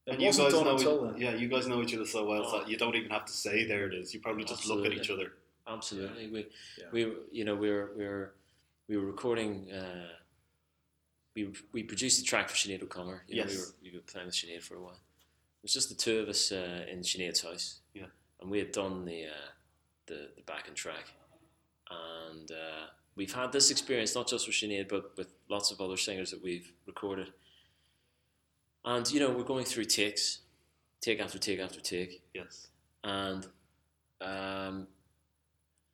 It 0.06 0.12
And 0.12 0.20
you 0.22 0.28
wasn't 0.28 0.46
guys 0.48 0.54
done 0.54 0.64
know, 0.66 0.76
until 0.76 1.04
then. 1.06 1.20
yeah, 1.20 1.34
you 1.34 1.48
guys 1.48 1.66
know 1.66 1.80
each 1.82 1.94
other 1.94 2.04
so 2.06 2.24
well 2.26 2.42
Oh. 2.46 2.58
that 2.58 2.68
you 2.68 2.76
don't 2.76 2.94
even 2.94 3.10
have 3.10 3.24
to 3.24 3.32
say 3.32 3.64
there 3.66 3.86
it 3.88 3.94
is. 3.94 4.12
You 4.14 4.20
probably 4.20 4.44
just 4.44 4.66
look 4.68 4.84
at 4.86 4.92
each 4.92 5.10
other. 5.10 5.32
Absolutely. 5.66 6.28
We, 6.28 6.46
Yeah. 6.78 6.84
we, 6.92 7.04
were- 7.06 7.22
you 7.32 7.44
know, 7.44 7.56
we 7.56 7.68
were, 7.70 7.90
we 7.98 8.04
were, 8.06 8.34
we 8.88 8.96
were 8.98 9.04
recording. 9.06 9.68
Uh, 9.72 10.06
we 11.36 11.52
we 11.72 11.82
produced 11.84 12.20
a 12.20 12.24
track 12.24 12.48
for 12.48 12.56
Sinead 12.56 12.82
O'Connor. 12.82 13.22
You 13.28 13.36
know, 13.36 13.44
we 13.46 13.52
Yes. 13.52 13.58
were 13.66 13.74
we 13.82 13.92
were 13.94 14.00
playing 14.00 14.26
with 14.26 14.34
Sinead 14.34 14.62
for 14.62 14.74
a 14.76 14.80
while. 14.80 14.94
It 14.94 15.62
was 15.62 15.72
just 15.72 15.88
the 15.88 15.94
two 15.94 16.18
of 16.20 16.28
us 16.28 16.50
uh, 16.50 16.86
in 16.90 17.00
Sinead's 17.00 17.42
house. 17.42 17.80
Yeah. 17.94 18.06
And 18.40 18.50
we 18.50 18.58
had 18.58 18.72
done 18.72 19.04
the 19.04 19.26
uh, 19.26 19.48
the 20.06 20.30
the 20.36 20.42
backing 20.46 20.74
track, 20.74 21.04
and 21.90 22.50
uh, 22.50 22.86
we've 23.14 23.32
had 23.34 23.52
this 23.52 23.70
experience 23.70 24.14
not 24.14 24.26
just 24.28 24.46
with 24.46 24.56
Sinead, 24.56 24.88
but 24.88 25.16
with 25.16 25.34
lots 25.48 25.70
of 25.70 25.80
other 25.80 25.96
singers 25.96 26.30
that 26.30 26.42
we've 26.42 26.72
recorded. 26.86 27.32
And 28.84 29.10
you 29.12 29.20
know, 29.20 29.30
we're 29.30 29.42
going 29.44 29.64
through 29.64 29.86
takes, 29.86 30.40
take 31.00 31.20
after 31.20 31.38
take 31.38 31.58
after 31.60 31.80
take 31.80 32.22
Yes. 32.34 32.68
and 33.04 33.46
um, 34.20 34.86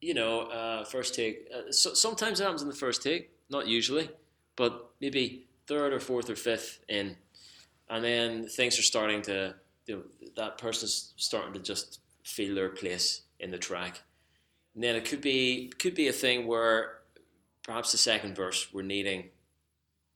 you 0.01 0.15
know, 0.15 0.43
uh, 0.43 0.85
first 0.85 1.15
take. 1.15 1.49
Uh, 1.55 1.71
so, 1.73 1.95
sometimes 1.95 2.39
it 2.41 2.45
happens 2.45 2.63
in 2.63 2.69
the 2.69 2.75
first 2.75 3.03
take, 3.03 3.31
not 3.51 3.67
usually, 3.67 4.11
but 4.57 4.91
maybe 5.01 5.47
third 5.67 5.93
or 5.93 6.01
fourth 6.01 6.29
or 6.31 6.37
fifth 6.37 6.81
in, 6.89 7.17
and 7.89 7.99
uh, 7.99 8.01
then 8.01 8.49
things 8.49 8.79
are 8.79 8.83
starting 8.83 9.23
to. 9.23 9.55
You 9.87 9.97
know, 9.97 10.03
that 10.37 10.59
person's 10.59 11.13
starting 11.17 11.53
to 11.55 11.59
just 11.59 11.99
feel 12.23 12.55
their 12.55 12.69
place 12.69 13.23
in 13.41 13.51
the 13.51 13.59
track. 13.59 14.03
And 14.75 14.83
then 14.83 14.97
it 14.97 15.05
could 15.05 15.21
be 15.21 15.73
could 15.79 15.95
be 15.95 16.09
a 16.09 16.13
thing 16.13 16.47
where 16.47 16.99
perhaps 17.63 17.93
the 17.93 17.99
second 17.99 18.35
verse 18.37 18.69
we're 18.73 18.83
needing 18.83 19.31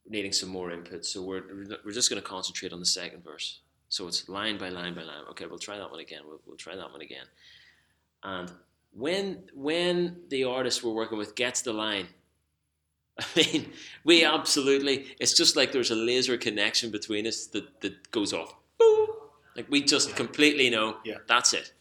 needing 0.09 0.31
some 0.31 0.49
more 0.49 0.71
input. 0.71 1.05
So 1.05 1.21
we're 1.21 1.43
we're 1.85 1.91
just 1.91 2.09
going 2.09 2.21
to 2.21 2.27
concentrate 2.27 2.73
on 2.73 2.79
the 2.79 2.85
second 2.85 3.23
verse. 3.23 3.59
So 3.89 4.07
it's 4.07 4.27
line 4.27 4.57
by 4.57 4.69
line 4.69 4.95
by 4.95 5.03
line. 5.03 5.23
Okay, 5.31 5.45
we'll 5.45 5.59
try 5.59 5.77
that 5.77 5.91
one 5.91 5.99
again. 5.99 6.21
We'll, 6.25 6.41
we'll 6.45 6.57
try 6.57 6.75
that 6.75 6.91
one 6.91 7.01
again. 7.01 7.25
And 8.23 8.51
when 8.91 9.43
when 9.53 10.21
the 10.29 10.45
artist 10.45 10.83
we're 10.83 10.93
working 10.93 11.17
with 11.17 11.35
gets 11.35 11.61
the 11.61 11.73
line, 11.73 12.07
I 13.35 13.41
mean, 13.51 13.71
we 14.03 14.23
absolutely. 14.23 15.15
It's 15.19 15.33
just 15.33 15.55
like 15.55 15.71
there's 15.71 15.91
a 15.91 15.95
laser 15.95 16.37
connection 16.37 16.91
between 16.91 17.25
us 17.27 17.47
that 17.47 17.81
that 17.81 18.11
goes 18.11 18.33
off. 18.33 18.53
Boom, 18.79 19.07
Like 19.55 19.69
we 19.69 19.81
just 19.81 20.15
completely 20.15 20.69
know 20.69 20.97
Yeah. 21.03 21.17
that's 21.27 21.53
it. 21.53 21.73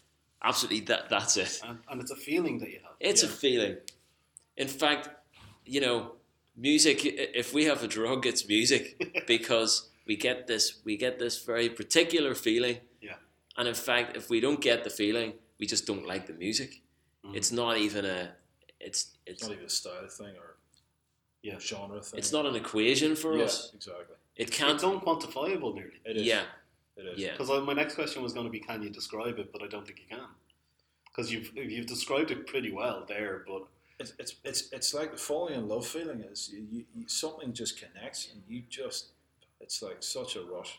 Absolutely, 0.42 0.80
that 0.86 1.08
that's 1.10 1.36
it. 1.36 1.60
and, 1.64 1.78
and 1.90 2.00
it's 2.00 2.10
a 2.10 2.16
feeling 2.16 2.58
that 2.60 2.70
you 2.70 2.78
have. 2.82 2.92
It's 3.00 3.22
a 3.22 3.28
feeling. 3.28 3.76
In 4.56 4.68
fact, 4.68 5.08
you 5.64 5.80
know, 5.80 6.12
music, 6.56 7.00
if 7.04 7.52
we 7.52 7.64
have 7.64 7.82
a 7.82 7.88
drug, 7.88 8.26
it's 8.26 8.48
music 8.48 9.24
because 9.26 9.90
we 10.06 10.16
get 10.16 10.46
this. 10.46 10.80
We 10.84 10.96
get 10.96 11.18
this 11.18 11.42
very 11.44 11.68
particular 11.68 12.34
feeling. 12.34 12.78
Yeah. 13.02 13.16
And 13.58 13.68
in 13.68 13.74
fact, 13.74 14.16
if 14.16 14.30
we 14.30 14.40
don't 14.40 14.60
get 14.60 14.84
the 14.84 14.90
feeling, 14.90 15.34
we 15.58 15.66
just 15.66 15.86
don't 15.86 16.06
like 16.06 16.26
the 16.26 16.32
music. 16.34 16.80
Mhm. 17.24 17.36
It's 17.36 17.50
not 17.52 17.76
even 17.76 18.04
a. 18.04 18.30
It's 18.80 19.16
It's 19.26 19.40
it's 19.40 19.42
not 19.42 19.52
even 19.52 19.64
a 19.66 19.68
style 19.70 20.08
thing 20.08 20.34
or 20.36 20.55
Yeah. 21.46 21.58
genre 21.58 22.00
thing. 22.02 22.18
it's 22.20 22.32
not 22.36 22.44
an 22.50 22.56
equation 22.62 23.14
for 23.22 23.32
yeah, 23.36 23.44
us. 23.44 23.72
exactly. 23.74 24.16
It 24.36 24.48
It's 24.48 24.56
can't. 24.56 24.74
It's 24.74 24.84
unquantifiable 24.84 25.70
nearly. 25.78 26.00
It 26.04 26.16
is. 26.18 26.26
Yeah. 26.32 26.44
It 26.96 27.06
is. 27.12 27.18
Yeah. 27.24 27.32
Because 27.32 27.50
uh, 27.50 27.60
my 27.60 27.72
next 27.82 27.94
question 27.94 28.22
was 28.26 28.32
going 28.36 28.46
to 28.46 28.54
be, 28.58 28.60
can 28.60 28.82
you 28.82 28.90
describe 28.90 29.38
it? 29.42 29.48
But 29.52 29.62
I 29.62 29.68
don't 29.72 29.86
think 29.86 29.98
you 30.02 30.08
can. 30.16 30.28
Because 31.08 31.26
you've 31.32 31.50
you've 31.74 31.86
described 31.96 32.30
it 32.30 32.46
pretty 32.52 32.72
well 32.80 32.98
there, 33.14 33.34
but 33.50 33.62
It's, 34.02 34.12
it's 34.22 34.32
it's 34.50 34.60
it's 34.76 34.90
like 34.98 35.10
the 35.12 35.22
falling 35.28 35.54
in 35.60 35.64
love 35.74 35.86
feeling 35.96 36.20
is 36.32 36.50
you, 36.52 36.62
you, 36.74 36.84
you 36.94 37.04
something 37.08 37.50
just 37.62 37.72
connects 37.82 38.20
and 38.30 38.38
you 38.50 38.58
just 38.80 39.02
it's 39.64 39.78
like 39.86 40.00
such 40.02 40.36
a 40.36 40.42
rush. 40.54 40.72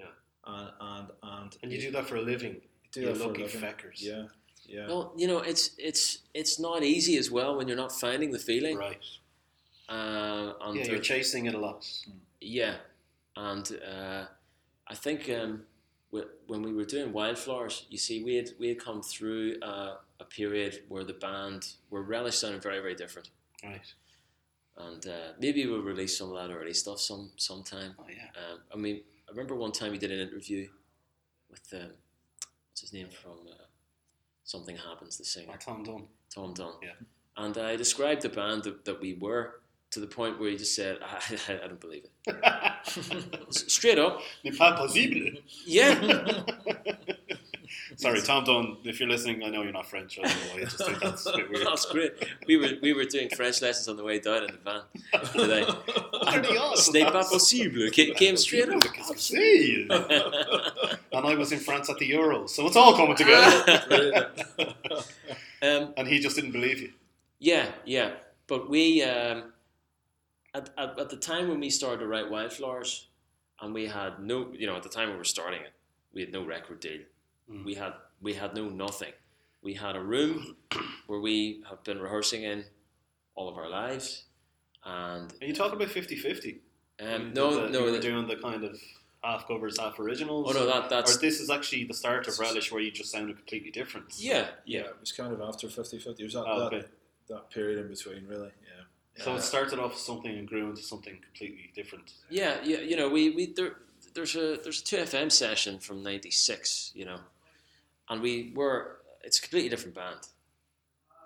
Yeah. 0.00 0.06
And 0.54 0.68
and 0.80 1.06
and 1.22 1.50
and 1.62 1.68
you 1.72 1.78
do 1.86 1.90
that 1.96 2.06
for 2.08 2.16
a 2.16 2.24
living. 2.32 2.54
you 2.54 2.60
do 2.94 3.00
you 3.00 3.06
that 3.06 3.16
for 3.18 3.24
a 3.24 3.26
lucky 3.28 3.42
living. 3.44 3.60
feckers. 3.60 3.98
Yeah. 4.10 4.24
Yeah. 4.66 4.86
Well, 4.90 5.04
you 5.16 5.26
know, 5.30 5.38
it's 5.50 5.64
it's 5.78 6.04
it's 6.40 6.58
not 6.58 6.82
easy 6.82 7.16
as 7.22 7.28
well 7.30 7.50
when 7.56 7.68
you're 7.68 7.82
not 7.86 7.92
finding 7.92 8.30
the 8.36 8.38
feeling. 8.50 8.76
Right. 8.76 8.98
Uh, 9.96 10.54
and 10.62 10.76
Yeah, 10.78 10.84
you're 10.86 10.98
chasing 11.00 11.46
it 11.46 11.54
a 11.54 11.58
lot. 11.58 11.86
Yeah, 12.40 12.76
and 13.36 13.66
uh, 13.94 14.24
I 14.88 14.94
think 14.94 15.28
um, 15.30 15.62
wh- 16.12 16.30
when 16.46 16.62
we 16.62 16.72
were 16.72 16.84
doing 16.84 17.12
Wildflowers, 17.12 17.86
you 17.90 17.98
see, 17.98 18.24
we 18.24 18.34
had 18.36 18.48
we 18.58 18.68
had 18.68 18.78
come 18.78 19.02
through 19.02 19.56
uh, 19.60 19.96
a 20.20 20.24
period 20.24 20.82
where 20.88 21.04
the 21.04 21.12
band 21.14 21.60
were 21.90 22.02
relish 22.02 22.36
sounding 22.38 22.60
very 22.60 22.80
very 22.80 22.94
different, 22.94 23.28
Right. 23.62 23.88
and 24.78 25.06
uh, 25.06 25.32
maybe 25.38 25.66
we'll 25.66 25.82
release 25.82 26.16
some 26.18 26.32
of 26.32 26.36
that 26.40 26.54
early 26.54 26.74
stuff 26.74 26.98
some 27.00 27.30
sometime. 27.36 27.94
Oh 27.98 28.06
yeah. 28.08 28.30
Um, 28.52 28.58
I 28.72 28.76
mean, 28.76 29.02
I 29.28 29.30
remember 29.30 29.54
one 29.56 29.72
time 29.72 29.90
we 29.92 29.98
did 29.98 30.10
an 30.10 30.20
interview 30.20 30.68
with 31.50 31.66
um, 31.74 31.90
what's 32.70 32.80
his 32.80 32.92
name 32.94 33.08
from 33.22 33.38
uh, 33.50 33.64
Something 34.44 34.76
Happens, 34.76 35.18
the 35.18 35.24
singer 35.24 35.56
Tom 35.60 35.84
Dunne. 35.84 36.06
Tom 36.34 36.54
Dunne. 36.54 36.78
Yeah. 36.82 36.96
And 37.36 37.56
I 37.58 37.76
described 37.76 38.22
the 38.22 38.28
band 38.28 38.64
that, 38.64 38.84
that 38.84 39.00
we 39.00 39.14
were 39.14 39.60
to 39.92 40.00
the 40.00 40.06
point 40.06 40.40
where 40.40 40.50
he 40.50 40.56
just 40.56 40.74
said, 40.74 40.98
I, 41.02 41.18
I 41.52 41.66
don't 41.68 41.80
believe 41.80 42.04
it. 42.26 42.34
Straight 43.50 43.98
up. 43.98 44.20
N'est 44.44 44.56
pas 44.56 44.72
possible. 44.76 45.30
Yeah. 45.66 46.42
Sorry, 47.96 48.20
Tom 48.22 48.44
Dunne, 48.44 48.76
If 48.84 49.00
you're 49.00 49.08
listening, 49.08 49.42
I 49.42 49.48
know 49.50 49.62
you're 49.62 49.72
not 49.72 49.86
French. 49.88 50.18
I 50.18 50.22
don't 50.22 50.32
know 50.34 50.52
why 50.52 50.58
you 50.60 50.64
just 50.66 50.78
think 50.84 50.98
that's 51.00 51.26
a 51.26 51.36
bit 51.36 51.50
weird. 51.50 51.66
That's 51.66 51.86
great. 51.86 52.12
We 52.46 52.56
were 52.56 52.72
we 52.82 52.92
were 52.94 53.04
doing 53.04 53.28
French 53.30 53.60
lessons 53.62 53.86
on 53.88 53.96
the 53.96 54.02
way 54.04 54.18
down 54.18 54.44
in 54.44 54.50
the 54.50 54.58
van 54.64 54.82
today. 55.32 55.64
Ce 56.76 56.90
n'est 56.92 57.04
pas 57.12 57.28
possible. 57.30 57.90
Ca- 57.94 58.14
Came 58.14 58.36
straight 58.36 58.68
up. 58.68 58.82
And 61.12 61.26
I 61.26 61.34
was 61.34 61.52
in 61.52 61.58
France 61.60 61.88
at 61.90 61.98
the 61.98 62.10
Euros, 62.10 62.50
so 62.50 62.66
it's 62.66 62.76
all 62.76 62.94
coming 62.94 63.16
together. 63.16 64.30
um, 65.62 65.94
and 65.96 66.08
he 66.08 66.18
just 66.18 66.36
didn't 66.36 66.52
believe 66.52 66.80
you. 66.80 66.92
yeah, 67.40 67.66
yeah. 67.84 68.10
But 68.46 68.68
we 68.68 69.02
um, 69.02 69.51
at, 70.54 70.70
at 70.76 70.98
at 70.98 71.10
the 71.10 71.16
time 71.16 71.48
when 71.48 71.60
we 71.60 71.70
started 71.70 71.98
to 72.00 72.06
write 72.06 72.30
Wildflowers, 72.30 73.06
and 73.60 73.72
we 73.74 73.86
had 73.86 74.18
no, 74.20 74.48
you 74.52 74.66
know, 74.66 74.76
at 74.76 74.82
the 74.82 74.88
time 74.88 75.10
we 75.10 75.16
were 75.16 75.24
starting 75.24 75.60
it, 75.62 75.72
we 76.12 76.20
had 76.22 76.32
no 76.32 76.44
record 76.44 76.80
deal. 76.80 77.00
Mm. 77.50 77.64
We 77.64 77.74
had 77.74 77.94
we 78.20 78.34
had 78.34 78.54
no 78.54 78.68
nothing. 78.68 79.12
We 79.62 79.74
had 79.74 79.96
a 79.96 80.00
room 80.00 80.56
where 81.06 81.20
we 81.20 81.62
have 81.68 81.82
been 81.84 82.00
rehearsing 82.00 82.42
in 82.42 82.64
all 83.34 83.48
of 83.48 83.56
our 83.56 83.68
lives, 83.68 84.24
and 84.84 85.32
Are 85.40 85.46
you 85.46 85.54
talk 85.54 85.72
about 85.72 85.88
50-50? 85.88 86.56
um, 87.00 87.32
no, 87.32 87.50
did 87.50 87.68
the- 87.68 87.68
no, 87.72 87.78
you 87.80 87.84
were 87.86 87.90
the- 87.92 88.00
doing 88.00 88.26
the 88.26 88.36
kind 88.36 88.64
of 88.64 88.78
half 89.24 89.46
covers, 89.46 89.78
half 89.78 89.98
originals. 90.00 90.48
oh 90.50 90.58
no, 90.58 90.66
that 90.66 90.90
that's 90.90 91.16
or 91.16 91.20
this 91.20 91.40
is 91.40 91.48
actually 91.48 91.84
the 91.84 91.94
start 91.94 92.26
of 92.28 92.38
Relish, 92.38 92.70
where 92.72 92.82
you 92.82 92.90
just 92.90 93.10
sounded 93.12 93.36
completely 93.36 93.70
different. 93.70 94.06
yeah, 94.18 94.48
yeah, 94.66 94.80
yeah, 94.80 94.86
it 94.88 94.96
was 95.00 95.12
kind 95.12 95.32
of 95.32 95.40
after 95.40 95.68
50-50. 95.68 96.18
It 96.20 96.24
was 96.24 96.32
that, 96.34 96.44
Oh, 96.46 96.58
that, 96.68 96.74
okay. 96.74 96.86
that 97.28 97.50
period 97.50 97.78
in 97.78 97.88
between, 97.88 98.26
really. 98.26 98.50
Yeah. 98.66 98.81
So 99.18 99.34
it 99.36 99.42
started 99.42 99.78
off 99.78 99.94
as 99.94 100.00
something 100.00 100.30
and 100.38 100.48
grew 100.48 100.70
into 100.70 100.82
something 100.82 101.18
completely 101.22 101.70
different. 101.74 102.12
yeah, 102.30 102.56
yeah. 102.64 102.78
You 102.80 102.96
know, 102.96 103.08
we 103.08 103.30
we 103.30 103.52
there, 103.52 103.76
there's 104.14 104.34
a 104.36 104.56
there's 104.62 104.80
a 104.80 104.84
two 104.84 104.96
FM 104.96 105.30
session 105.30 105.78
from 105.78 106.02
'96. 106.02 106.92
You 106.94 107.04
know, 107.04 107.20
and 108.08 108.22
we 108.22 108.52
were 108.54 108.98
it's 109.22 109.38
a 109.38 109.42
completely 109.42 109.68
different 109.68 109.94
band. 109.94 110.16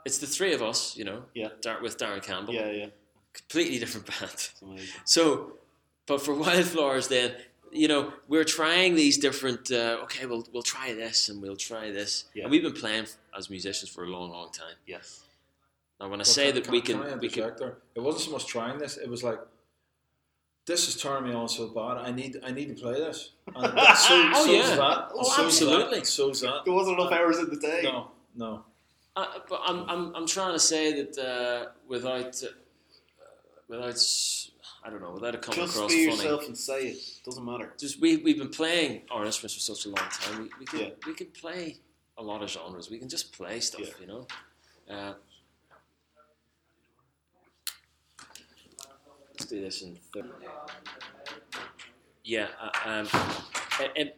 It's 0.04 0.18
the 0.18 0.26
three 0.26 0.52
of 0.54 0.62
us, 0.62 0.96
you 0.96 1.04
know, 1.04 1.24
Yeah. 1.34 1.48
Dar- 1.60 1.80
with 1.82 1.96
Darren 1.98 2.22
Campbell, 2.22 2.54
Yeah, 2.54 2.70
yeah. 2.70 2.86
completely 3.32 3.78
different 3.78 4.06
band. 4.20 4.50
So, 5.04 5.54
but 6.06 6.20
for 6.22 6.34
Wildflowers, 6.34 7.08
then 7.08 7.34
you 7.72 7.88
know 7.88 8.12
we're 8.28 8.44
trying 8.44 8.94
these 8.96 9.16
different. 9.18 9.70
Uh, 9.70 9.98
okay, 10.04 10.26
we'll 10.26 10.46
we'll 10.52 10.62
try 10.62 10.92
this 10.92 11.28
and 11.28 11.40
we'll 11.40 11.56
try 11.56 11.90
this, 11.92 12.24
Yeah. 12.34 12.42
and 12.44 12.50
we've 12.50 12.62
been 12.62 12.72
playing 12.84 13.06
as 13.36 13.48
musicians 13.50 13.90
for 13.90 14.04
a 14.04 14.08
long, 14.08 14.30
long 14.30 14.50
time. 14.52 14.76
Yes. 14.86 15.22
Now, 16.00 16.08
when 16.10 16.20
I 16.20 16.22
Well, 16.22 16.24
say 16.24 16.52
can- 16.52 16.62
that 16.62 16.70
we 16.70 16.80
can 16.80 17.00
I 17.02 17.08
can, 17.10 17.18
we 17.20 17.28
can, 17.28 17.52
there? 17.58 17.78
It 17.94 18.00
wasn't 18.00 18.24
so 18.24 18.30
much 18.32 18.46
trying 18.46 18.78
this. 18.78 18.96
It 18.98 19.08
was 19.08 19.22
like, 19.24 19.38
this 20.66 20.88
is 20.88 21.00
turning 21.00 21.30
me 21.30 21.34
on 21.34 21.48
so 21.48 21.68
bad. 21.68 21.96
I 21.98 22.10
need 22.12 22.36
I 22.44 22.50
need 22.50 22.68
to 22.76 22.82
play 22.82 22.94
this. 22.94 23.30
And 23.54 23.66
so, 23.96 24.30
Oh, 24.34 24.44
so's 24.46 24.68
yeah. 24.70 24.76
that. 24.76 25.08
Oh, 25.14 25.22
so's 25.22 25.46
absolutely. 25.46 25.98
That, 26.00 26.06
so's 26.06 26.40
that. 26.42 26.64
There 26.64 26.74
wasn't 26.74 26.98
enough 26.98 27.12
hours 27.12 27.38
in 27.38 27.48
the 27.48 27.56
day. 27.56 27.80
No, 27.84 28.10
no. 28.34 28.64
uh, 29.14 29.26
but 29.48 29.60
I'm, 29.64 29.88
I'm 29.88 30.14
I'm 30.16 30.26
trying 30.26 30.52
to 30.54 30.58
say 30.58 31.02
that 31.02 31.16
uh, 31.18 31.70
without 31.88 32.42
uh, 32.42 32.48
without 33.68 33.98
I 34.84 34.90
don't 34.90 35.00
know 35.00 35.12
without 35.12 35.34
it 35.34 35.42
coming 35.42 35.60
Just 35.60 35.76
across 35.76 35.90
be 35.92 36.06
funny. 36.06 36.16
yourself 36.22 36.46
and 36.46 36.58
say 36.58 36.88
it. 36.88 36.98
Doesn't 37.24 37.44
matter. 37.44 37.72
Just 37.78 38.00
we 38.00 38.16
we've 38.18 38.38
been 38.38 38.50
playing 38.50 39.02
our 39.10 39.24
instruments 39.24 39.54
for 39.54 39.60
such 39.60 39.86
a 39.86 39.88
long 39.88 40.08
time. 40.10 40.42
We, 40.42 40.50
we 40.60 40.66
can 40.66 40.80
Yeah. 40.80 40.88
we 41.06 41.14
can 41.14 41.28
play 41.28 41.78
a 42.18 42.22
lot 42.22 42.42
of 42.42 42.50
genres. 42.50 42.90
We 42.90 42.98
can 42.98 43.08
just 43.08 43.32
play 43.32 43.60
stuff, 43.60 43.80
Yeah. 43.82 43.92
you 44.00 44.06
know. 44.06 44.26
Uh, 44.90 45.14
let's 49.38 49.50
do 49.50 49.60
this 49.60 49.82
in 49.82 49.98
third. 50.14 50.30
Yeah, 52.24 52.48
uh, 52.60 52.70
um, 52.88 53.08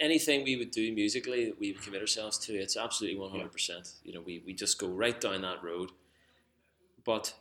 anything 0.00 0.44
we 0.44 0.56
would 0.56 0.70
do 0.70 0.94
musically 0.94 1.46
that 1.46 1.58
we 1.58 1.72
would 1.72 1.82
commit 1.82 2.00
ourselves 2.00 2.38
to, 2.46 2.54
it's 2.54 2.76
absolutely 2.76 3.18
one 3.18 3.30
hundred 3.30 3.52
percent. 3.52 3.90
You 4.04 4.12
know, 4.14 4.20
we, 4.20 4.42
we 4.46 4.54
just 4.54 4.78
go 4.78 4.86
right 4.88 5.20
down 5.20 5.42
that 5.42 5.62
road. 5.62 5.90
But 7.04 7.34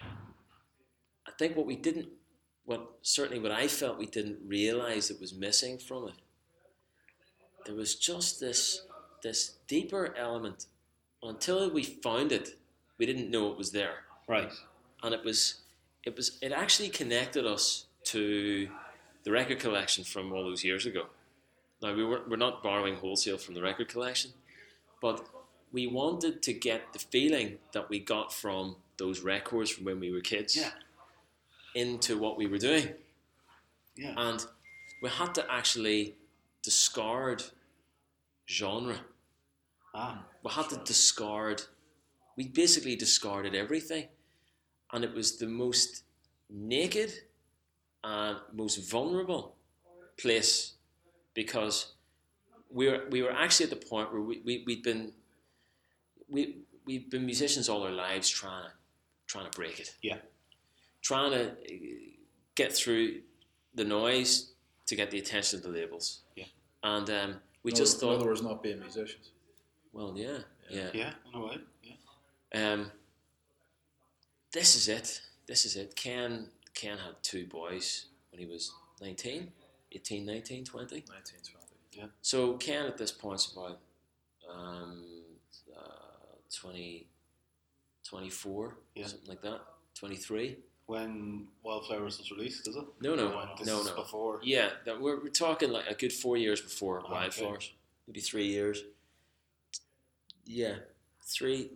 I 0.00 1.30
think 1.38 1.56
what 1.56 1.66
we 1.66 1.76
didn't, 1.76 2.08
what 2.64 2.88
certainly 3.02 3.40
what 3.40 3.52
I 3.52 3.68
felt 3.68 3.98
we 3.98 4.06
didn't 4.06 4.38
realize 4.46 5.08
that 5.08 5.20
was 5.20 5.34
missing 5.34 5.78
from 5.78 6.08
it, 6.08 6.14
there 7.66 7.74
was 7.74 7.94
just 7.96 8.40
this 8.40 8.82
this 9.22 9.56
deeper 9.68 10.14
element. 10.16 10.66
Until 11.22 11.70
we 11.70 11.82
found 11.82 12.32
it, 12.32 12.58
we 12.98 13.06
didn't 13.06 13.30
know 13.30 13.50
it 13.50 13.56
was 13.56 13.72
there 13.72 14.04
Right. 14.28 14.52
and 15.02 15.14
it 15.14 15.24
was 15.24 15.62
it 16.06 16.16
was 16.16 16.38
it 16.42 16.52
actually 16.52 16.88
connected 16.88 17.46
us 17.46 17.86
to 18.04 18.68
the 19.24 19.30
record 19.30 19.58
collection 19.58 20.04
from 20.04 20.32
all 20.32 20.44
those 20.44 20.64
years 20.64 20.86
ago. 20.86 21.06
Now 21.82 21.94
we 21.94 22.04
were 22.04 22.22
we're 22.28 22.36
not 22.36 22.62
borrowing 22.62 22.96
wholesale 22.96 23.38
from 23.38 23.54
the 23.54 23.62
record 23.62 23.88
collection, 23.88 24.32
but 25.00 25.26
we 25.72 25.86
wanted 25.86 26.42
to 26.42 26.52
get 26.52 26.92
the 26.92 26.98
feeling 26.98 27.58
that 27.72 27.88
we 27.90 27.98
got 27.98 28.32
from 28.32 28.76
those 28.96 29.20
records 29.20 29.70
from 29.70 29.84
when 29.84 29.98
we 29.98 30.12
were 30.12 30.20
kids 30.20 30.54
Yeah. 30.56 30.70
into 31.74 32.16
what 32.18 32.36
we 32.36 32.46
were 32.46 32.58
doing. 32.58 32.94
Yeah. 33.96 34.14
And 34.16 34.44
we 35.02 35.08
had 35.08 35.34
to 35.34 35.44
actually 35.50 36.14
discard 36.62 37.42
genre. 38.48 39.00
Ah. 39.94 40.24
We 40.44 40.50
had 40.52 40.68
to 40.70 40.76
discard, 40.84 41.62
we 42.36 42.46
basically 42.48 42.94
discarded 42.96 43.54
everything. 43.54 44.08
And 44.94 45.04
it 45.04 45.12
was 45.12 45.36
the 45.36 45.46
most 45.48 46.04
naked 46.48 47.12
and 48.04 48.38
most 48.52 48.76
vulnerable 48.90 49.56
place 50.16 50.74
because 51.34 51.94
we 52.70 52.88
were, 52.88 53.02
we 53.10 53.20
were 53.22 53.32
actually 53.32 53.64
at 53.64 53.70
the 53.70 53.86
point 53.86 54.12
where 54.12 54.22
we, 54.22 54.40
we, 54.44 54.62
we'd 54.66 54.82
been 54.84 55.12
we, 56.28 56.58
we've 56.86 57.10
been 57.10 57.26
musicians 57.26 57.68
all 57.68 57.82
our 57.82 57.90
lives 57.90 58.28
trying 58.28 58.64
to, 58.64 58.70
trying 59.26 59.50
to 59.50 59.56
break 59.56 59.80
it. 59.80 59.94
Yeah. 60.00 60.18
Trying 61.02 61.32
to 61.32 61.50
uh, 61.50 61.54
get 62.54 62.72
through 62.72 63.20
the 63.74 63.84
noise 63.84 64.52
to 64.86 64.94
get 64.94 65.10
the 65.10 65.18
attention 65.18 65.58
of 65.58 65.64
the 65.64 65.70
labels. 65.70 66.20
Yeah. 66.36 66.44
And 66.84 67.10
um, 67.10 67.34
we 67.64 67.72
In 67.72 67.76
just 67.76 67.98
thought, 68.00 68.14
In 68.14 68.20
other 68.20 68.26
words, 68.26 68.42
not 68.42 68.62
being 68.62 68.78
musicians. 68.80 69.32
well, 69.92 70.14
yeah, 70.16 70.38
yeah. 70.70 70.88
Yeah. 70.94 71.10
In 71.32 71.40
a 71.40 71.44
way. 71.44 71.56
Yeah. 71.82 72.72
Um, 72.72 72.92
this 74.54 74.74
is 74.76 74.88
it. 74.88 75.20
This 75.46 75.66
is 75.66 75.76
it. 75.76 75.94
Ken 75.96 76.46
Ken 76.74 76.96
had 76.96 77.14
two 77.22 77.46
boys 77.46 78.06
when 78.30 78.40
he 78.40 78.46
was 78.46 78.72
19, 79.02 79.48
18, 79.92 80.24
19, 80.26 80.64
20. 80.64 80.94
1920. 80.94 81.66
Yeah. 81.92 82.06
So 82.22 82.54
Ken 82.54 82.86
at 82.86 82.96
this 82.96 83.12
point's 83.12 83.52
about 83.52 83.78
um, 84.50 85.04
uh, 85.76 86.36
20, 86.54 87.06
24, 88.08 88.76
Yeah. 88.94 89.06
something 89.06 89.28
like 89.28 89.42
that. 89.42 89.60
23. 89.94 90.56
When 90.86 91.46
Wildflowers 91.62 92.18
was 92.18 92.30
released, 92.30 92.68
is 92.68 92.76
it? 92.76 92.84
No, 93.00 93.14
no, 93.14 93.30
no, 93.64 93.82
no. 93.82 93.94
Before. 93.94 94.40
Yeah, 94.42 94.70
that 94.84 95.00
we're, 95.00 95.22
we're 95.22 95.28
talking 95.30 95.70
like 95.70 95.88
a 95.88 95.94
good 95.94 96.12
four 96.12 96.36
years 96.36 96.60
before 96.60 97.02
Oh, 97.06 97.10
Wildflowers, 97.10 97.72
maybe 98.06 98.20
three 98.20 98.46
years. 98.46 98.82
Yeah, 100.44 100.76
three, 101.24 101.70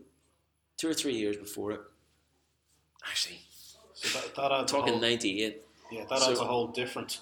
two 0.77 0.89
or 0.91 0.95
three 0.95 1.15
years 1.15 1.37
before 1.37 1.73
it. 1.73 1.81
Actually, 3.07 3.41
So 3.95 4.19
that, 4.19 4.35
that 4.35 4.53
adds 4.53 4.71
talking 4.73 4.95
whole, 4.95 5.01
'98. 5.03 5.63
yeah, 5.91 6.05
that 6.09 6.19
so- 6.19 6.31
adds 6.31 6.41
a 6.41 6.45
whole 6.45 6.69
different, 6.69 7.21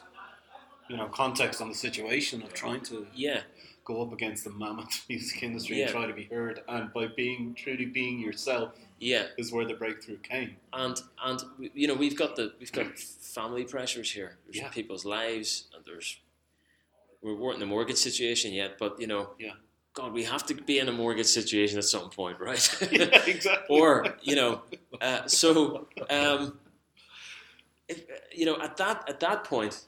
you 0.89 0.97
know, 0.97 1.07
context 1.09 1.61
on 1.61 1.68
the 1.68 1.74
situation 1.74 2.43
of 2.43 2.53
trying 2.53 2.81
to 2.83 3.07
Yeah, 3.14 3.43
go 3.85 4.03
up 4.03 4.12
against 4.12 4.45
the 4.45 4.51
mammoth 4.51 5.05
music 5.09 5.43
industry 5.43 5.79
Yeah. 5.79 5.85
and 5.87 5.93
try 5.93 6.07
to 6.07 6.12
be 6.12 6.24
heard, 6.24 6.62
and 6.68 6.93
by 6.93 7.07
being 7.09 7.55
truly 7.55 7.85
being 7.87 8.18
yourself 8.18 8.74
yeah, 8.99 9.27
is 9.37 9.53
where 9.53 9.66
the 9.66 9.74
breakthrough 9.74 10.18
came. 10.18 10.57
and 10.72 11.01
and 11.22 11.43
you 11.74 11.87
know 11.87 11.95
we've 11.95 12.16
got 12.16 12.35
the 12.37 12.55
we've 12.59 12.72
got 12.72 12.99
family 12.99 13.64
pressures 13.64 14.11
here. 14.12 14.39
There's 14.47 14.57
Yeah. 14.57 14.70
people's 14.70 15.05
lives, 15.05 15.68
and 15.74 15.85
there's 15.85 16.18
we 17.22 17.35
weren't 17.35 17.57
in 17.57 17.62
a 17.62 17.66
mortgage 17.66 17.97
situation 17.99 18.53
yet, 18.53 18.79
but 18.79 18.99
you 19.01 19.07
know, 19.07 19.31
Yeah. 19.39 19.55
God, 19.97 20.12
we 20.12 20.24
have 20.24 20.44
to 20.47 20.55
be 20.55 20.78
in 20.78 20.88
a 20.88 20.92
mortgage 20.92 21.26
situation 21.26 21.78
at 21.78 21.84
some 21.84 22.11
point, 22.11 22.38
right? 22.38 22.62
yeah, 22.92 23.22
exactly. 23.26 23.66
or 23.70 24.07
you 24.22 24.36
know, 24.36 24.61
uh, 25.01 25.26
so 25.26 25.88
um, 26.11 26.59
if, 27.88 28.03
you 28.30 28.44
know, 28.44 28.61
at 28.61 28.76
that 28.76 29.09
at 29.09 29.20
that 29.20 29.44
point, 29.44 29.86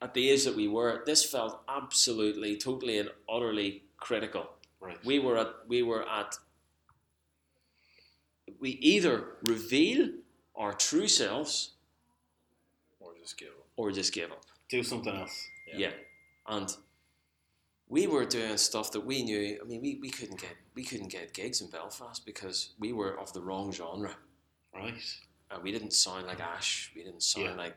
at 0.00 0.14
the 0.14 0.30
age 0.30 0.44
that 0.44 0.54
we 0.54 0.68
were, 0.68 1.02
this 1.06 1.24
felt 1.24 1.60
absolutely, 1.68 2.56
totally, 2.56 2.98
and 2.98 3.10
utterly 3.28 3.82
critical. 3.96 4.48
right. 4.80 5.04
We 5.04 5.18
were 5.18 5.36
at 5.38 5.48
we 5.66 5.82
were 5.82 6.08
at 6.08 6.36
we 8.60 8.70
either 8.94 9.24
reveal 9.48 10.10
our 10.54 10.72
true 10.72 11.08
selves 11.08 11.72
Or 13.00 13.12
just 13.20 13.36
give 13.38 13.48
up. 13.48 13.66
or 13.76 13.90
just 13.90 14.12
give 14.12 14.30
up. 14.30 14.44
Do 14.68 14.82
something 14.84 15.14
else. 15.16 15.48
Yeah. 15.74 15.90
And 16.46 16.68
we 17.90 18.06
were 18.06 18.24
doing 18.24 18.56
stuff 18.56 18.92
that 18.92 19.04
we 19.04 19.22
knew. 19.22 19.58
I 19.62 19.66
mean, 19.66 19.82
we, 19.82 19.98
we 20.00 20.08
couldn't 20.10 20.40
get 20.40 20.56
we 20.74 20.84
couldn't 20.84 21.08
get 21.08 21.34
gigs 21.34 21.60
in 21.60 21.68
Belfast 21.68 22.24
because 22.24 22.70
we 22.78 22.92
were 22.92 23.18
of 23.20 23.32
the 23.32 23.42
wrong 23.42 23.72
genre. 23.72 24.14
Right. 24.74 24.94
Uh, 25.50 25.58
we 25.62 25.72
didn't 25.72 25.92
sound 25.92 26.26
like 26.26 26.40
Ash. 26.40 26.92
We 26.94 27.02
didn't 27.02 27.22
sound 27.24 27.46
Yeah. 27.46 27.54
like 27.56 27.76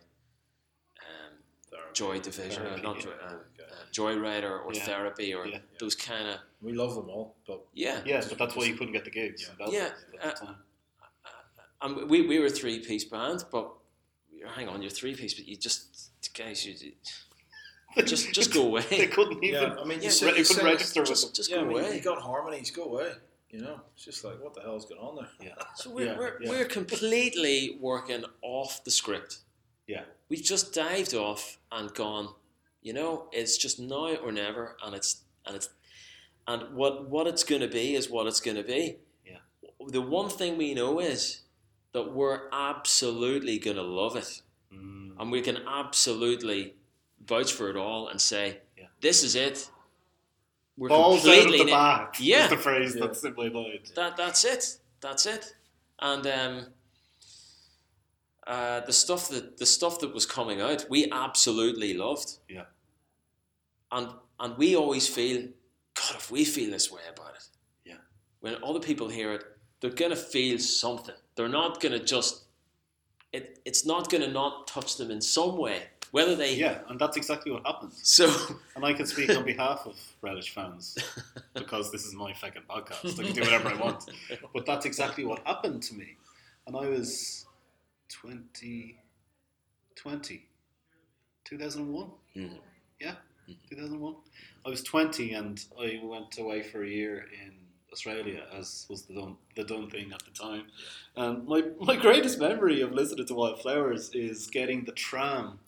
um, 1.00 1.34
Therapy. 1.72 1.94
Joy 1.94 2.20
Division, 2.20 2.62
uh, 2.62 2.66
Therapy, 2.66 2.82
not 2.84 2.96
yeah. 2.98 3.02
Joy, 3.04 3.12
uh, 3.12 3.34
Okay. 3.34 3.72
uh, 3.72 3.92
Joyrider 3.92 4.64
or 4.66 4.74
Yeah. 4.74 4.86
Therapy 4.86 5.34
or 5.34 5.48
Yeah. 5.48 5.58
those 5.80 5.96
kind 5.96 6.28
of 6.28 6.38
We 6.62 6.74
love 6.74 6.94
them 6.94 7.10
all, 7.10 7.36
but 7.48 7.66
yeah. 7.74 8.02
Yeah, 8.06 8.24
but 8.30 8.38
that's 8.38 8.56
why 8.56 8.66
you 8.66 8.76
couldn't 8.76 8.94
get 8.94 9.06
the 9.06 9.12
gigs. 9.12 9.50
Yeah. 9.60 9.68
Yeah, 9.70 9.90
at 10.22 10.36
the 10.36 10.46
uh, 10.46 10.46
time. 10.46 10.56
And 11.82 12.10
we, 12.10 12.26
we 12.28 12.40
were 12.40 12.46
a 12.46 12.50
three 12.50 12.80
piece 12.80 13.04
band, 13.04 13.44
but 13.52 13.74
hang 14.56 14.70
on, 14.70 14.82
you're 14.82 14.92
three 14.92 15.16
piece, 15.16 15.34
but 15.34 15.46
you 15.48 15.58
just 15.58 16.12
guys, 16.38 16.66
you 16.66 16.92
just 18.02 18.34
just 18.34 18.54
go 18.54 18.64
away. 18.68 18.82
they 18.90 19.08
couldn't 19.08 19.44
even. 19.44 19.62
yeah, 19.62 19.76
I 19.80 19.86
mean, 19.86 20.02
you 20.02 20.10
so 20.10 20.26
said, 20.28 20.34
you 20.34 20.40
you 20.40 20.46
couldn't 20.46 20.66
register 20.66 21.02
with 21.02 21.10
Just 21.10 21.24
them. 21.26 21.34
just 21.34 21.50
yeah, 21.52 21.58
go 21.58 21.62
I 21.62 21.68
mean, 21.68 21.78
away. 21.80 21.96
you 21.96 22.02
got 22.02 22.22
harmonies, 22.22 22.72
go 22.72 22.84
away. 22.86 23.12
You 23.50 23.62
know, 23.62 23.80
it's 23.94 24.04
just 24.06 24.24
like, 24.24 24.42
what 24.44 24.56
the 24.56 24.62
hell's 24.62 24.86
going 24.88 25.00
on 25.00 25.16
there? 25.16 25.30
Yeah. 25.40 25.64
So 25.76 25.92
we're, 25.92 26.06
Yeah, 26.08 26.18
we're, 26.18 26.42
yeah. 26.42 26.50
we're 26.50 26.66
completely 26.66 27.78
working 27.80 28.24
off 28.42 28.84
the 28.84 28.90
script. 28.90 29.40
Yeah. 29.88 30.02
We've 30.30 30.42
just 30.44 30.74
dived 30.74 31.14
off 31.14 31.60
and 31.72 31.94
gone, 31.94 32.30
you 32.82 32.94
know, 32.94 33.28
it's 33.32 33.56
just 33.58 33.80
now 33.80 34.16
or 34.16 34.32
never 34.32 34.76
and 34.84 34.96
it's 34.96 35.22
and 35.46 35.56
it's 35.56 35.70
and 36.48 36.74
what 36.76 37.10
what 37.10 37.28
it's 37.28 37.44
gonna 37.44 37.68
be 37.68 37.94
is 37.96 38.10
what 38.10 38.26
it's 38.26 38.40
gonna 38.40 38.64
be. 38.64 38.98
Yeah. 39.26 39.38
The 39.88 40.02
one 40.02 40.30
thing 40.30 40.58
we 40.58 40.74
know 40.74 41.00
is 41.00 41.42
that 41.92 42.12
we're 42.12 42.50
absolutely 42.52 43.60
gonna 43.60 43.84
love 43.84 44.16
it. 44.16 44.42
Mm, 44.74 45.12
And 45.20 45.32
we 45.32 45.42
can 45.42 45.58
absolutely 45.68 46.74
vouch 47.26 47.54
for 47.54 47.70
it 47.70 47.76
all 47.76 48.08
and 48.10 48.20
say, 48.20 48.60
Yeah. 48.78 48.86
this 49.02 49.24
is 49.24 49.36
it. 49.36 49.70
We're 50.78 50.90
Balls 50.90 51.28
out 51.28 51.46
of 51.46 51.52
the 51.52 51.66
back. 51.66 52.16
Yeah. 52.20 52.46
is 52.46 52.50
the 52.50 52.58
phrase 52.58 52.96
Yeah. 52.96 53.06
that's 53.06 53.22
simply 53.22 53.50
lied. 53.50 53.90
that 53.96 54.18
that's 54.18 54.44
it. 54.46 54.80
That's 55.02 55.26
it. 55.26 55.54
And 56.00 56.26
um, 56.28 56.66
uh, 58.48 58.82
the 58.82 58.94
stuff 58.94 59.30
that 59.30 59.58
the 59.58 59.66
stuff 59.66 60.00
that 60.00 60.14
was 60.14 60.26
coming 60.26 60.62
out, 60.62 60.86
we 60.90 61.10
absolutely 61.12 61.94
loved. 61.94 62.40
Yeah. 62.50 62.66
And 63.92 64.10
and 64.40 64.58
we 64.58 64.76
always 64.76 65.08
feel, 65.08 65.42
God, 65.94 66.16
if 66.16 66.32
we 66.32 66.44
feel 66.44 66.72
this 66.72 66.92
way 66.92 67.02
about 67.10 67.36
it, 67.36 67.44
Yeah. 67.86 67.98
When 68.42 68.56
other 68.64 68.80
people 68.80 69.08
hear 69.10 69.32
it, 69.34 69.44
they're 69.80 69.92
gonna 69.92 70.16
feel 70.16 70.58
something. 70.60 71.16
They're 71.36 71.48
not 71.50 71.80
gonna 71.80 72.00
just. 72.04 72.42
It, 73.32 73.60
it's 73.66 73.86
not 73.86 74.10
gonna 74.12 74.28
not 74.32 74.68
touch 74.68 74.98
them 74.98 75.10
in 75.10 75.20
some 75.22 75.58
way, 75.58 75.88
whether 76.14 76.36
they. 76.36 76.54
Yeah, 76.56 76.78
and 76.90 77.00
that's 77.00 77.18
exactly 77.18 77.52
what 77.52 77.66
happened. 77.66 77.92
So. 77.94 78.32
And 78.76 78.86
I 78.86 78.94
can 78.94 79.06
speak 79.06 79.30
on 79.30 79.44
behalf 79.54 79.86
of 79.86 79.96
Relish 80.22 80.50
fans 80.54 80.98
because 81.54 81.92
this 81.92 82.06
is 82.06 82.14
my 82.16 82.34
fucking 82.34 82.64
podcast. 82.70 83.20
I 83.20 83.24
can 83.24 83.34
do 83.34 83.42
whatever 83.42 83.70
I 83.70 83.76
want. 83.76 84.10
But 84.54 84.66
that's 84.66 84.86
exactly 84.86 85.26
what 85.26 85.46
happened 85.46 85.84
to 85.84 85.96
me. 85.96 86.18
And 86.66 86.76
I 86.76 86.88
was 86.90 87.46
20, 88.10 88.98
20, 89.96 90.46
2001. 91.46 92.12
Mhm. 92.36 92.60
Yeah, 93.00 93.16
2001. 93.70 94.16
I 94.66 94.70
was 94.70 94.82
20 94.84 95.34
and 95.34 95.64
I 95.80 96.00
went 96.04 96.38
away 96.40 96.64
for 96.64 96.84
a 96.84 96.90
year 96.90 97.28
in 97.46 97.54
Australia, 97.92 98.44
as 98.58 98.88
was 98.90 99.04
the 99.04 99.14
done, 99.14 99.36
the 99.56 99.64
done 99.64 99.88
thing 99.90 100.12
at 100.14 100.24
the 100.26 100.32
time. 100.32 100.66
And 101.16 101.46
my, 101.48 101.62
my 101.80 101.96
greatest 101.96 102.40
memory 102.40 102.82
of 102.82 102.92
listening 102.92 103.28
to 103.28 103.36
Wildflowers 103.36 104.10
is 104.14 104.48
getting 104.48 104.86
the 104.86 104.94
tram 104.94 105.60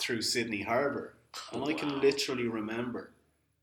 through 0.00 0.22
Sydney 0.22 0.62
Harbour. 0.62 1.14
And 1.52 1.64
I 1.64 1.72
can 1.72 2.00
literally 2.00 2.48
remember 2.48 3.10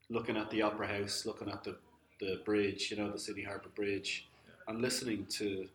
looking 0.10 0.38
at 0.38 0.50
the 0.52 0.62
Opera 0.62 0.88
House, 0.88 1.26
looking 1.26 1.50
at 1.50 1.64
the, 1.64 1.76
the 2.20 2.42
bridge, 2.46 2.92
you 2.92 2.98
know, 2.98 3.12
the 3.12 3.20
Sydney 3.20 3.44
Harbour 3.44 3.70
Bridge, 3.76 4.28
and 4.68 4.82
listening 4.82 5.26
to 5.32 5.68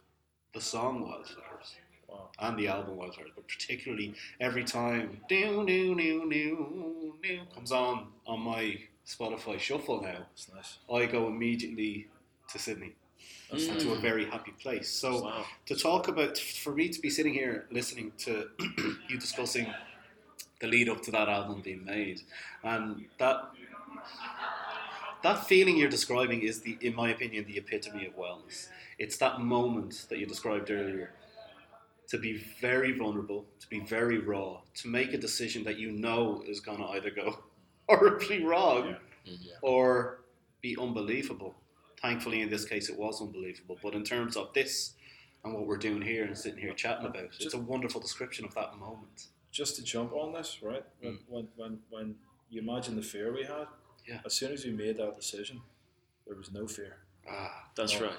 the 0.55 0.61
song 0.61 1.03
Wildflowers 1.03 1.77
Wow. 2.09 2.29
and 2.41 2.59
the 2.59 2.67
album 2.67 2.97
Wildflowers, 2.97 3.31
but 3.37 3.47
particularly 3.47 4.15
every 4.41 4.65
time 4.65 5.21
"Doo, 5.29 5.65
doo, 5.65 5.95
doo, 5.95 6.29
doo, 6.29 7.15
doo" 7.23 7.41
comes 7.55 7.71
on 7.71 8.09
on 8.27 8.41
my 8.41 8.79
Spotify 9.07 9.59
shuffle 9.61 10.03
now, 10.03 10.27
It's 10.33 10.49
nice. 10.53 10.79
I 10.93 11.07
go 11.07 11.29
immediately 11.29 12.09
to 12.53 12.59
Sydney 12.59 12.95
That's 13.51 13.67
to 13.67 13.93
a 13.93 13.97
mm. 13.97 14.01
very 14.03 14.25
happy 14.25 14.53
place. 14.61 14.89
So 14.91 15.23
Wow. 15.23 15.45
to 15.67 15.77
talk 15.77 16.09
about, 16.09 16.37
for 16.39 16.75
me 16.75 16.89
to 16.89 17.01
be 17.01 17.11
sitting 17.11 17.33
here 17.35 17.67
listening 17.71 18.13
to 18.19 18.49
you 19.09 19.19
discussing 19.19 19.73
the 20.61 20.67
lead 20.67 20.89
up 20.89 21.03
to 21.03 21.11
that 21.11 21.29
album 21.29 21.61
being 21.63 21.85
made, 21.85 22.21
and 22.63 23.07
that 23.19 23.51
that 25.23 25.47
feeling 25.47 25.77
you're 25.77 25.91
describing 25.91 26.41
is 26.43 26.61
the, 26.63 26.79
in 26.81 26.95
my 26.95 27.11
opinion, 27.11 27.45
the 27.47 27.59
epitome 27.59 28.07
of 28.07 28.17
wellness. 28.17 28.69
It's 28.99 29.19
that 29.19 29.41
moment 29.41 30.07
that 30.09 30.19
you 30.19 30.27
described 30.27 30.71
earlier. 30.71 31.13
To 32.09 32.19
be 32.19 32.43
very 32.61 32.91
vulnerable, 32.93 33.45
to 33.61 33.69
be 33.69 33.81
very 33.81 34.19
raw, 34.19 34.61
to 34.77 34.89
make 34.89 35.13
a 35.13 35.19
decision 35.19 35.63
that 35.65 35.79
you 35.79 35.93
know 35.93 36.43
is 36.47 36.59
going 36.59 36.79
to 36.79 36.85
either 36.87 37.11
go 37.11 37.39
horribly 37.89 38.43
wrong 38.45 38.97
Yeah. 39.25 39.33
Mhm. 39.35 39.59
or 39.63 40.23
be 40.61 40.77
unbelievable. 40.77 41.55
Thankfully, 42.03 42.41
in 42.41 42.49
this 42.51 42.65
case, 42.65 42.89
it 42.89 42.99
was 42.99 43.21
unbelievable. 43.21 43.79
But 43.83 43.95
in 43.95 44.03
terms 44.03 44.37
of 44.37 44.53
this 44.55 44.95
and 45.45 45.55
what 45.55 45.67
we're 45.67 45.77
doing 45.77 46.03
here 46.03 46.25
and 46.25 46.37
sitting 46.37 46.59
here 46.59 46.73
chatting 46.73 47.07
about, 47.07 47.29
it's 47.39 47.55
a 47.55 47.59
wonderful 47.59 48.01
description 48.01 48.45
of 48.45 48.55
that 48.55 48.77
moment. 48.77 49.29
Just 49.51 49.77
to 49.77 49.83
jump 49.83 50.13
on 50.13 50.33
this, 50.33 50.59
right? 50.63 50.85
When, 51.01 51.19
when, 51.29 51.49
when, 51.57 51.79
when 51.91 52.15
you 52.49 52.61
imagine 52.63 52.95
the 52.97 53.03
fear 53.03 53.33
we 53.33 53.43
had, 53.45 53.67
Yeah. 54.07 54.21
as 54.25 54.35
soon 54.35 54.53
as 54.53 54.65
we 54.65 54.71
made 54.73 54.97
that 54.99 55.17
decision, 55.17 55.61
there 56.27 56.37
was 56.37 56.53
no 56.53 56.67
fear. 56.67 56.99
Ah, 57.29 57.69
That's 57.75 57.95
No. 57.99 58.07
right. 58.07 58.19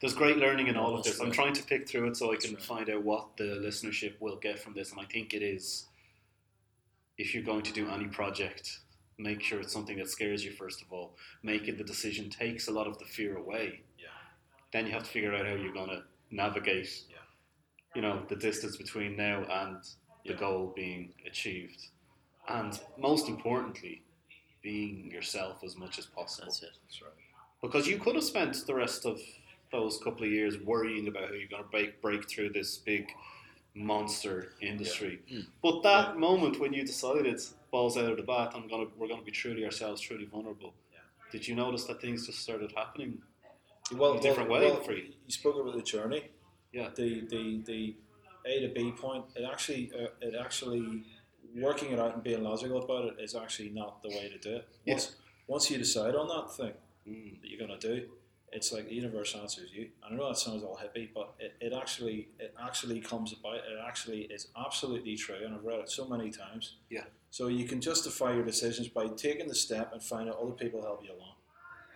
there's 0.00 0.14
great 0.14 0.36
learning 0.36 0.68
in 0.68 0.76
all 0.76 0.96
of 0.96 1.02
That's 1.04 1.18
this. 1.18 1.20
I'm 1.26 1.32
trying 1.32 1.54
to 1.54 1.62
pick 1.64 1.88
through 1.88 2.06
it 2.08 2.16
so 2.16 2.28
I 2.30 2.34
That's 2.34 2.46
can 2.46 2.54
right. 2.54 2.62
find 2.62 2.90
out 2.90 3.02
what 3.02 3.36
the 3.36 3.44
listenership 3.66 4.20
will 4.20 4.36
get 4.36 4.58
from 4.60 4.74
this. 4.74 4.92
And 4.92 5.00
I 5.00 5.04
think 5.04 5.34
it 5.34 5.42
is 5.42 5.86
if 7.16 7.34
you're 7.34 7.42
going 7.42 7.62
to 7.62 7.72
do 7.72 7.90
any 7.90 8.06
project, 8.06 8.78
make 9.18 9.42
sure 9.42 9.58
it's 9.60 9.72
something 9.72 9.98
that 9.98 10.08
scares 10.08 10.44
you, 10.44 10.52
first 10.52 10.80
of 10.82 10.92
all. 10.92 11.16
Making 11.42 11.76
the 11.76 11.82
decision 11.84 12.30
takes 12.30 12.68
a 12.68 12.70
lot 12.70 12.86
of 12.86 12.96
the 13.00 13.04
fear 13.06 13.36
away. 13.36 13.80
Yeah. 13.98 14.06
Then 14.72 14.86
you 14.86 14.92
have 14.92 15.02
to 15.02 15.10
figure 15.10 15.34
out 15.34 15.44
how 15.44 15.54
you're 15.54 15.72
going 15.72 15.90
to 15.90 16.04
navigate, 16.30 17.02
Yeah. 17.10 17.16
you 17.96 18.02
know, 18.02 18.24
the 18.28 18.36
distance 18.36 18.76
between 18.76 19.16
now 19.16 19.44
and 19.50 19.82
the 20.24 20.32
Yeah. 20.32 20.38
goal 20.38 20.72
being 20.74 21.14
achieved. 21.26 21.88
And 22.48 22.78
most 22.96 23.28
importantly, 23.28 24.02
being 24.62 25.10
yourself 25.10 25.62
as 25.62 25.76
much 25.76 25.98
as 25.98 26.06
possible. 26.06 26.46
That's 26.46 26.62
it. 26.62 26.76
That's 26.84 27.02
right. 27.02 27.12
Because 27.60 27.86
you 27.86 27.98
could 27.98 28.14
have 28.14 28.24
spent 28.24 28.66
the 28.66 28.74
rest 28.74 29.04
of 29.04 29.20
those 29.70 29.98
couple 29.98 30.24
of 30.24 30.30
years 30.30 30.58
worrying 30.58 31.08
about 31.08 31.28
how 31.28 31.34
you're 31.34 31.48
going 31.48 31.62
to 31.62 31.68
break, 31.68 32.00
break 32.00 32.28
through 32.28 32.50
this 32.50 32.78
big 32.78 33.06
monster 33.74 34.52
industry. 34.60 35.20
Mm. 35.30 35.46
But 35.62 35.82
that 35.82 36.18
moment 36.18 36.58
when 36.58 36.72
you 36.72 36.84
decided 36.84 37.40
balls 37.70 37.96
out 37.96 38.10
of 38.10 38.16
the 38.16 38.22
bath, 38.22 38.52
I'm 38.54 38.66
gonna 38.68 38.86
we're 38.96 39.08
gonna 39.08 39.22
be 39.22 39.30
truly 39.30 39.64
ourselves, 39.64 40.00
truly 40.00 40.24
vulnerable. 40.24 40.74
Yeah. 40.92 40.98
Did 41.30 41.46
you 41.46 41.54
notice 41.54 41.84
that 41.84 42.00
things 42.00 42.26
just 42.26 42.40
started 42.40 42.72
happening? 42.76 43.22
well, 43.92 44.18
a 44.18 44.20
different 44.20 44.50
well, 44.50 44.60
way 44.60 44.70
well, 44.70 44.82
for 44.82 44.92
you. 44.92 45.12
You 45.26 45.32
spoke 45.32 45.56
about 45.56 45.74
the 45.74 45.82
journey. 45.82 46.24
Yeah. 46.72 46.90
The 46.94 47.26
the 47.26 47.62
the 47.64 47.96
A 48.48 48.60
to 48.60 48.68
B 48.68 48.92
point. 48.92 49.24
It 49.36 49.44
actually 49.50 49.92
uh, 49.94 50.08
it 50.20 50.34
actually 50.34 51.04
working 51.54 51.92
it 51.92 51.98
out 51.98 52.14
and 52.14 52.22
being 52.22 52.42
logical 52.42 52.82
about 52.82 53.04
it 53.06 53.14
is 53.20 53.34
actually 53.34 53.70
not 53.70 54.02
the 54.02 54.08
way 54.10 54.28
to 54.28 54.38
do 54.38 54.56
it. 54.56 54.68
Yeah. 54.84 54.94
Once 54.94 55.16
once 55.46 55.70
you 55.70 55.78
decide 55.78 56.14
on 56.14 56.28
that 56.28 56.52
thing 56.56 56.72
Mm. 57.08 57.40
that 57.40 57.48
you're 57.48 57.58
gonna 57.66 57.78
do, 57.80 58.06
it's 58.52 58.70
like 58.70 58.86
the 58.86 58.94
universe 58.94 59.34
answers 59.34 59.70
you. 59.72 59.88
I 60.04 60.12
know 60.14 60.28
that 60.28 60.36
sounds 60.36 60.62
all 60.62 60.76
hippie, 60.76 61.08
but 61.14 61.32
it, 61.38 61.54
it 61.58 61.72
actually 61.72 62.28
it 62.38 62.54
actually 62.62 63.00
comes 63.00 63.32
about. 63.32 63.54
It 63.56 63.78
actually 63.86 64.22
is 64.24 64.48
absolutely 64.56 65.16
true, 65.16 65.40
and 65.42 65.54
I've 65.54 65.64
read 65.64 65.80
it 65.80 65.90
so 65.90 66.06
many 66.06 66.30
times. 66.30 66.76
Yeah. 66.90 67.04
So 67.30 67.48
you 67.48 67.64
can 67.66 67.80
justify 67.80 68.34
your 68.34 68.44
decisions 68.44 68.88
by 68.88 69.08
taking 69.08 69.48
the 69.48 69.54
step 69.54 69.92
and 69.94 70.02
find 70.02 70.28
out 70.28 70.38
other 70.42 70.52
people 70.52 70.82
help 70.82 71.02
you 71.02 71.12
along. 71.16 71.36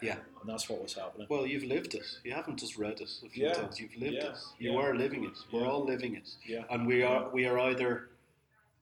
Yeah. 0.02 0.16
And 0.40 0.48
that's 0.48 0.68
what 0.68 0.82
was 0.82 0.94
happening. 0.94 1.26
Well, 1.30 1.46
you've 1.46 1.62
lived 1.64 1.94
it. 1.94 2.04
You 2.24 2.32
haven't 2.32 2.58
just 2.58 2.76
read 2.76 3.00
it 3.00 3.10
a 3.24 3.28
few 3.28 3.46
Yeah. 3.46 3.52
times. 3.54 3.78
You've 3.80 3.96
lived 3.96 4.14
Yeah. 4.14 4.30
it. 4.32 4.38
You 4.58 4.72
Yeah. 4.72 4.78
are 4.78 4.94
living 4.96 5.24
it. 5.24 5.38
We're 5.52 5.60
Yeah. 5.62 5.68
all 5.70 5.84
living 5.84 6.16
it. 6.16 6.28
Yeah. 6.44 6.64
And 6.70 6.86
we 6.86 7.02
are 7.02 7.30
we 7.30 7.46
are 7.46 7.58
either 7.58 8.08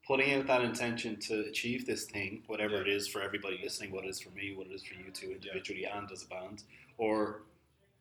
putting 0.06 0.32
out 0.34 0.46
that 0.46 0.62
intention 0.62 1.20
to 1.20 1.40
achieve 1.40 1.86
this 1.86 2.04
thing, 2.06 2.42
whatever 2.46 2.76
Yeah. 2.76 2.80
it 2.82 2.88
is 2.88 3.06
for 3.06 3.20
everybody 3.22 3.58
listening, 3.62 3.92
what 3.92 4.04
it 4.04 4.08
is 4.08 4.20
for 4.20 4.30
me, 4.30 4.54
what 4.54 4.66
it 4.66 4.72
is 4.72 4.82
for 4.82 4.94
you 4.94 5.10
two 5.12 5.30
individually 5.32 5.84
and 5.84 6.10
as 6.10 6.22
a 6.24 6.26
band, 6.28 6.64
or 6.98 7.42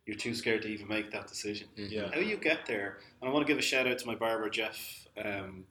you're 0.06 0.16
too 0.18 0.34
scared 0.34 0.62
to 0.64 0.70
even 0.70 0.88
make 0.88 1.12
that 1.12 1.28
decision. 1.28 1.68
Yeah. 1.76 2.10
How 2.12 2.20
you 2.22 2.38
get 2.38 2.66
there, 2.66 3.00
and 3.22 3.30
I 3.30 3.34
want 3.34 3.46
to 3.46 3.52
give 3.52 3.60
a 3.60 3.62
shout 3.62 3.86
out 3.86 4.00
to 4.00 4.08
my 4.08 4.16
barber 4.16 4.50
Jeff 4.50 5.08
um, 5.18 5.68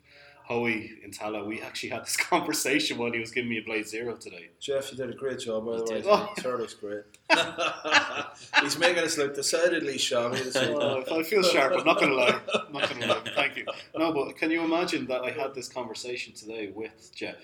Hoey 0.48 0.92
in 1.04 1.10
Tallaght. 1.10 1.46
We 1.46 1.60
actually 1.60 1.90
had 1.90 2.06
this 2.06 2.16
conversation 2.34 2.96
while 2.96 3.12
he 3.12 3.18
was 3.18 3.30
giving 3.30 3.50
me 3.50 3.58
a 3.58 3.62
Blade 3.62 3.86
Zero 3.86 4.16
today. 4.16 4.48
Jeff, 4.58 4.90
you 4.90 4.96
did 4.96 5.10
a 5.10 5.14
great 5.14 5.40
job, 5.40 5.66
by 5.66 5.76
the 5.76 5.82
way. 5.82 6.00
did. 6.00 6.06
Oh. 6.08 6.32
Third 6.38 6.74
great. 6.80 7.04
He's 8.62 8.78
making 8.78 9.04
us 9.04 9.18
look 9.18 9.34
decidedly 9.34 9.98
shabby 9.98 10.38
this. 10.38 10.56
Oh, 10.56 11.04
I 11.18 11.22
feel 11.22 11.42
sharp. 11.42 11.74
I'm 11.78 11.84
not 11.84 12.00
going 12.00 12.12
to 12.12 12.16
lie. 12.16 12.40
I'm 12.54 12.72
not 12.72 12.88
going 12.88 13.02
to 13.02 13.08
lie. 13.08 13.22
Thank 13.34 13.58
you. 13.58 13.66
No, 13.94 14.10
but 14.10 14.38
can 14.38 14.50
you 14.50 14.62
imagine 14.62 15.06
that 15.08 15.20
I 15.20 15.30
had 15.30 15.54
this 15.54 15.68
conversation 15.68 16.32
today 16.32 16.72
with 16.74 17.14
Jeff 17.14 17.36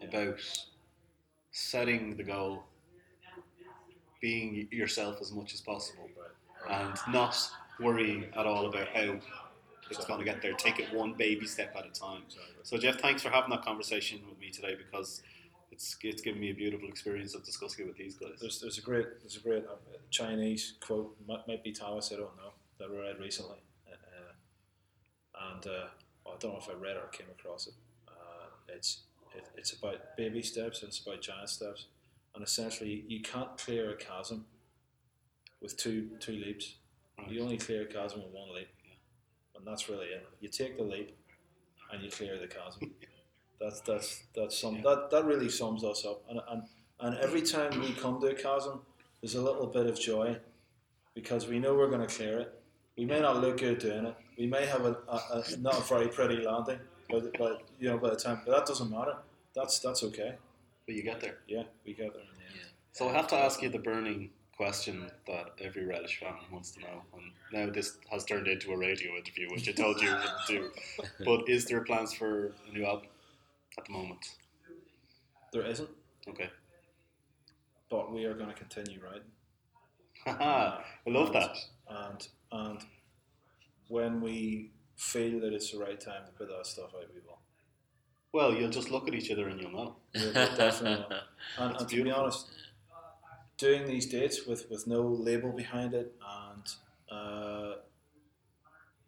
about 0.00 0.38
setting 1.50 2.16
the 2.16 2.22
goal, 2.22 2.62
being 4.20 4.68
yourself 4.70 5.16
as 5.20 5.32
much 5.32 5.54
as 5.54 5.60
possible, 5.60 6.08
and 6.70 6.96
not 7.08 7.36
worrying 7.80 8.26
at 8.36 8.46
all 8.46 8.66
about 8.66 8.86
how 8.94 9.16
it's 9.96 10.06
going 10.06 10.18
to 10.18 10.24
get 10.24 10.42
there. 10.42 10.52
Take 10.52 10.78
it 10.80 10.92
one 10.92 11.14
baby 11.14 11.46
step 11.46 11.74
at 11.76 11.86
a 11.86 11.90
time. 11.90 12.22
So, 12.62 12.76
Jeff, 12.78 13.00
thanks 13.00 13.22
for 13.22 13.30
having 13.30 13.50
that 13.50 13.64
conversation 13.64 14.20
with 14.28 14.38
me 14.38 14.50
today 14.50 14.76
because 14.76 15.22
it's 15.74 15.96
it's 16.02 16.22
given 16.22 16.40
me 16.40 16.50
a 16.50 16.54
beautiful 16.54 16.88
experience 16.88 17.34
of 17.34 17.44
discussing 17.44 17.84
it 17.84 17.88
with 17.88 17.96
these 17.96 18.14
guys. 18.14 18.38
There's, 18.40 18.60
there's 18.60 18.78
a 18.78 18.80
great 18.80 19.06
there's 19.20 19.36
a 19.36 19.40
great 19.40 19.64
uh, 19.64 19.76
Chinese 20.10 20.74
quote 20.80 21.16
might, 21.26 21.46
might 21.48 21.64
be 21.64 21.72
Taoist 21.72 22.12
I 22.12 22.16
don't 22.16 22.36
know 22.36 22.52
that 22.78 22.88
I 22.90 23.08
read 23.08 23.18
recently, 23.18 23.58
uh, 23.90 25.52
and 25.52 25.66
uh, 25.66 25.86
well, 26.24 26.34
I 26.34 26.38
don't 26.38 26.52
know 26.52 26.58
if 26.58 26.68
I 26.68 26.74
read 26.74 26.96
it 26.96 27.02
or 27.02 27.08
came 27.08 27.26
across 27.38 27.66
it. 27.66 27.74
Uh, 28.08 28.46
it's 28.68 29.02
it, 29.34 29.48
it's 29.56 29.72
about 29.72 30.16
baby 30.16 30.42
steps 30.42 30.80
and 30.82 30.88
it's 30.88 31.00
about 31.00 31.20
giant 31.20 31.48
steps, 31.48 31.86
and 32.34 32.44
essentially 32.44 33.04
you 33.08 33.20
can't 33.20 33.56
clear 33.58 33.90
a 33.90 33.96
chasm 33.96 34.46
with 35.60 35.76
two 35.76 36.10
two 36.20 36.32
leaps. 36.32 36.76
You 37.28 37.42
only 37.42 37.56
clear 37.58 37.82
a 37.82 37.86
chasm 37.86 38.22
with 38.22 38.32
one 38.32 38.54
leap, 38.54 38.68
and 39.64 39.72
that's 39.72 39.88
really 39.88 40.06
it. 40.06 40.26
You 40.40 40.48
take 40.48 40.76
the 40.76 40.84
leap, 40.84 41.16
and 41.90 42.02
you 42.02 42.10
clear 42.10 42.38
the 42.38 42.46
chasm. 42.46 42.92
That's 43.60 43.80
that's 43.82 44.24
that's 44.34 44.58
some 44.58 44.82
that 44.82 45.10
that 45.12 45.24
really 45.24 45.48
sums 45.48 45.84
us 45.84 46.04
up. 46.04 46.22
And 46.28 46.40
and 46.50 46.62
and 47.00 47.16
every 47.18 47.40
time 47.40 47.80
we 47.80 47.92
come 47.92 48.20
to 48.20 48.26
a 48.26 48.34
chasm, 48.34 48.80
there's 49.22 49.36
a 49.36 49.40
little 49.40 49.68
bit 49.68 49.86
of 49.86 49.98
joy 49.98 50.36
because 51.14 51.46
we 51.46 51.60
know 51.60 51.72
we're 51.72 51.88
going 51.88 52.06
to 52.06 52.12
clear 52.14 52.40
it. 52.40 52.60
We 52.98 53.04
may 53.06 53.20
not 53.20 53.40
look 53.40 53.58
good 53.58 53.78
doing 53.78 54.06
it. 54.06 54.16
We 54.36 54.48
may 54.48 54.66
have 54.66 54.84
a, 54.84 54.98
a, 55.08 55.16
a 55.16 55.56
not 55.60 55.78
a 55.78 55.82
very 55.82 56.08
pretty 56.08 56.44
landing, 56.44 56.80
but, 57.08 57.38
but 57.38 57.62
you 57.78 57.88
know 57.88 57.96
by 57.96 58.10
the 58.10 58.16
time, 58.16 58.40
but 58.44 58.54
that 58.54 58.66
doesn't 58.66 58.90
matter. 58.90 59.16
That's 59.54 59.78
that's 59.78 60.02
okay. 60.02 60.34
But 60.84 60.96
you 60.96 61.04
get 61.04 61.20
there. 61.20 61.38
Yeah, 61.46 61.62
we 61.86 61.94
get 61.94 62.12
there 62.12 62.22
in 62.22 62.28
the 62.36 62.60
end. 62.60 62.70
So 62.92 63.08
I 63.08 63.12
have 63.12 63.28
to 63.28 63.36
ask 63.36 63.62
you 63.62 63.70
the 63.70 63.78
burning 63.78 64.30
question 64.56 65.10
that 65.26 65.46
every 65.60 65.84
Relish 65.84 66.20
fan 66.20 66.34
wants 66.52 66.70
to 66.72 66.80
know. 66.80 67.02
And 67.14 67.32
now 67.52 67.72
this 67.72 67.98
has 68.10 68.24
turned 68.24 68.46
into 68.46 68.72
a 68.72 68.76
radio 68.78 69.12
interview, 69.16 69.48
which 69.50 69.68
I 69.68 69.72
told 69.72 70.00
you 70.00 70.10
wouldn't 70.10 70.46
do. 70.48 70.70
But 71.24 71.48
is 71.48 71.64
there 71.66 71.82
plans 71.82 72.12
for 72.14 72.52
a 72.68 72.72
new 72.72 72.84
album 72.84 73.08
at 73.78 73.84
the 73.86 73.92
moment? 73.92 74.20
There 75.52 75.64
isn't, 75.66 75.88
Okay. 76.28 76.50
but 77.90 78.12
we 78.12 78.24
are 78.24 78.34
going 78.34 78.48
to 78.48 78.54
continue 78.54 78.98
writing. 79.00 79.30
Haha, 80.24 80.80
I 81.06 81.10
love 81.10 81.32
that. 81.32 81.56
And 81.88 82.26
and 82.52 82.80
when 83.88 84.20
we 84.20 84.70
feel 84.96 85.40
that 85.40 85.52
it's 85.52 85.70
the 85.72 85.78
right 85.78 86.00
time 86.00 86.24
to 86.26 86.32
put 86.32 86.48
that 86.48 86.66
stuff 86.66 86.90
out, 86.96 87.08
we 87.14 87.20
will. 87.26 87.38
Well, 88.32 88.52
you'll 88.54 88.70
just 88.70 88.90
look 88.90 89.06
at 89.06 89.14
each 89.14 89.30
other 89.30 89.48
and 89.48 89.60
you'll 89.60 89.70
know. 89.72 89.96
Will 90.14 90.32
definitely. 90.32 91.04
And, 91.58 91.76
and 91.76 91.88
to 91.88 92.02
be 92.02 92.10
honest, 92.10 92.46
doing 93.56 93.86
these 93.86 94.06
dates 94.06 94.46
with, 94.46 94.68
with 94.70 94.86
no 94.86 95.02
label 95.02 95.52
behind 95.52 95.94
it 95.94 96.12
and 96.52 96.74
uh, 97.10 97.74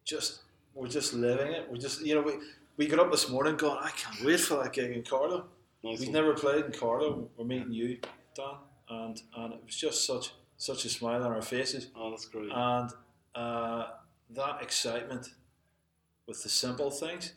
just 0.05 0.41
we're 0.75 0.89
just 0.89 1.15
living 1.15 1.53
it. 1.53 1.67
We're 1.71 1.79
just 1.79 2.05
you 2.05 2.15
know 2.15 2.21
we 2.23 2.33
we 2.77 2.87
got 2.87 2.99
up 2.99 3.11
this 3.11 3.29
morning 3.29 3.57
going 3.57 3.79
I 3.81 3.91
can't 3.91 4.25
wait 4.25 4.41
for 4.41 4.63
that 4.63 4.73
gig 4.73 4.93
in 4.93 5.03
Carlow. 5.03 5.47
Nice 5.83 6.01
We've 6.01 6.09
one. 6.09 6.13
never 6.15 6.35
played 6.35 6.65
in 6.65 6.73
Carlow. 6.73 7.29
We're 7.37 7.45
meeting 7.45 7.73
you, 7.73 7.99
Dan, 8.35 8.55
and 8.89 9.23
and 9.37 9.55
it 9.55 9.61
was 9.65 9.75
just 9.77 10.07
such 10.07 10.33
such 10.59 10.85
a 10.85 10.89
smile 10.89 11.23
on 11.25 11.33
our 11.33 11.43
faces 11.43 11.89
Oh, 11.97 12.11
that's 12.11 12.25
great. 12.27 12.51
and 12.55 12.91
uh, 13.35 13.87
that 14.31 14.63
excitement 14.63 15.29
with 16.27 16.43
the 16.43 16.49
simple 16.49 16.91
things 16.91 17.33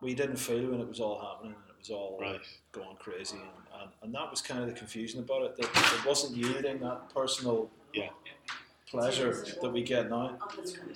we 0.00 0.14
didn't 0.14 0.36
feel 0.36 0.70
when 0.70 0.80
it 0.80 0.88
was 0.88 1.00
all 1.00 1.20
happening 1.20 1.54
and 1.54 1.70
it 1.70 1.76
was 1.78 1.90
all 1.90 2.18
Right. 2.20 2.40
going 2.72 2.96
crazy 2.96 3.36
and, 3.36 3.48
and, 3.84 3.92
and 4.02 4.14
that 4.14 4.30
was 4.30 4.42
kind 4.42 4.60
of 4.62 4.66
the 4.68 4.74
confusion 4.74 5.20
about 5.20 5.42
it 5.42 5.56
that 5.56 5.94
it 6.00 6.06
wasn't 6.06 6.36
yielding 6.36 6.80
that 6.80 7.12
personal 7.14 7.70
Yeah. 7.94 8.08
pleasure 8.90 9.44
that 9.62 9.70
we 9.72 9.82
get 9.82 10.10
now 10.10 10.38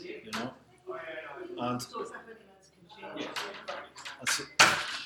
you 0.03 0.31
know 0.33 0.51
and 1.61 1.87
that's 4.21 4.41
it. 4.41 4.47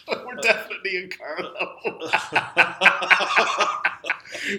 We're 0.27 0.35
definitely 0.37 0.97
in 0.97 1.11
Carlow. 1.11 1.79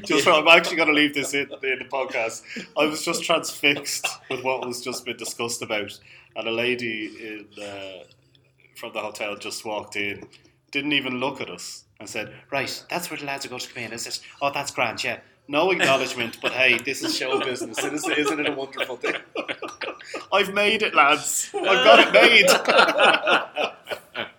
just 0.06 0.28
I'm 0.28 0.48
actually 0.48 0.78
going 0.78 0.90
to 0.90 0.94
leave 0.94 1.14
this 1.14 1.34
in, 1.34 1.42
in 1.64 1.80
the 1.80 1.86
podcast. 1.92 2.44
I 2.78 2.86
was 2.86 3.04
just 3.04 3.24
transfixed 3.24 4.08
with 4.30 4.44
what 4.44 4.66
was 4.66 4.82
just 4.82 5.06
been 5.06 5.18
discussed 5.18 5.62
about, 5.62 5.98
and 6.36 6.48
a 6.48 6.52
lady 6.52 7.08
in 7.20 7.64
uh, 7.64 8.04
from 8.76 8.94
the 8.94 9.02
hotel 9.02 9.38
just 9.38 9.66
walked 9.66 9.98
in, 9.98 10.28
didn't 10.72 10.94
even 10.94 11.20
look 11.20 11.42
at 11.42 11.50
us, 11.50 11.86
and 12.04 12.10
said, 12.10 12.34
"Right, 12.52 12.84
that's 12.90 13.10
where 13.10 13.18
the 13.18 13.26
lads 13.26 13.46
are 13.46 13.50
going 13.50 13.62
to 13.62 13.74
come 13.74 13.84
in, 13.84 13.94
is 13.94 14.06
it? 14.08 14.20
Oh, 14.42 14.52
that's 14.54 14.72
grand, 14.72 15.04
yeah." 15.04 15.20
No 15.48 15.72
acknowledgement, 15.72 16.38
but 16.42 16.52
hey, 16.54 16.78
this 16.78 17.04
is 17.04 17.18
show 17.18 17.38
business. 17.44 17.78
Isn't, 17.84 18.14
isn't 18.18 18.40
it 18.40 18.48
a 18.48 18.54
wonderful 18.54 18.96
thing? 18.96 19.16
I've 20.32 20.54
made 20.54 20.82
it, 20.84 20.96
lads. 20.96 21.50
I've 21.54 21.84
got 21.84 22.00
it 22.00 22.14
made. 22.14 22.48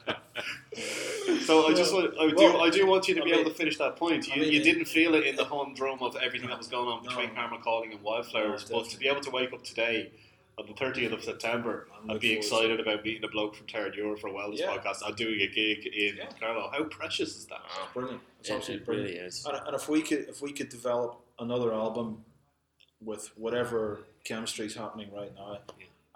So 1.45 1.67
I 1.69 1.75
just 1.75 1.93
want, 1.93 2.15
I 2.19 2.29
do, 2.31 2.37
Well, 2.37 2.63
I 2.63 2.71
do 2.71 2.87
want 2.87 3.07
you 3.07 3.15
to 3.17 3.21
I 3.21 3.25
be 3.25 3.31
mean- 3.33 3.41
able 3.41 3.51
to 3.51 3.57
finish 3.57 3.77
that 3.77 3.97
point. 3.97 4.27
You, 4.29 4.33
I 4.35 4.39
mean, 4.39 4.53
you 4.53 4.63
didn't 4.63 4.87
feel 4.87 5.15
it 5.15 5.27
in 5.27 5.37
the 5.37 5.45
humdrum 5.45 5.99
of 6.01 6.17
everything 6.17 6.49
that 6.49 6.57
was 6.57 6.69
going 6.69 6.89
on 6.89 7.03
between 7.03 7.29
No. 7.29 7.35
Karma 7.35 7.59
Calling 7.59 7.93
and 7.93 8.01
Wildflowers, 8.03 8.71
No, 8.71 8.79
but 8.81 8.89
to 8.91 8.99
be 8.99 9.09
able 9.09 9.21
to 9.21 9.31
wake 9.31 9.53
up 9.53 9.63
today 9.63 10.11
on 10.59 10.67
the 10.67 10.73
30th 10.75 11.13
of 11.13 11.23
September 11.25 11.89
I'd 12.09 12.21
be 12.21 12.33
excited 12.33 12.79
about 12.81 13.05
meeting 13.05 13.25
a 13.25 13.29
bloke 13.29 13.57
from 13.57 13.67
Terra 13.67 13.91
Euro 13.97 14.17
for 14.17 14.29
a 14.29 14.33
wellness 14.33 14.59
Yeah. 14.59 14.69
podcast 14.77 15.07
and 15.07 15.17
doing 15.17 15.41
a 15.41 15.49
gig 15.49 15.87
in 15.87 16.17
Yeah. 16.17 16.29
Carlow, 16.39 16.71
how 16.73 16.85
precious 16.85 17.37
is 17.37 17.47
that? 17.47 17.61
Ah, 17.65 17.89
brilliant 17.93 18.21
it's 18.41 18.51
it, 18.51 18.55
absolutely 18.55 18.83
it 18.83 18.87
brilliant 18.87 19.11
really 19.11 19.27
is. 19.27 19.45
And, 19.47 19.57
and 19.67 19.75
if 19.75 19.89
we 19.89 20.03
could 20.03 20.29
if 20.29 20.43
we 20.43 20.53
could 20.53 20.69
develop 20.69 21.21
another 21.39 21.73
album 21.73 22.25
with 23.01 23.37
whatever 23.37 24.05
chemistry 24.25 24.67
is 24.67 24.75
happening 24.75 25.11
right 25.13 25.35
now 25.35 25.59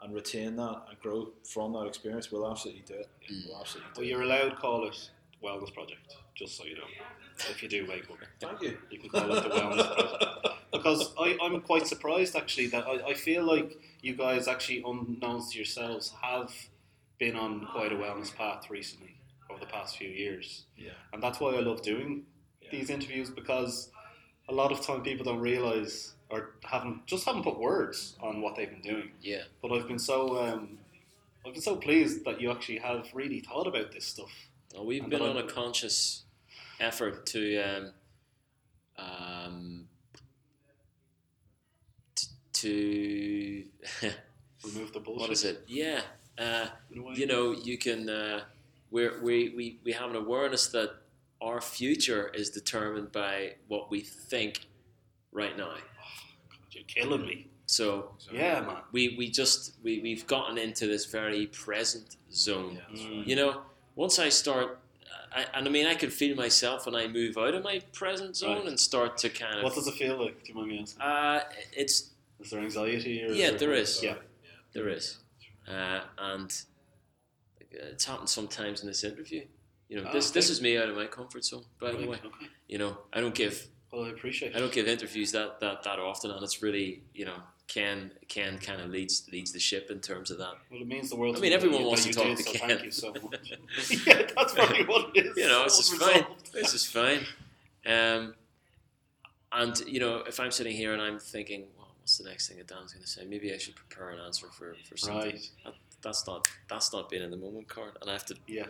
and 0.00 0.14
retain 0.14 0.54
that 0.56 0.82
and 0.88 0.98
grow 1.00 1.30
from 1.44 1.72
that 1.72 1.86
experience, 1.86 2.30
we'll 2.30 2.48
absolutely 2.48 2.82
do 2.86 2.94
it. 2.94 3.08
We'll 3.48 3.58
absolutely 3.60 3.90
do 3.94 4.00
Well, 4.00 4.06
it. 4.06 4.10
you're 4.10 4.22
allowed 4.22 4.50
to 4.50 4.56
call 4.56 4.86
it 4.86 5.10
Wellness 5.42 5.72
Project, 5.72 6.16
just 6.34 6.56
so 6.56 6.64
you 6.64 6.76
know. 6.76 6.82
If 7.50 7.62
you 7.62 7.68
do 7.68 7.86
wake 7.88 8.04
up. 8.10 8.16
Thank 8.40 8.62
you. 8.62 8.76
You 8.90 8.98
can 8.98 9.10
call 9.10 9.32
it 9.36 9.42
the 9.42 9.48
Wellness 9.50 9.94
Project. 9.94 10.48
Because 10.72 11.12
I, 11.18 11.36
I'm 11.42 11.60
quite 11.60 11.86
surprised 11.86 12.36
actually 12.36 12.66
that 12.68 12.86
I, 12.86 13.10
I 13.10 13.14
feel 13.14 13.44
like 13.44 13.78
you 14.02 14.14
guys 14.14 14.48
actually, 14.48 14.82
unknowns 14.86 15.52
to 15.52 15.58
yourselves, 15.58 16.12
have 16.20 16.52
been 17.18 17.36
on 17.36 17.66
quite 17.72 17.92
a 17.92 17.96
wellness 17.96 18.34
path 18.34 18.68
recently 18.70 19.14
over 19.50 19.60
the 19.60 19.66
past 19.66 19.96
few 19.96 20.08
years. 20.08 20.64
Yeah. 20.76 20.90
And 21.12 21.22
that's 21.22 21.40
why 21.40 21.54
I 21.54 21.60
love 21.60 21.82
doing 21.82 22.24
Yeah. 22.60 22.68
these 22.72 22.90
interviews 22.90 23.30
because 23.30 23.90
a 24.48 24.52
lot 24.52 24.72
of 24.72 24.80
time 24.84 25.02
people 25.02 25.24
don't 25.24 25.40
realise 25.40 26.14
or 26.30 26.50
haven't 26.64 27.06
just 27.06 27.24
haven't 27.24 27.42
put 27.44 27.58
words 27.58 28.16
on 28.20 28.40
what 28.42 28.54
they've 28.56 28.70
been 28.70 28.82
doing. 28.82 29.10
Yeah. 29.22 29.42
But 29.62 29.72
I've 29.72 29.88
been 29.88 29.98
so 29.98 30.38
um, 30.44 30.78
I've 31.46 31.54
been 31.54 31.62
so 31.62 31.76
pleased 31.76 32.24
that 32.24 32.40
you 32.40 32.50
actually 32.50 32.78
have 32.78 33.08
really 33.14 33.40
thought 33.40 33.66
about 33.66 33.90
this 33.92 34.04
stuff. 34.04 34.30
Well, 34.74 34.86
we've 34.86 35.02
And 35.02 35.10
been 35.10 35.22
on 35.22 35.36
a 35.36 35.40
I'm- 35.40 35.48
conscious 35.48 36.24
effort 36.80 37.26
to 37.26 37.56
um, 37.58 37.92
um, 38.98 39.88
t- 42.14 42.26
to 42.52 43.64
Remove 44.64 44.92
the 44.92 45.00
bullshit. 45.00 45.20
what 45.20 45.30
is 45.30 45.44
it? 45.44 45.64
Yeah, 45.68 46.00
uh, 46.36 46.66
in 46.92 47.04
you 47.14 47.26
know, 47.26 47.52
you 47.52 47.78
can. 47.78 48.08
Uh, 48.08 48.40
we're, 48.90 49.20
we 49.22 49.50
we 49.56 49.80
we 49.84 49.92
have 49.92 50.10
an 50.10 50.16
awareness 50.16 50.66
that 50.68 50.90
our 51.40 51.60
future 51.60 52.28
is 52.34 52.50
determined 52.50 53.12
by 53.12 53.54
what 53.68 53.90
we 53.90 54.00
think 54.00 54.66
right 55.30 55.56
now. 55.56 55.68
God, 55.68 56.58
You're 56.72 56.84
killing 56.84 57.22
me. 57.26 57.46
So 57.66 58.12
Yeah, 58.32 58.60
man. 58.62 58.76
we 58.92 59.14
we 59.18 59.30
just 59.30 59.74
we 59.84 60.00
we've 60.00 60.26
gotten 60.26 60.58
into 60.58 60.86
this 60.86 61.06
very 61.06 61.46
present 61.48 62.16
zone. 62.32 62.80
Yeah, 62.92 63.04
right. 63.18 63.26
You 63.26 63.36
know, 63.36 63.62
once 63.98 64.20
I 64.20 64.28
start, 64.28 64.78
I, 65.34 65.44
and 65.54 65.66
I 65.66 65.70
mean, 65.70 65.84
I 65.86 65.94
can 65.96 66.08
feel 66.08 66.36
myself 66.36 66.86
when 66.86 66.94
I 66.94 67.08
move 67.08 67.36
out 67.36 67.52
of 67.54 67.64
my 67.64 67.80
present 67.92 68.36
zone 68.36 68.58
Right. 68.58 68.66
and 68.68 68.78
start 68.78 69.18
to 69.18 69.28
kind 69.28 69.56
of. 69.58 69.64
What 69.64 69.74
does 69.74 69.88
it 69.88 69.94
feel 69.94 70.16
like? 70.24 70.44
Do 70.44 70.52
you 70.52 70.54
mind 70.54 70.68
me 70.68 70.78
asking? 70.80 71.02
Uh, 71.02 71.40
it's 71.72 72.10
Is 72.40 72.50
there 72.50 72.60
anxiety? 72.60 73.24
Or 73.24 73.32
Yeah, 73.32 73.50
there 73.50 73.72
is. 73.72 74.00
Yeah. 74.02 74.14
there 74.72 74.88
is, 74.88 75.18
uh, 75.66 76.00
and 76.16 76.50
it's 77.72 78.04
happened 78.04 78.28
sometimes 78.28 78.82
in 78.82 78.86
this 78.86 79.02
interview. 79.02 79.44
You 79.88 79.96
know, 80.00 80.04
Ah, 80.08 80.12
this 80.12 80.30
this 80.30 80.48
is 80.48 80.60
me 80.62 80.78
out 80.78 80.88
of 80.88 80.94
my 80.96 81.06
comfort 81.06 81.44
zone. 81.44 81.64
By 81.80 81.90
the 81.90 82.06
way, 82.06 82.18
Okay. 82.24 82.46
you 82.68 82.78
know, 82.78 82.98
I 83.12 83.20
don't 83.20 83.34
give 83.34 83.66
Well, 83.92 84.04
I 84.04 84.10
appreciate 84.10 84.54
I 84.54 84.60
don't 84.60 84.72
give 84.72 84.86
interviews 84.86 85.32
that 85.32 85.58
that 85.60 85.82
that 85.82 85.98
often, 85.98 86.30
and 86.30 86.42
it's 86.44 86.62
really 86.62 87.02
you 87.14 87.24
know 87.24 87.38
Ken 87.68 88.10
Ken 88.28 88.58
kind 88.58 88.80
of 88.80 88.88
leads 88.90 89.28
leads 89.30 89.52
the 89.52 89.60
ship 89.60 89.90
in 89.90 90.00
terms 90.00 90.30
of 90.30 90.38
that. 90.38 90.54
Well, 90.70 90.80
it 90.80 90.88
means 90.88 91.10
the 91.10 91.16
world. 91.16 91.36
I 91.36 91.40
mean, 91.40 91.52
everyone 91.52 91.84
wants 91.84 92.04
to 92.06 92.12
talk 92.12 92.24
did, 92.24 92.38
to 92.38 92.42
so 92.42 92.52
Ken. 92.52 92.68
Thank 92.68 92.84
you 92.84 92.90
so 92.90 93.12
much. 93.12 93.52
yeah, 94.06 94.22
that's 94.34 94.54
probably 94.54 94.84
what 94.86 95.14
it 95.14 95.26
is. 95.26 95.36
you 95.36 95.46
know, 95.46 95.64
this 95.64 95.78
is 95.78 95.98
fine. 95.98 96.24
This 96.52 96.74
is 96.74 96.86
fine. 96.86 97.20
Um, 97.86 98.34
and 99.52 99.78
you 99.86 100.00
know, 100.00 100.22
if 100.26 100.40
I'm 100.40 100.50
sitting 100.50 100.74
here 100.74 100.94
and 100.94 101.02
I'm 101.02 101.18
thinking, 101.18 101.66
well, 101.76 101.88
what's 102.00 102.16
the 102.16 102.28
next 102.28 102.48
thing 102.48 102.56
that 102.56 102.68
Dan's 102.68 102.94
going 102.94 103.04
to 103.04 103.08
say? 103.08 103.26
Maybe 103.26 103.52
I 103.52 103.58
should 103.58 103.76
prepare 103.76 104.10
an 104.10 104.18
answer 104.18 104.46
for 104.50 104.74
for 104.88 104.96
something. 104.96 105.32
Right. 105.32 105.50
That, 105.64 105.74
that's 106.02 106.26
not 106.26 106.48
that's 106.70 106.92
not 106.92 107.10
being 107.10 107.22
in 107.22 107.30
the 107.30 107.36
moment 107.36 107.68
card, 107.68 107.98
and 108.00 108.08
I 108.08 108.14
have 108.14 108.24
to, 108.26 108.34
Yeah. 108.46 108.66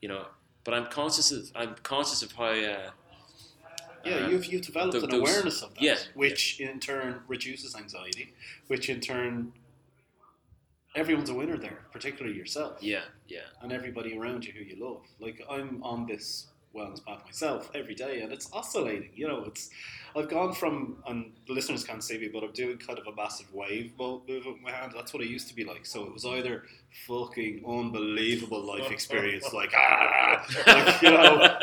you 0.00 0.08
know. 0.08 0.24
But 0.64 0.72
I'm 0.74 0.86
conscious 0.86 1.32
of 1.32 1.50
I'm 1.54 1.74
conscious 1.82 2.22
of 2.22 2.32
how. 2.32 2.46
Uh, 2.46 2.90
Yeah, 4.04 4.16
um, 4.26 4.30
you've, 4.32 4.46
you've 4.46 4.62
developed 4.62 4.92
th- 4.92 5.04
an 5.04 5.10
those- 5.10 5.20
awareness 5.20 5.62
of 5.62 5.74
that, 5.74 5.82
yeah, 5.82 5.96
which 6.14 6.60
in 6.60 6.80
turn 6.80 7.20
reduces 7.28 7.74
anxiety, 7.76 8.32
which 8.68 8.88
in 8.88 9.00
turn, 9.00 9.52
everyone's 10.94 11.30
a 11.30 11.34
winner 11.34 11.56
there, 11.56 11.86
particularly 11.92 12.36
yourself. 12.36 12.78
Yeah, 12.82 13.02
yeah, 13.26 13.40
and 13.62 13.72
everybody 13.72 14.16
around 14.18 14.44
you 14.44 14.52
who 14.52 14.64
you 14.64 14.76
love. 14.84 15.02
Like 15.20 15.42
I'm 15.50 15.82
on 15.82 16.06
this 16.06 16.46
wellness 16.74 17.04
path 17.04 17.24
myself 17.24 17.70
every 17.74 17.94
day, 17.94 18.20
and 18.20 18.32
it's 18.32 18.48
oscillating. 18.52 19.10
You 19.14 19.28
know, 19.28 19.44
it's 19.44 19.70
I've 20.16 20.28
gone 20.28 20.52
from 20.52 20.96
and 21.06 21.32
the 21.46 21.52
listeners 21.52 21.84
can't 21.84 22.02
see 22.02 22.18
me, 22.18 22.28
but 22.32 22.42
I'm 22.42 22.52
doing 22.52 22.76
kind 22.78 22.98
of 22.98 23.06
a 23.06 23.14
massive 23.14 23.52
wave 23.52 23.92
mo- 23.98 24.22
movement 24.28 24.56
with 24.56 24.62
my 24.62 24.72
hand. 24.72 24.92
That's 24.94 25.12
what 25.12 25.22
I 25.22 25.26
used 25.26 25.48
to 25.48 25.54
be 25.54 25.64
like. 25.64 25.86
So 25.86 26.04
it 26.04 26.12
was 26.12 26.24
either 26.24 26.64
fucking 27.06 27.64
unbelievable 27.66 28.62
life 28.64 28.90
experience, 28.90 29.52
like 29.52 29.72
ah, 29.76 30.44
like, 30.66 31.02
you 31.02 31.10
know. 31.10 31.38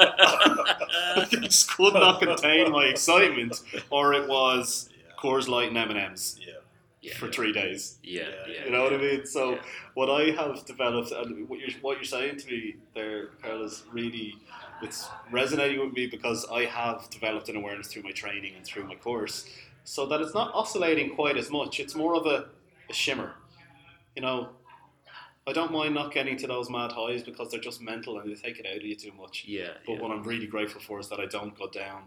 I 1.18 1.26
just 1.30 1.70
could 1.76 1.94
not 1.94 2.22
contain 2.22 2.72
my 2.72 2.86
excitement, 2.86 3.62
or 3.90 4.14
it 4.14 4.28
was 4.28 4.90
Coors 5.18 5.48
Light 5.48 5.70
and 5.70 5.78
M 5.78 5.90
and 5.92 6.00
M's 6.00 6.40
Yeah. 6.46 6.54
yeah, 7.02 7.16
for 7.18 7.30
three 7.32 7.52
days. 7.54 7.98
yeah, 8.04 8.24
Yeah, 8.24 8.54
yeah. 8.54 8.66
You 8.66 8.72
know 8.72 8.84
what 8.84 8.94
I 8.94 8.98
mean? 8.98 9.26
So 9.26 9.52
Yeah. 9.54 9.62
what 9.94 10.10
I 10.10 10.32
have 10.32 10.66
developed, 10.66 11.12
and 11.12 11.48
what 11.50 11.60
you're 11.60 11.70
what 11.82 11.98
you're 11.98 12.04
saying 12.04 12.38
to 12.38 12.48
me 12.48 12.76
there, 12.94 13.28
Carl, 13.42 13.64
is 13.64 13.84
really 13.92 14.36
it's 14.82 15.08
resonating 15.32 15.80
with 15.80 15.94
me 15.94 16.08
because 16.08 16.46
I 16.52 16.66
have 16.66 17.10
developed 17.10 17.50
an 17.50 17.56
awareness 17.56 17.88
through 17.88 18.04
my 18.04 18.12
training 18.12 18.56
and 18.56 18.66
through 18.66 18.86
my 18.88 18.96
course, 18.96 19.48
so 19.84 20.06
that 20.08 20.22
it's 20.22 20.34
not 20.34 20.54
oscillating 20.54 21.16
quite 21.16 21.38
as 21.38 21.50
much. 21.52 21.80
It's 21.80 21.96
more 21.96 22.16
of 22.16 22.26
a, 22.26 22.50
a 22.90 22.94
shimmer. 22.94 23.34
You 24.16 24.22
know, 24.22 24.50
I 25.48 25.54
don't 25.54 25.72
mind 25.72 25.94
not 25.94 26.12
getting 26.14 26.38
to 26.38 26.48
those 26.48 26.70
mad 26.70 26.92
highs 26.92 27.24
because 27.24 27.52
they're 27.52 27.60
just 27.60 27.82
mental 27.82 28.20
and 28.20 28.30
they 28.30 28.36
take 28.36 28.60
it 28.60 28.66
out 28.66 28.78
of 28.78 28.84
you 28.84 28.96
too 28.96 29.12
much. 29.20 29.44
Yeah, 29.48 29.70
But 29.86 29.94
yeah. 29.94 30.02
what 30.02 30.12
I'm 30.12 30.24
really 30.24 30.48
grateful 30.48 30.82
for 30.82 31.00
is 31.00 31.08
that 31.10 31.20
I 31.20 31.26
don't 31.28 31.56
go 31.58 31.70
down 31.70 32.04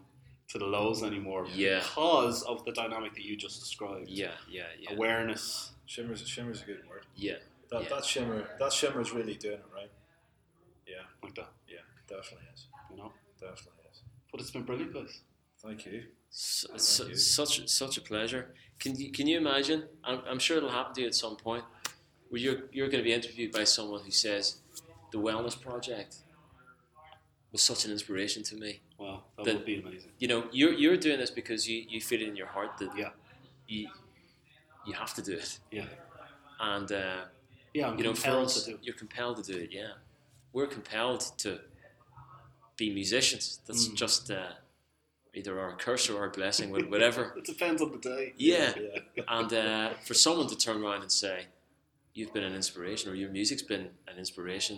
to 0.49 0.59
the 0.59 0.65
lows 0.65 1.03
anymore 1.03 1.47
Yeah. 1.55 1.79
because 1.81 2.43
of 2.45 2.65
the 2.65 2.73
dynamic 2.73 3.15
that 3.15 3.23
you 3.25 3.37
just 3.37 3.61
described. 3.61 4.09
yeah, 4.09 4.31
yeah, 4.51 4.63
yeah, 4.81 4.95
Awareness. 4.95 5.73
Shimmer's 5.87 6.27
shimmer's 6.27 6.63
a 6.63 6.65
good 6.67 6.83
word. 6.89 7.05
yeah. 7.17 7.35
That 7.71 7.83
Yeah. 7.83 7.89
that 7.91 8.05
shimmer 8.05 8.49
that 8.59 8.73
shimmer's 8.73 9.13
really 9.13 9.35
doing 9.35 9.59
it 9.59 9.65
right. 9.75 9.91
Yeah, 10.87 11.03
like 11.23 11.35
that, 11.35 11.43
yeah, 11.43 11.58
definitely 12.09 12.47
is. 12.55 12.67
you 12.91 12.97
know. 12.97 13.13
Definitely 13.41 13.85
is. 13.91 14.03
But 14.33 14.41
it's 14.41 14.51
been 14.51 14.65
brilliant, 14.65 14.93
guys. 14.95 15.21
Thank 15.63 15.87
you. 15.87 16.05
Su- 16.31 16.69
Thank 16.69 16.81
su- 16.81 17.09
you. 17.09 17.17
such 17.17 17.69
such 17.69 17.97
a 17.99 18.01
pleasure. 18.01 18.55
Can 18.79 18.97
you 18.97 19.11
can 19.13 19.27
you 19.27 19.37
imagine? 19.39 19.85
I'm, 20.05 20.21
I'm 20.29 20.39
sure 20.39 20.57
it'll 20.59 20.71
happen 20.71 20.95
to 20.95 21.01
you 21.03 21.07
at 21.07 21.15
some 21.15 21.37
point, 21.37 21.65
where 22.29 22.41
you're 22.41 22.61
you're 22.73 22.89
going 22.89 23.03
to 23.03 23.09
be 23.11 23.13
interviewed 23.13 23.53
by 23.53 23.65
someone 23.65 24.03
who 24.03 24.11
says, 24.11 24.59
"The 25.13 25.19
Wellness 25.19 25.61
Project 25.61 26.17
was 27.53 27.63
such 27.63 27.85
an 27.87 27.91
inspiration 27.93 28.43
to 28.45 28.57
me." 28.57 28.81
Wow, 28.99 29.25
that 29.37 29.45
The- 29.47 29.55
would 29.55 29.65
be 29.65 29.81
amazing. 29.81 30.11
You 30.19 30.29
know, 30.29 30.49
you're 30.53 30.73
you're 30.75 30.97
doing 30.97 31.19
this 31.19 31.31
because 31.31 31.69
you, 31.69 31.85
you 31.89 32.01
feel 32.01 32.21
it 32.21 32.29
in 32.29 32.37
your 32.37 32.47
heart 32.49 32.73
that 32.79 32.91
Yeah. 32.97 33.11
you 33.67 33.89
you 34.87 34.93
have 34.95 35.13
to 35.15 35.23
do 35.23 35.33
it, 35.33 35.59
Yeah, 35.71 35.85
and 36.61 36.91
uh, 36.93 37.25
yeah. 37.75 37.89
I'm 37.89 37.99
you 37.99 38.05
know, 38.05 38.15
for 38.15 38.31
us, 38.31 38.65
to 38.65 38.73
do. 38.73 38.79
you're 38.83 38.95
compelled 38.95 39.43
to 39.43 39.53
do 39.53 39.59
it. 39.59 39.71
Yeah, 39.73 39.93
we're 40.53 40.67
compelled 40.67 41.23
to 41.39 41.61
be 42.79 42.95
musicians. 42.95 43.61
That's 43.67 43.89
Mm. 43.89 43.95
just 44.05 44.31
uh, 44.31 44.53
either 45.35 45.61
our 45.61 45.77
curse 45.77 46.09
or 46.09 46.17
our 46.23 46.31
blessing, 46.31 46.71
whatever. 46.95 47.23
It 47.41 47.45
depends 47.45 47.83
on 47.83 47.91
the 47.93 47.99
day. 47.99 48.33
Yeah. 48.39 48.73
Yeah. 48.79 49.23
And 49.37 49.53
uh, 49.53 49.91
for 50.07 50.15
someone 50.15 50.49
to 50.49 50.57
turn 50.57 50.77
around 50.83 51.03
and 51.03 51.13
say, 51.13 51.47
You've 52.15 52.33
been 52.33 52.43
an 52.53 52.55
inspiration, 52.55 53.13
or 53.13 53.15
your 53.15 53.31
music's 53.31 53.63
been 53.63 53.91
an 54.11 54.17
inspiration 54.19 54.77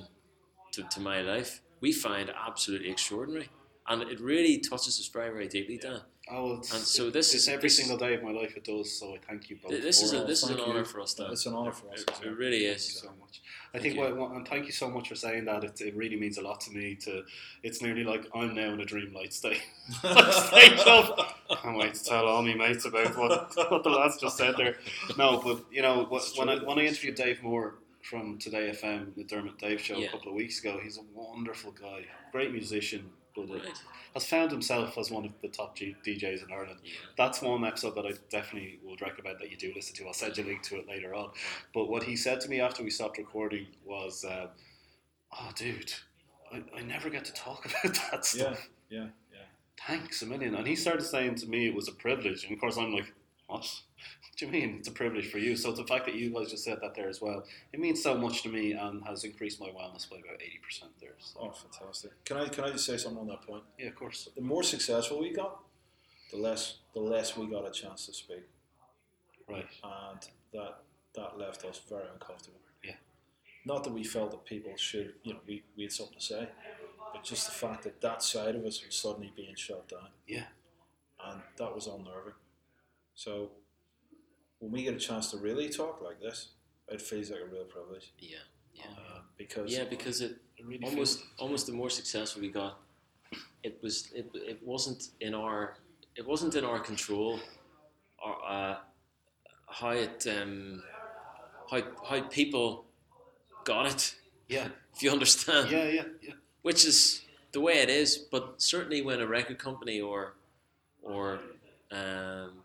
to, 0.72 0.82
to 0.94 1.00
my 1.00 1.22
life, 1.22 1.62
we 1.80 1.90
find 1.92 2.30
absolutely 2.48 2.90
extraordinary. 2.90 3.48
And 3.88 4.02
it 4.02 4.20
really 4.20 4.58
touches 4.58 4.94
us 5.00 5.08
very, 5.16 5.30
very 5.30 5.48
deeply, 5.48 5.78
Dan. 5.78 6.00
Oh, 6.32 6.54
it's, 6.58 6.72
And 6.72 6.82
so 6.82 7.10
this 7.10 7.34
is- 7.34 7.48
every 7.48 7.62
this 7.62 7.76
single 7.76 7.96
day 7.96 8.14
of 8.14 8.22
my 8.22 8.30
life 8.30 8.56
it 8.56 8.64
does. 8.64 8.92
So 8.92 9.14
I 9.14 9.18
thank 9.28 9.50
you 9.50 9.56
both. 9.62 9.70
This 9.72 10.02
is 10.02 10.12
a, 10.12 10.24
this 10.24 10.42
is 10.42 10.50
an 10.50 10.60
honour 10.60 10.84
for 10.84 11.00
us, 11.00 11.14
Dan. 11.14 11.30
It's 11.32 11.46
an 11.46 11.54
honor 11.54 11.72
for 11.72 11.90
us. 11.92 12.02
It, 12.02 12.10
it 12.10 12.20
well. 12.26 12.34
really 12.34 12.58
Thank 12.58 12.62
you 12.68 12.70
is. 12.74 13.00
so 13.00 13.08
much. 13.20 13.40
I 13.72 13.78
Thank 13.78 13.82
think 13.82 13.94
you. 13.94 14.00
what, 14.00 14.16
what, 14.16 14.30
and 14.32 14.46
thank 14.48 14.66
you 14.66 14.72
so 14.72 14.88
much 14.90 15.08
for 15.08 15.14
saying 15.14 15.44
that. 15.44 15.62
It, 15.64 15.80
it 15.80 15.94
really 15.96 16.16
means 16.16 16.38
a 16.38 16.42
lot 16.42 16.60
to 16.62 16.72
me. 16.72 16.96
To 17.04 17.22
it's 17.62 17.80
nearly 17.82 18.04
like 18.04 18.26
I'm 18.34 18.54
now 18.54 18.72
in 18.72 18.80
a 18.80 18.84
dreamlight 18.84 19.32
state. 19.32 19.62
stage 20.00 20.80
of 20.86 21.18
can't 21.62 21.76
wait 21.76 21.94
to 21.94 22.04
tell 22.04 22.26
all 22.26 22.42
my 22.42 22.54
mates 22.54 22.84
about 22.84 23.16
what, 23.16 23.54
what 23.70 23.82
the 23.84 23.90
lads 23.90 24.18
just 24.20 24.36
said 24.36 24.54
there. 24.56 24.76
No, 25.18 25.40
but 25.44 25.64
you 25.72 25.82
know 25.82 26.04
what, 26.08 26.24
when 26.36 26.48
I 26.48 26.56
when 26.64 26.78
I 26.78 26.82
interviewed 26.82 27.14
Dave 27.16 27.42
Moore 27.42 27.74
from 28.02 28.38
Today 28.38 28.70
FM, 28.82 29.14
the 29.14 29.24
Dermot 29.24 29.58
Dave 29.58 29.80
show 29.80 29.96
Yeah. 29.98 30.08
a 30.08 30.10
couple 30.10 30.28
of 30.30 30.34
weeks 30.34 30.58
ago, 30.60 30.80
he's 30.82 30.98
a 30.98 31.02
wonderful 31.14 31.70
guy, 31.72 32.06
great 32.32 32.50
musician, 32.52 33.10
but 33.34 33.48
uh, 33.50 33.54
Right. 33.54 33.82
has 34.14 34.26
found 34.26 34.50
himself 34.50 34.96
as 34.98 35.10
one 35.10 35.24
of 35.24 35.32
the 35.42 35.48
top 35.48 35.76
G- 35.76 35.96
DJs 36.04 36.44
in 36.46 36.52
Ireland. 36.52 36.80
Yeah. 36.84 36.90
That's 37.16 37.40
one 37.42 37.64
episode 37.64 37.94
that 37.96 38.06
I 38.06 38.12
definitely 38.30 38.78
would 38.84 39.00
recommend 39.00 39.38
that 39.40 39.50
you 39.50 39.56
do 39.56 39.72
listen 39.74 39.94
to. 39.96 40.06
I'll 40.06 40.12
send 40.12 40.36
you 40.36 40.44
a 40.44 40.46
link 40.46 40.62
to 40.64 40.76
it 40.78 40.88
later 40.88 41.14
on. 41.14 41.30
But 41.74 41.88
what 41.88 42.02
he 42.02 42.16
said 42.16 42.40
to 42.42 42.48
me 42.48 42.60
after 42.60 42.82
we 42.82 42.90
stopped 42.90 43.18
recording 43.18 43.66
was, 43.84 44.24
um, 44.24 44.48
"Oh, 45.32 45.50
dude, 45.54 45.92
I, 46.52 46.62
I 46.76 46.82
never 46.82 47.10
get 47.10 47.24
to 47.26 47.32
talk 47.32 47.64
about 47.84 47.98
that 48.10 48.24
stuff." 48.24 48.68
Yeah, 48.88 48.98
yeah, 49.00 49.06
yeah. 49.32 49.46
Thanks 49.86 50.22
a 50.22 50.26
million. 50.26 50.54
And 50.54 50.66
he 50.66 50.76
started 50.76 51.02
saying 51.04 51.36
to 51.36 51.46
me 51.46 51.66
it 51.68 51.74
was 51.74 51.88
a 51.88 51.92
privilege. 51.92 52.44
And 52.44 52.52
of 52.54 52.60
course, 52.60 52.76
I'm 52.76 52.92
like, 52.92 53.12
what? 53.46 53.66
Do 54.40 54.46
you 54.46 54.52
mean 54.52 54.76
it's 54.78 54.88
a 54.88 54.92
privilege 54.92 55.30
for 55.30 55.36
you? 55.36 55.54
So 55.54 55.70
the 55.70 55.84
fact 55.84 56.06
that 56.06 56.14
you 56.14 56.30
guys 56.30 56.50
just 56.50 56.64
said 56.64 56.78
that 56.80 56.94
there 56.94 57.10
as 57.10 57.20
well, 57.20 57.44
it 57.74 57.78
means 57.78 58.02
so 58.02 58.16
much 58.16 58.42
to 58.44 58.48
me 58.48 58.72
and 58.72 59.04
has 59.04 59.22
increased 59.24 59.60
my 59.60 59.66
wellness 59.66 60.08
by 60.08 60.16
about 60.16 60.40
eighty 60.40 60.58
percent 60.64 60.92
there. 60.98 61.12
So, 61.18 61.40
Oh, 61.42 61.50
fantastic. 61.50 62.12
Can 62.24 62.38
I 62.38 62.48
can 62.48 62.64
I 62.64 62.70
just 62.70 62.86
say 62.86 62.96
something 62.96 63.20
on 63.20 63.26
that 63.26 63.42
point? 63.42 63.64
yeah, 63.78 63.88
of 63.88 63.96
course. 63.96 64.30
The 64.34 64.40
more 64.40 64.62
successful 64.62 65.20
we 65.20 65.34
got, 65.34 65.60
the 66.30 66.38
less 66.38 66.78
the 66.94 67.00
less 67.00 67.36
we 67.36 67.48
got 67.48 67.68
a 67.68 67.70
chance 67.70 68.06
to 68.06 68.14
speak, 68.14 68.48
Right. 69.46 69.66
and 69.84 70.20
that 70.54 70.84
that 71.16 71.36
left 71.38 71.62
us 71.66 71.78
very 71.86 72.08
uncomfortable. 72.10 72.60
Yeah. 72.82 72.94
Not 73.66 73.84
that 73.84 73.92
we 73.92 74.04
felt 74.04 74.30
that 74.30 74.46
people 74.46 74.74
should, 74.78 75.12
you 75.22 75.34
know, 75.34 75.40
we, 75.46 75.64
we 75.76 75.82
had 75.82 75.92
something 75.92 76.16
to 76.18 76.24
say, 76.24 76.48
but 77.12 77.22
just 77.24 77.44
the 77.44 77.52
fact 77.52 77.82
that 77.82 78.00
that 78.00 78.22
side 78.22 78.54
of 78.54 78.64
us 78.64 78.82
was 78.86 78.94
suddenly 78.94 79.34
being 79.36 79.54
shut 79.54 79.86
down. 79.86 80.08
Yeah. 80.26 80.44
And 81.26 81.42
that 81.58 81.74
was 81.74 81.88
unnerving. 81.88 82.32
So 83.14 83.50
when 84.60 84.70
we 84.72 84.82
get 84.84 84.94
a 84.94 84.98
chance 84.98 85.30
to 85.32 85.36
really 85.38 85.68
talk 85.68 86.00
like 86.02 86.20
this, 86.20 86.48
it 86.88 87.00
feels 87.02 87.30
like 87.30 87.40
a 87.40 87.46
real 87.46 87.64
privilege 87.64 88.12
Yeah. 88.18 88.38
Yeah. 88.74 88.84
uh, 88.90 89.20
because 89.36 89.72
Yeah, 89.72 89.84
because 89.84 90.20
it 90.20 90.32
It 90.58 90.66
really 90.66 90.84
almost 90.84 91.18
feels- 91.20 91.30
almost 91.38 91.66
the 91.66 91.72
more 91.72 91.90
successful 91.90 92.40
we 92.42 92.48
got, 92.50 92.78
it 93.62 93.82
was 93.82 94.10
it, 94.12 94.26
it 94.34 94.58
wasn't 94.62 95.02
in 95.20 95.34
our 95.34 95.76
it 96.16 96.26
wasn't 96.26 96.54
in 96.54 96.64
our 96.64 96.80
control, 96.80 97.40
or 98.24 98.34
uh, 98.56 98.76
how 99.80 99.90
it 99.90 100.26
um, 100.26 100.82
how 101.70 101.80
how 102.08 102.20
people 102.28 102.84
got 103.64 103.86
it. 103.86 104.16
Yeah, 104.48 104.68
If 104.94 105.02
you 105.02 105.10
understand, 105.12 105.70
yeah, 105.70 105.88
yeah, 105.88 106.04
yeah. 106.20 106.34
which 106.62 106.84
is 106.84 107.22
the 107.52 107.60
way 107.60 107.74
it 107.84 107.88
is. 107.88 108.18
But 108.32 108.60
certainly, 108.60 109.00
when 109.02 109.20
a 109.20 109.26
record 109.26 109.58
company 109.58 110.00
or 110.00 110.34
or 111.02 111.40
um, 111.92 112.62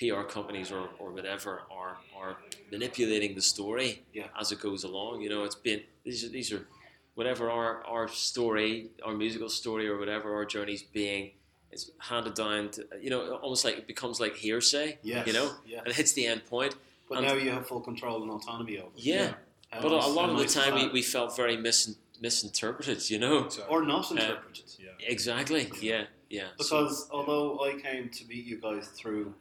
PR 0.00 0.22
companies 0.22 0.72
or, 0.72 0.88
or 0.98 1.10
whatever 1.10 1.62
are 1.70 1.98
are 2.16 2.36
manipulating 2.72 3.34
the 3.34 3.42
story 3.42 4.02
Yeah. 4.14 4.28
as 4.40 4.50
it 4.52 4.60
goes 4.60 4.82
along, 4.84 5.20
you 5.20 5.28
know, 5.28 5.44
it's 5.44 5.54
been 5.54 5.82
these 6.04 6.24
are 6.24 6.28
these 6.28 6.50
are 6.52 6.66
whatever 7.14 7.50
our 7.50 7.84
our 7.84 8.08
story, 8.08 8.88
our 9.04 9.12
musical 9.14 9.48
story, 9.50 9.86
or 9.88 9.98
whatever 9.98 10.34
our 10.34 10.46
journey's 10.46 10.82
being. 10.82 11.32
It's 11.72 11.90
handed 11.98 12.34
down 12.34 12.70
to 12.70 12.86
you 13.00 13.10
know 13.10 13.20
almost 13.44 13.64
like 13.64 13.76
it 13.78 13.86
becomes 13.86 14.18
like 14.20 14.34
hearsay. 14.36 14.98
Yes, 15.02 15.26
You 15.26 15.34
know, 15.34 15.48
yeah. 15.66 15.78
And 15.80 15.88
it 15.88 15.94
hits 15.96 16.12
the 16.12 16.26
end 16.26 16.42
point. 16.46 16.74
But 17.08 17.18
And- 17.18 17.26
now 17.26 17.34
you 17.34 17.50
have 17.50 17.66
full 17.66 17.80
control 17.80 18.22
and 18.22 18.30
autonomy 18.30 18.78
over. 18.78 18.88
it. 18.96 19.02
Yeah, 19.02 19.34
How 19.70 19.82
but 19.82 19.92
a, 19.92 19.96
a 19.96 20.08
lot 20.18 20.30
of 20.30 20.38
the 20.38 20.46
time 20.46 20.74
we, 20.74 20.88
we 20.88 21.02
felt 21.02 21.36
very 21.36 21.56
mis- 21.56 21.96
misinterpreted. 22.20 23.10
You 23.10 23.18
know, 23.18 23.44
Exactly. 23.44 23.74
or 23.74 23.84
not 23.84 24.10
uh, 24.10 24.14
interpreted. 24.14 24.64
yeah. 24.78 24.90
exactly. 25.14 25.70
Yeah, 25.80 26.04
yeah. 26.28 26.48
So- 26.58 26.84
Because 26.84 27.08
although 27.10 27.60
I 27.68 27.72
came 27.80 28.08
to 28.10 28.24
meet 28.26 28.44
you 28.46 28.58
guys 28.58 28.86
through 28.98 29.34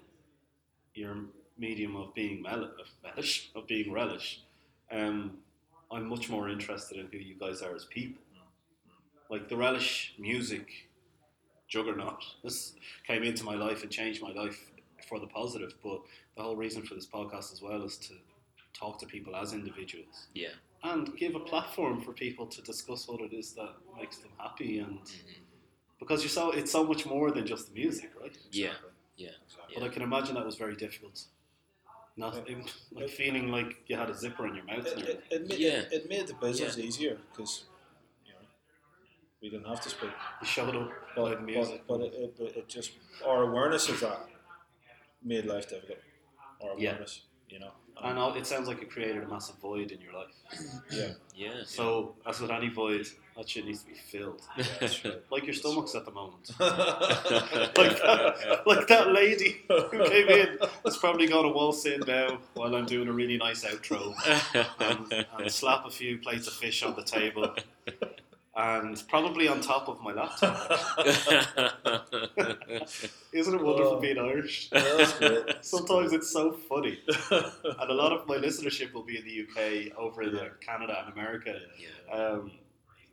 your 0.99 1.15
medium 1.57 1.95
of 1.95 2.13
being 2.13 2.41
mel- 2.41 2.63
of 2.63 2.87
relish, 3.03 3.49
of 3.55 3.67
being 3.67 3.91
relish, 3.91 4.41
um, 4.91 5.37
I'm 5.91 6.07
much 6.07 6.29
more 6.29 6.49
interested 6.49 6.97
in 6.97 7.07
who 7.11 7.17
you 7.17 7.35
guys 7.39 7.61
are 7.61 7.75
as 7.75 7.85
people. 7.85 8.21
Like 9.29 9.47
the 9.49 9.57
relish 9.57 10.13
music 10.19 10.89
juggernaut, 11.67 12.23
this 12.43 12.73
came 13.07 13.23
into 13.23 13.43
my 13.43 13.55
life 13.55 13.83
and 13.83 13.91
changed 13.91 14.21
my 14.21 14.31
life 14.31 14.71
for 15.07 15.19
the 15.19 15.27
positive. 15.27 15.73
But 15.83 16.01
the 16.35 16.43
whole 16.43 16.55
reason 16.55 16.83
for 16.83 16.95
this 16.95 17.07
podcast 17.07 17.53
as 17.53 17.61
well 17.61 17.83
is 17.83 17.97
to 17.97 18.13
talk 18.73 18.99
to 18.99 19.05
people 19.05 19.35
as 19.35 19.53
individuals. 19.53 20.27
Yeah, 20.33 20.49
and 20.83 21.15
give 21.17 21.35
a 21.35 21.39
platform 21.39 22.01
for 22.01 22.13
people 22.13 22.45
to 22.47 22.61
discuss 22.61 23.07
what 23.07 23.21
it 23.21 23.33
is 23.33 23.53
that 23.53 23.73
makes 23.97 24.17
them 24.17 24.31
happy 24.37 24.79
and 24.79 24.99
because 25.99 26.21
you're 26.23 26.29
so 26.29 26.51
it's 26.51 26.71
so 26.71 26.85
much 26.85 27.05
more 27.05 27.31
than 27.31 27.45
just 27.45 27.67
the 27.67 27.73
music 27.73 28.11
right? 28.21 28.37
Yeah, 28.51 28.73
yeah. 29.24 29.36
but 29.74 29.84
I 29.88 29.89
can 29.95 30.01
imagine 30.09 30.34
that 30.36 30.45
was 30.51 30.57
very 30.65 30.76
difficult 30.86 31.17
not 32.24 32.34
like 32.97 33.09
feeling 33.22 33.45
like 33.57 33.72
you 33.88 33.95
had 34.01 34.09
a 34.09 34.15
zipper 34.24 34.45
in 34.49 34.53
your 34.57 34.65
mouth 34.65 34.86
It, 34.86 34.97
it, 35.13 35.24
it, 35.36 35.41
made, 35.49 35.59
Yeah. 35.59 35.80
it, 35.84 35.93
it 35.97 36.03
made 36.13 36.26
the 36.32 36.34
business 36.45 36.78
easier 36.88 37.15
because 37.32 37.53
you 38.26 38.34
know 38.34 38.43
we 39.41 39.47
didn't 39.53 39.67
have 39.74 39.82
to 39.88 39.89
speak. 39.97 40.13
you 40.41 40.47
showed 40.55 40.76
up 40.82 40.89
But, 41.15 41.24
by 41.24 41.30
the 41.36 41.41
music 41.53 41.80
but, 41.88 41.99
but 41.99 42.07
it, 42.07 42.13
it, 42.24 42.32
but 42.39 42.51
it 42.59 42.65
just 42.78 42.91
our 43.26 43.43
awareness 43.49 43.88
of 43.89 43.97
that 44.05 44.20
made 45.32 45.45
life 45.53 45.67
difficult. 45.70 45.99
Our 46.63 46.74
Yeah. 46.78 46.89
awareness, 46.91 47.13
you 47.53 47.59
know. 47.63 47.72
and 48.03 48.17
all- 48.20 48.36
it 48.41 48.45
sounds 48.53 48.67
like 48.70 48.82
it 48.86 48.89
created 48.95 49.22
a 49.24 49.28
massive 49.28 49.57
void 49.67 49.91
in 49.95 49.99
your 50.05 50.13
life 50.22 50.36
yeah, 50.99 51.11
Yeah. 51.43 51.57
so 51.78 52.15
as 52.30 52.39
with 52.41 52.51
any 52.59 52.70
void 52.70 53.05
that 53.39 53.47
shit 53.49 53.65
needs 53.65 53.81
to 53.83 53.87
be 53.87 53.93
filled 53.93 54.41
yeah, 54.57 55.11
like 55.31 55.45
your 55.45 55.53
stomachs 55.53 55.95
at 55.95 56.03
the 56.03 56.11
moment 56.11 56.51
like 56.59 57.97
that, 58.01 58.61
like 58.67 58.87
that 58.87 59.11
lady 59.13 59.61
who 59.69 60.03
came 60.09 60.27
in 60.27 60.57
is 60.85 60.97
probably 60.97 61.25
going 61.25 61.43
to 61.45 61.49
waltz 61.53 61.85
in 61.85 62.01
now 62.05 62.37
while 62.55 62.75
I'm 62.75 62.85
doing 62.85 63.07
a 63.07 63.13
really 63.13 63.37
nice 63.37 63.63
outro 63.63 64.13
and, 64.81 65.25
and 65.39 65.51
slap 65.51 65.85
a 65.85 65.89
few 65.89 66.17
plates 66.17 66.47
of 66.47 66.53
fish 66.53 66.83
on 66.83 66.95
the 66.97 67.03
table 67.03 67.55
and 68.57 69.01
probably 69.07 69.47
on 69.47 69.61
top 69.61 69.87
of 69.87 70.01
my 70.01 70.11
laptop. 70.11 70.69
Isn't 73.31 73.53
it 73.55 73.63
wonderful 73.63 73.93
Oh. 73.93 73.99
being 74.01 74.17
Irish? 74.17 74.69
Sometimes 75.61 76.11
it's 76.11 76.29
so 76.31 76.51
funny. 76.51 76.99
And 77.31 77.89
a 77.89 77.93
lot 77.93 78.11
of 78.11 78.27
my 78.27 78.35
listenership 78.35 78.91
will 78.91 79.03
be 79.03 79.17
in 79.17 79.23
the 79.23 79.45
UK, 79.45 79.97
over 79.97 80.23
in 80.23 80.35
uh, 80.35 80.49
Canada 80.59 81.03
and 81.05 81.13
America. 81.13 81.57
yeah. 81.79 82.13
Um, 82.13 82.51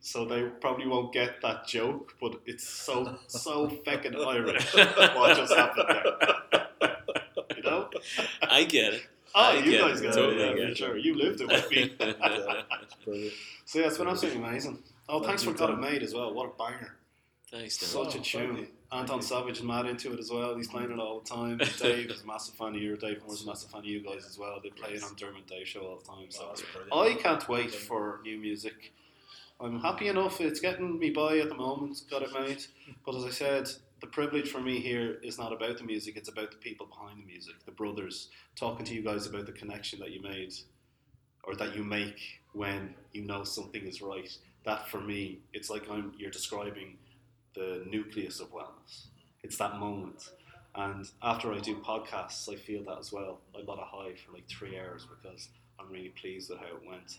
so 0.07 0.25
they 0.25 0.43
probably 0.61 0.87
won't 0.87 1.13
get 1.13 1.41
that 1.43 1.67
joke, 1.67 2.15
but 2.21 2.41
it's 2.47 2.69
so, 2.69 3.19
so 3.27 3.67
feckin' 3.85 4.15
Irish 4.25 4.73
what 5.17 5.37
just 5.37 5.53
happened 5.53 5.87
there. 5.89 6.97
You 7.57 7.63
know? 7.63 7.91
I 8.43 8.63
get 8.65 8.95
it. 8.95 9.03
Oh, 9.35 9.41
I 9.51 9.57
you 9.59 9.71
get 9.73 9.81
guys 9.81 10.01
it, 10.01 10.05
got 10.05 10.15
totally 10.15 10.43
it, 10.45 10.47
yeah, 10.47 10.55
get 10.55 10.65
for 10.67 10.71
it. 10.71 10.77
sure. 10.77 10.97
You 10.97 11.15
lived 11.17 11.41
it 11.41 11.49
with 11.49 11.71
me. 11.71 11.93
Yeah, 12.01 12.63
it's. 12.83 13.35
So 13.65 13.79
yeah, 13.81 13.87
it's 13.87 13.99
been 13.99 14.07
absolutely 14.09 14.43
amazing. 14.45 14.79
Oh, 15.09 15.21
thanks 15.23 15.43
for 15.43 15.51
you, 15.51 15.57
Got 15.57 15.71
It 15.71 15.73
Tom. 15.73 15.81
Made 15.81 16.03
as 16.05 16.15
well. 16.15 16.33
What 16.33 16.47
a 16.55 16.57
banger. 16.57 16.95
Thanks, 17.51 17.77
Dan. 17.79 17.89
Such 17.89 18.15
a 18.15 18.19
Oh, 18.19 18.23
tune. 18.23 18.57
thank. 18.57 18.71
Anton 18.93 19.21
Savage 19.23 19.59
is 19.59 19.63
mad 19.65 19.87
into 19.87 20.13
it 20.13 20.21
as 20.21 20.31
well. 20.31 20.57
He's 20.57 20.69
playing 20.69 20.93
it 20.93 20.99
all 21.01 21.19
the 21.21 21.29
time. 21.29 21.59
Dave 21.81 22.11
is 22.11 22.23
a 22.23 22.27
massive 22.27 22.55
fan 22.55 22.69
of 22.69 22.81
you. 22.81 22.97
Dave 22.97 23.21
Moore's 23.27 23.43
a 23.43 23.47
massive 23.47 23.71
fan 23.71 23.81
of 23.81 23.87
you 23.87 24.01
guys 24.01 24.25
as 24.25 24.39
well. 24.39 24.61
They 24.63 24.71
play 24.71 24.91
it 24.93 25.03
on 25.03 25.15
Dermot 25.17 25.47
Day 25.49 25.65
show 25.65 25.81
all 25.81 25.97
the 25.97 26.05
time. 26.05 26.19
Oh, 26.23 26.31
So 26.31 26.47
that's. 26.47 26.63
I 26.93 27.15
can't 27.21 27.49
wait 27.49 27.75
for 27.75 28.21
new 28.25 28.39
music. 28.39 28.93
I'm 29.59 29.81
happy 29.81 30.09
enough. 30.09 30.41
It's 30.41 30.61
getting 30.61 30.99
me 30.99 31.11
by 31.11 31.39
at 31.39 31.49
the 31.49 31.55
moment. 31.55 32.03
Got 32.11 32.23
it 32.23 32.33
made. 32.33 32.63
But 33.05 33.15
as 33.15 33.25
I 33.25 33.31
said, 33.31 33.69
the 34.01 34.07
privilege 34.07 34.51
for 34.51 34.61
me 34.61 34.81
here 34.81 35.19
is 35.23 35.39
not 35.39 35.53
about 35.53 35.79
the 35.79 35.85
music. 35.85 36.17
It's 36.17 36.29
about 36.29 36.51
the 36.51 36.59
people 36.59 36.87
behind 36.87 37.23
the 37.23 37.27
music, 37.27 37.55
the 37.65 37.73
brothers. 37.73 38.29
Talking 38.55 38.85
to 38.85 38.95
you 38.95 39.03
guys 39.03 39.27
about 39.27 39.47
the 39.47 39.53
connection 39.53 39.99
that 40.01 40.13
you 40.13 40.21
made, 40.21 40.53
or 41.45 41.55
that 41.57 41.75
you 41.75 41.83
make 41.83 42.21
when 42.53 42.95
you 43.13 43.23
know 43.23 43.45
something 43.45 43.87
is 43.87 44.03
right. 44.03 44.31
That 44.65 44.89
for 44.89 45.01
me, 45.01 45.41
it's 45.55 45.71
like 45.71 45.89
I'm. 45.91 46.13
You're 46.19 46.31
describing 46.31 46.99
the 47.55 47.83
nucleus 47.91 48.41
of 48.41 48.53
wellness. 48.53 49.07
It's 49.43 49.57
that 49.57 49.79
moment. 49.79 50.29
And 50.75 51.11
after 51.23 51.55
I 51.55 51.61
do 51.61 51.77
podcasts, 51.77 52.53
I 52.53 52.57
feel 52.57 52.85
that 52.85 52.99
as 52.99 53.11
well. 53.11 53.41
I 53.59 53.65
got 53.65 53.79
a 53.79 53.85
high 53.85 54.13
for 54.15 54.33
like 54.35 54.47
three 54.49 54.79
hours 54.79 55.07
because 55.07 55.49
I'm 55.79 55.91
really 55.91 56.09
pleased 56.11 56.51
with 56.51 56.59
how 56.59 56.67
it 56.67 56.83
went. 56.87 57.19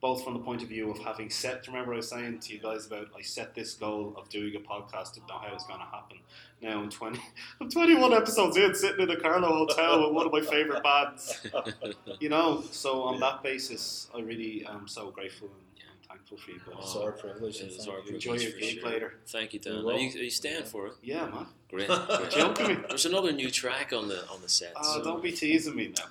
Both 0.00 0.22
from 0.22 0.34
the 0.34 0.40
point 0.40 0.62
of 0.62 0.68
view 0.68 0.90
of 0.92 0.98
having 1.00 1.28
set, 1.28 1.66
remember 1.66 1.92
I 1.92 1.96
was 1.96 2.08
saying 2.08 2.38
to 2.38 2.52
you 2.54 2.60
guys 2.60 2.86
about 2.86 3.08
I 3.18 3.22
set 3.22 3.54
this 3.56 3.74
goal 3.74 4.14
of 4.16 4.28
doing 4.28 4.54
a 4.54 4.60
podcast, 4.60 5.14
didn't 5.14 5.28
know 5.28 5.38
how 5.38 5.48
it 5.48 5.54
was 5.54 5.64
going 5.64 5.80
to 5.80 5.86
happen. 5.86 6.18
Now 6.62 6.82
in 6.84 6.88
20, 6.90 7.20
I'm 7.60 7.68
21 7.68 8.12
episodes 8.14 8.56
in, 8.56 8.74
sitting 8.76 9.00
in 9.00 9.10
a 9.10 9.16
Carlow 9.20 9.48
hotel 9.66 10.04
with 10.06 10.14
one 10.14 10.26
of 10.26 10.32
my 10.32 10.40
favourite 10.40 10.82
bands. 10.84 11.44
You 12.20 12.28
know, 12.28 12.62
so 12.70 13.02
on 13.02 13.18
that 13.20 13.42
basis, 13.42 14.08
I 14.16 14.20
really 14.20 14.64
am 14.68 14.86
so 14.88 15.10
grateful 15.10 15.48
and, 15.48 15.84
and 15.88 16.08
thankful 16.08 16.36
for 16.38 16.50
you 16.52 16.60
guys. 16.66 16.76
It's 16.80 16.96
our 16.96 17.12
privilege. 17.12 17.60
and 17.60 17.70
It 17.70 17.74
is 17.76 17.86
our 17.88 17.96
you. 17.98 18.02
privilege. 18.02 18.26
Enjoy 18.26 18.42
your 18.42 18.52
for 18.52 18.58
gig 18.58 18.80
sure. 18.80 18.88
later. 18.88 19.14
Thank 19.26 19.54
you, 19.54 19.60
We 19.64 19.70
Dan. 19.70 19.84
Are 19.84 19.92
you, 19.98 20.20
are 20.20 20.24
you 20.24 20.30
staying 20.30 20.64
for 20.64 20.86
it? 20.88 20.92
Yeah, 21.02 21.26
man. 21.26 21.46
Great. 21.70 21.88
Great. 22.08 22.30
joking 22.30 22.68
me. 22.68 22.76
There's 22.88 23.04
another 23.06 23.30
new 23.32 23.50
track 23.50 23.92
on 23.92 24.08
the 24.08 24.26
on 24.28 24.40
the 24.42 24.48
set. 24.48 24.72
Oh, 24.76 24.98
so- 24.98 25.04
don't 25.04 25.22
be 25.22 25.32
teasing 25.32 25.74
me 25.76 25.92
now. 25.96 26.04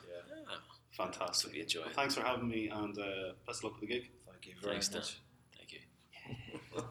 Yeah, 1.00 1.06
Fantastic. 1.06 1.54
be 1.54 1.62
a 1.62 1.66
joy. 1.66 1.82
Well, 1.82 1.90
thanks 1.96 2.16
for 2.16 2.22
having 2.22 2.48
me 2.48 2.70
and 2.70 2.98
uh, 2.98 3.04
best 3.46 3.60
of 3.60 3.66
luck 3.66 3.74
with 3.80 3.82
the 3.90 3.96
gig. 3.96 4.10
thank 4.30 4.46
you 4.48 4.54
very 4.62 4.74
Thanks, 4.74 4.88
Dan. 4.90 5.02
much. 5.02 5.20
Thank 5.56 5.74
you. 5.74 6.88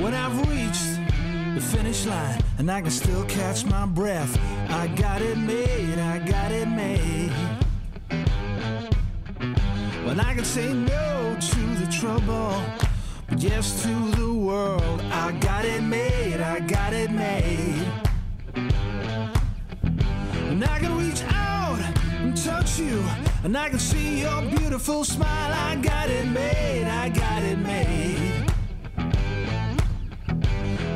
When 0.00 0.14
I've 0.14 0.48
reached 0.48 1.00
the 1.54 1.60
finish 1.60 2.06
line 2.06 2.40
and 2.58 2.70
I 2.70 2.80
can 2.80 2.90
still 2.90 3.24
catch 3.24 3.64
my 3.64 3.86
breath, 3.86 4.38
I 4.70 4.86
got 4.88 5.22
it 5.22 5.36
made, 5.36 5.98
I 5.98 6.18
got 6.20 6.52
it 6.52 6.68
made. 6.68 7.32
When 10.18 10.26
I 10.26 10.34
can 10.34 10.44
say 10.44 10.72
no 10.72 11.36
to 11.38 11.60
the 11.76 11.86
trouble, 11.92 12.60
but 13.28 13.40
yes 13.40 13.84
to 13.84 14.10
the 14.16 14.34
world, 14.34 15.00
I 15.12 15.30
got 15.38 15.64
it 15.64 15.80
made, 15.80 16.40
I 16.40 16.58
got 16.58 16.92
it 16.92 17.12
made. 17.12 17.86
And 20.50 20.64
I 20.64 20.80
can 20.80 20.98
reach 20.98 21.22
out 21.22 21.78
and 22.18 22.36
touch 22.36 22.80
you, 22.80 23.00
and 23.44 23.56
I 23.56 23.68
can 23.68 23.78
see 23.78 24.22
your 24.22 24.42
beautiful 24.42 25.04
smile. 25.04 25.52
I 25.52 25.76
got 25.76 26.10
it 26.10 26.26
made, 26.26 26.88
I 26.88 27.10
got 27.10 27.44
it 27.44 27.58
made. 27.58 28.44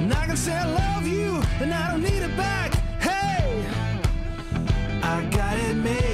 And 0.01 0.13
I 0.13 0.27
can 0.27 0.37
say 0.37 0.53
I 0.53 0.65
love 0.65 1.07
you, 1.07 1.41
and 1.61 1.73
I 1.73 1.93
don't 1.93 2.03
need 2.03 2.25
it 2.25 2.37
back. 2.37 2.75
Hey, 3.01 3.65
I 5.01 5.25
got 5.27 5.57
it 5.59 5.77
made, 5.77 6.12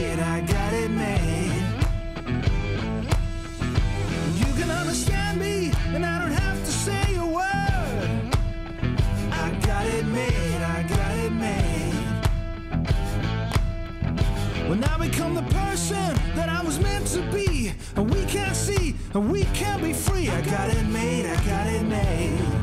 we 19.14 19.44
can't 19.54 19.82
be 19.82 19.92
free. 19.92 20.28
I 20.28 20.40
got 20.42 20.68
it 20.70 20.86
made, 20.86 21.26
I 21.26 21.36
got 21.44 21.66
it 21.66 21.82
made. 21.82 22.57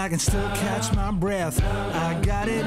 I 0.00 0.08
can 0.08 0.18
still 0.18 0.48
catch 0.54 0.94
my 0.94 1.10
breath. 1.10 1.62
I 1.62 2.18
got 2.22 2.48
it 2.48 2.64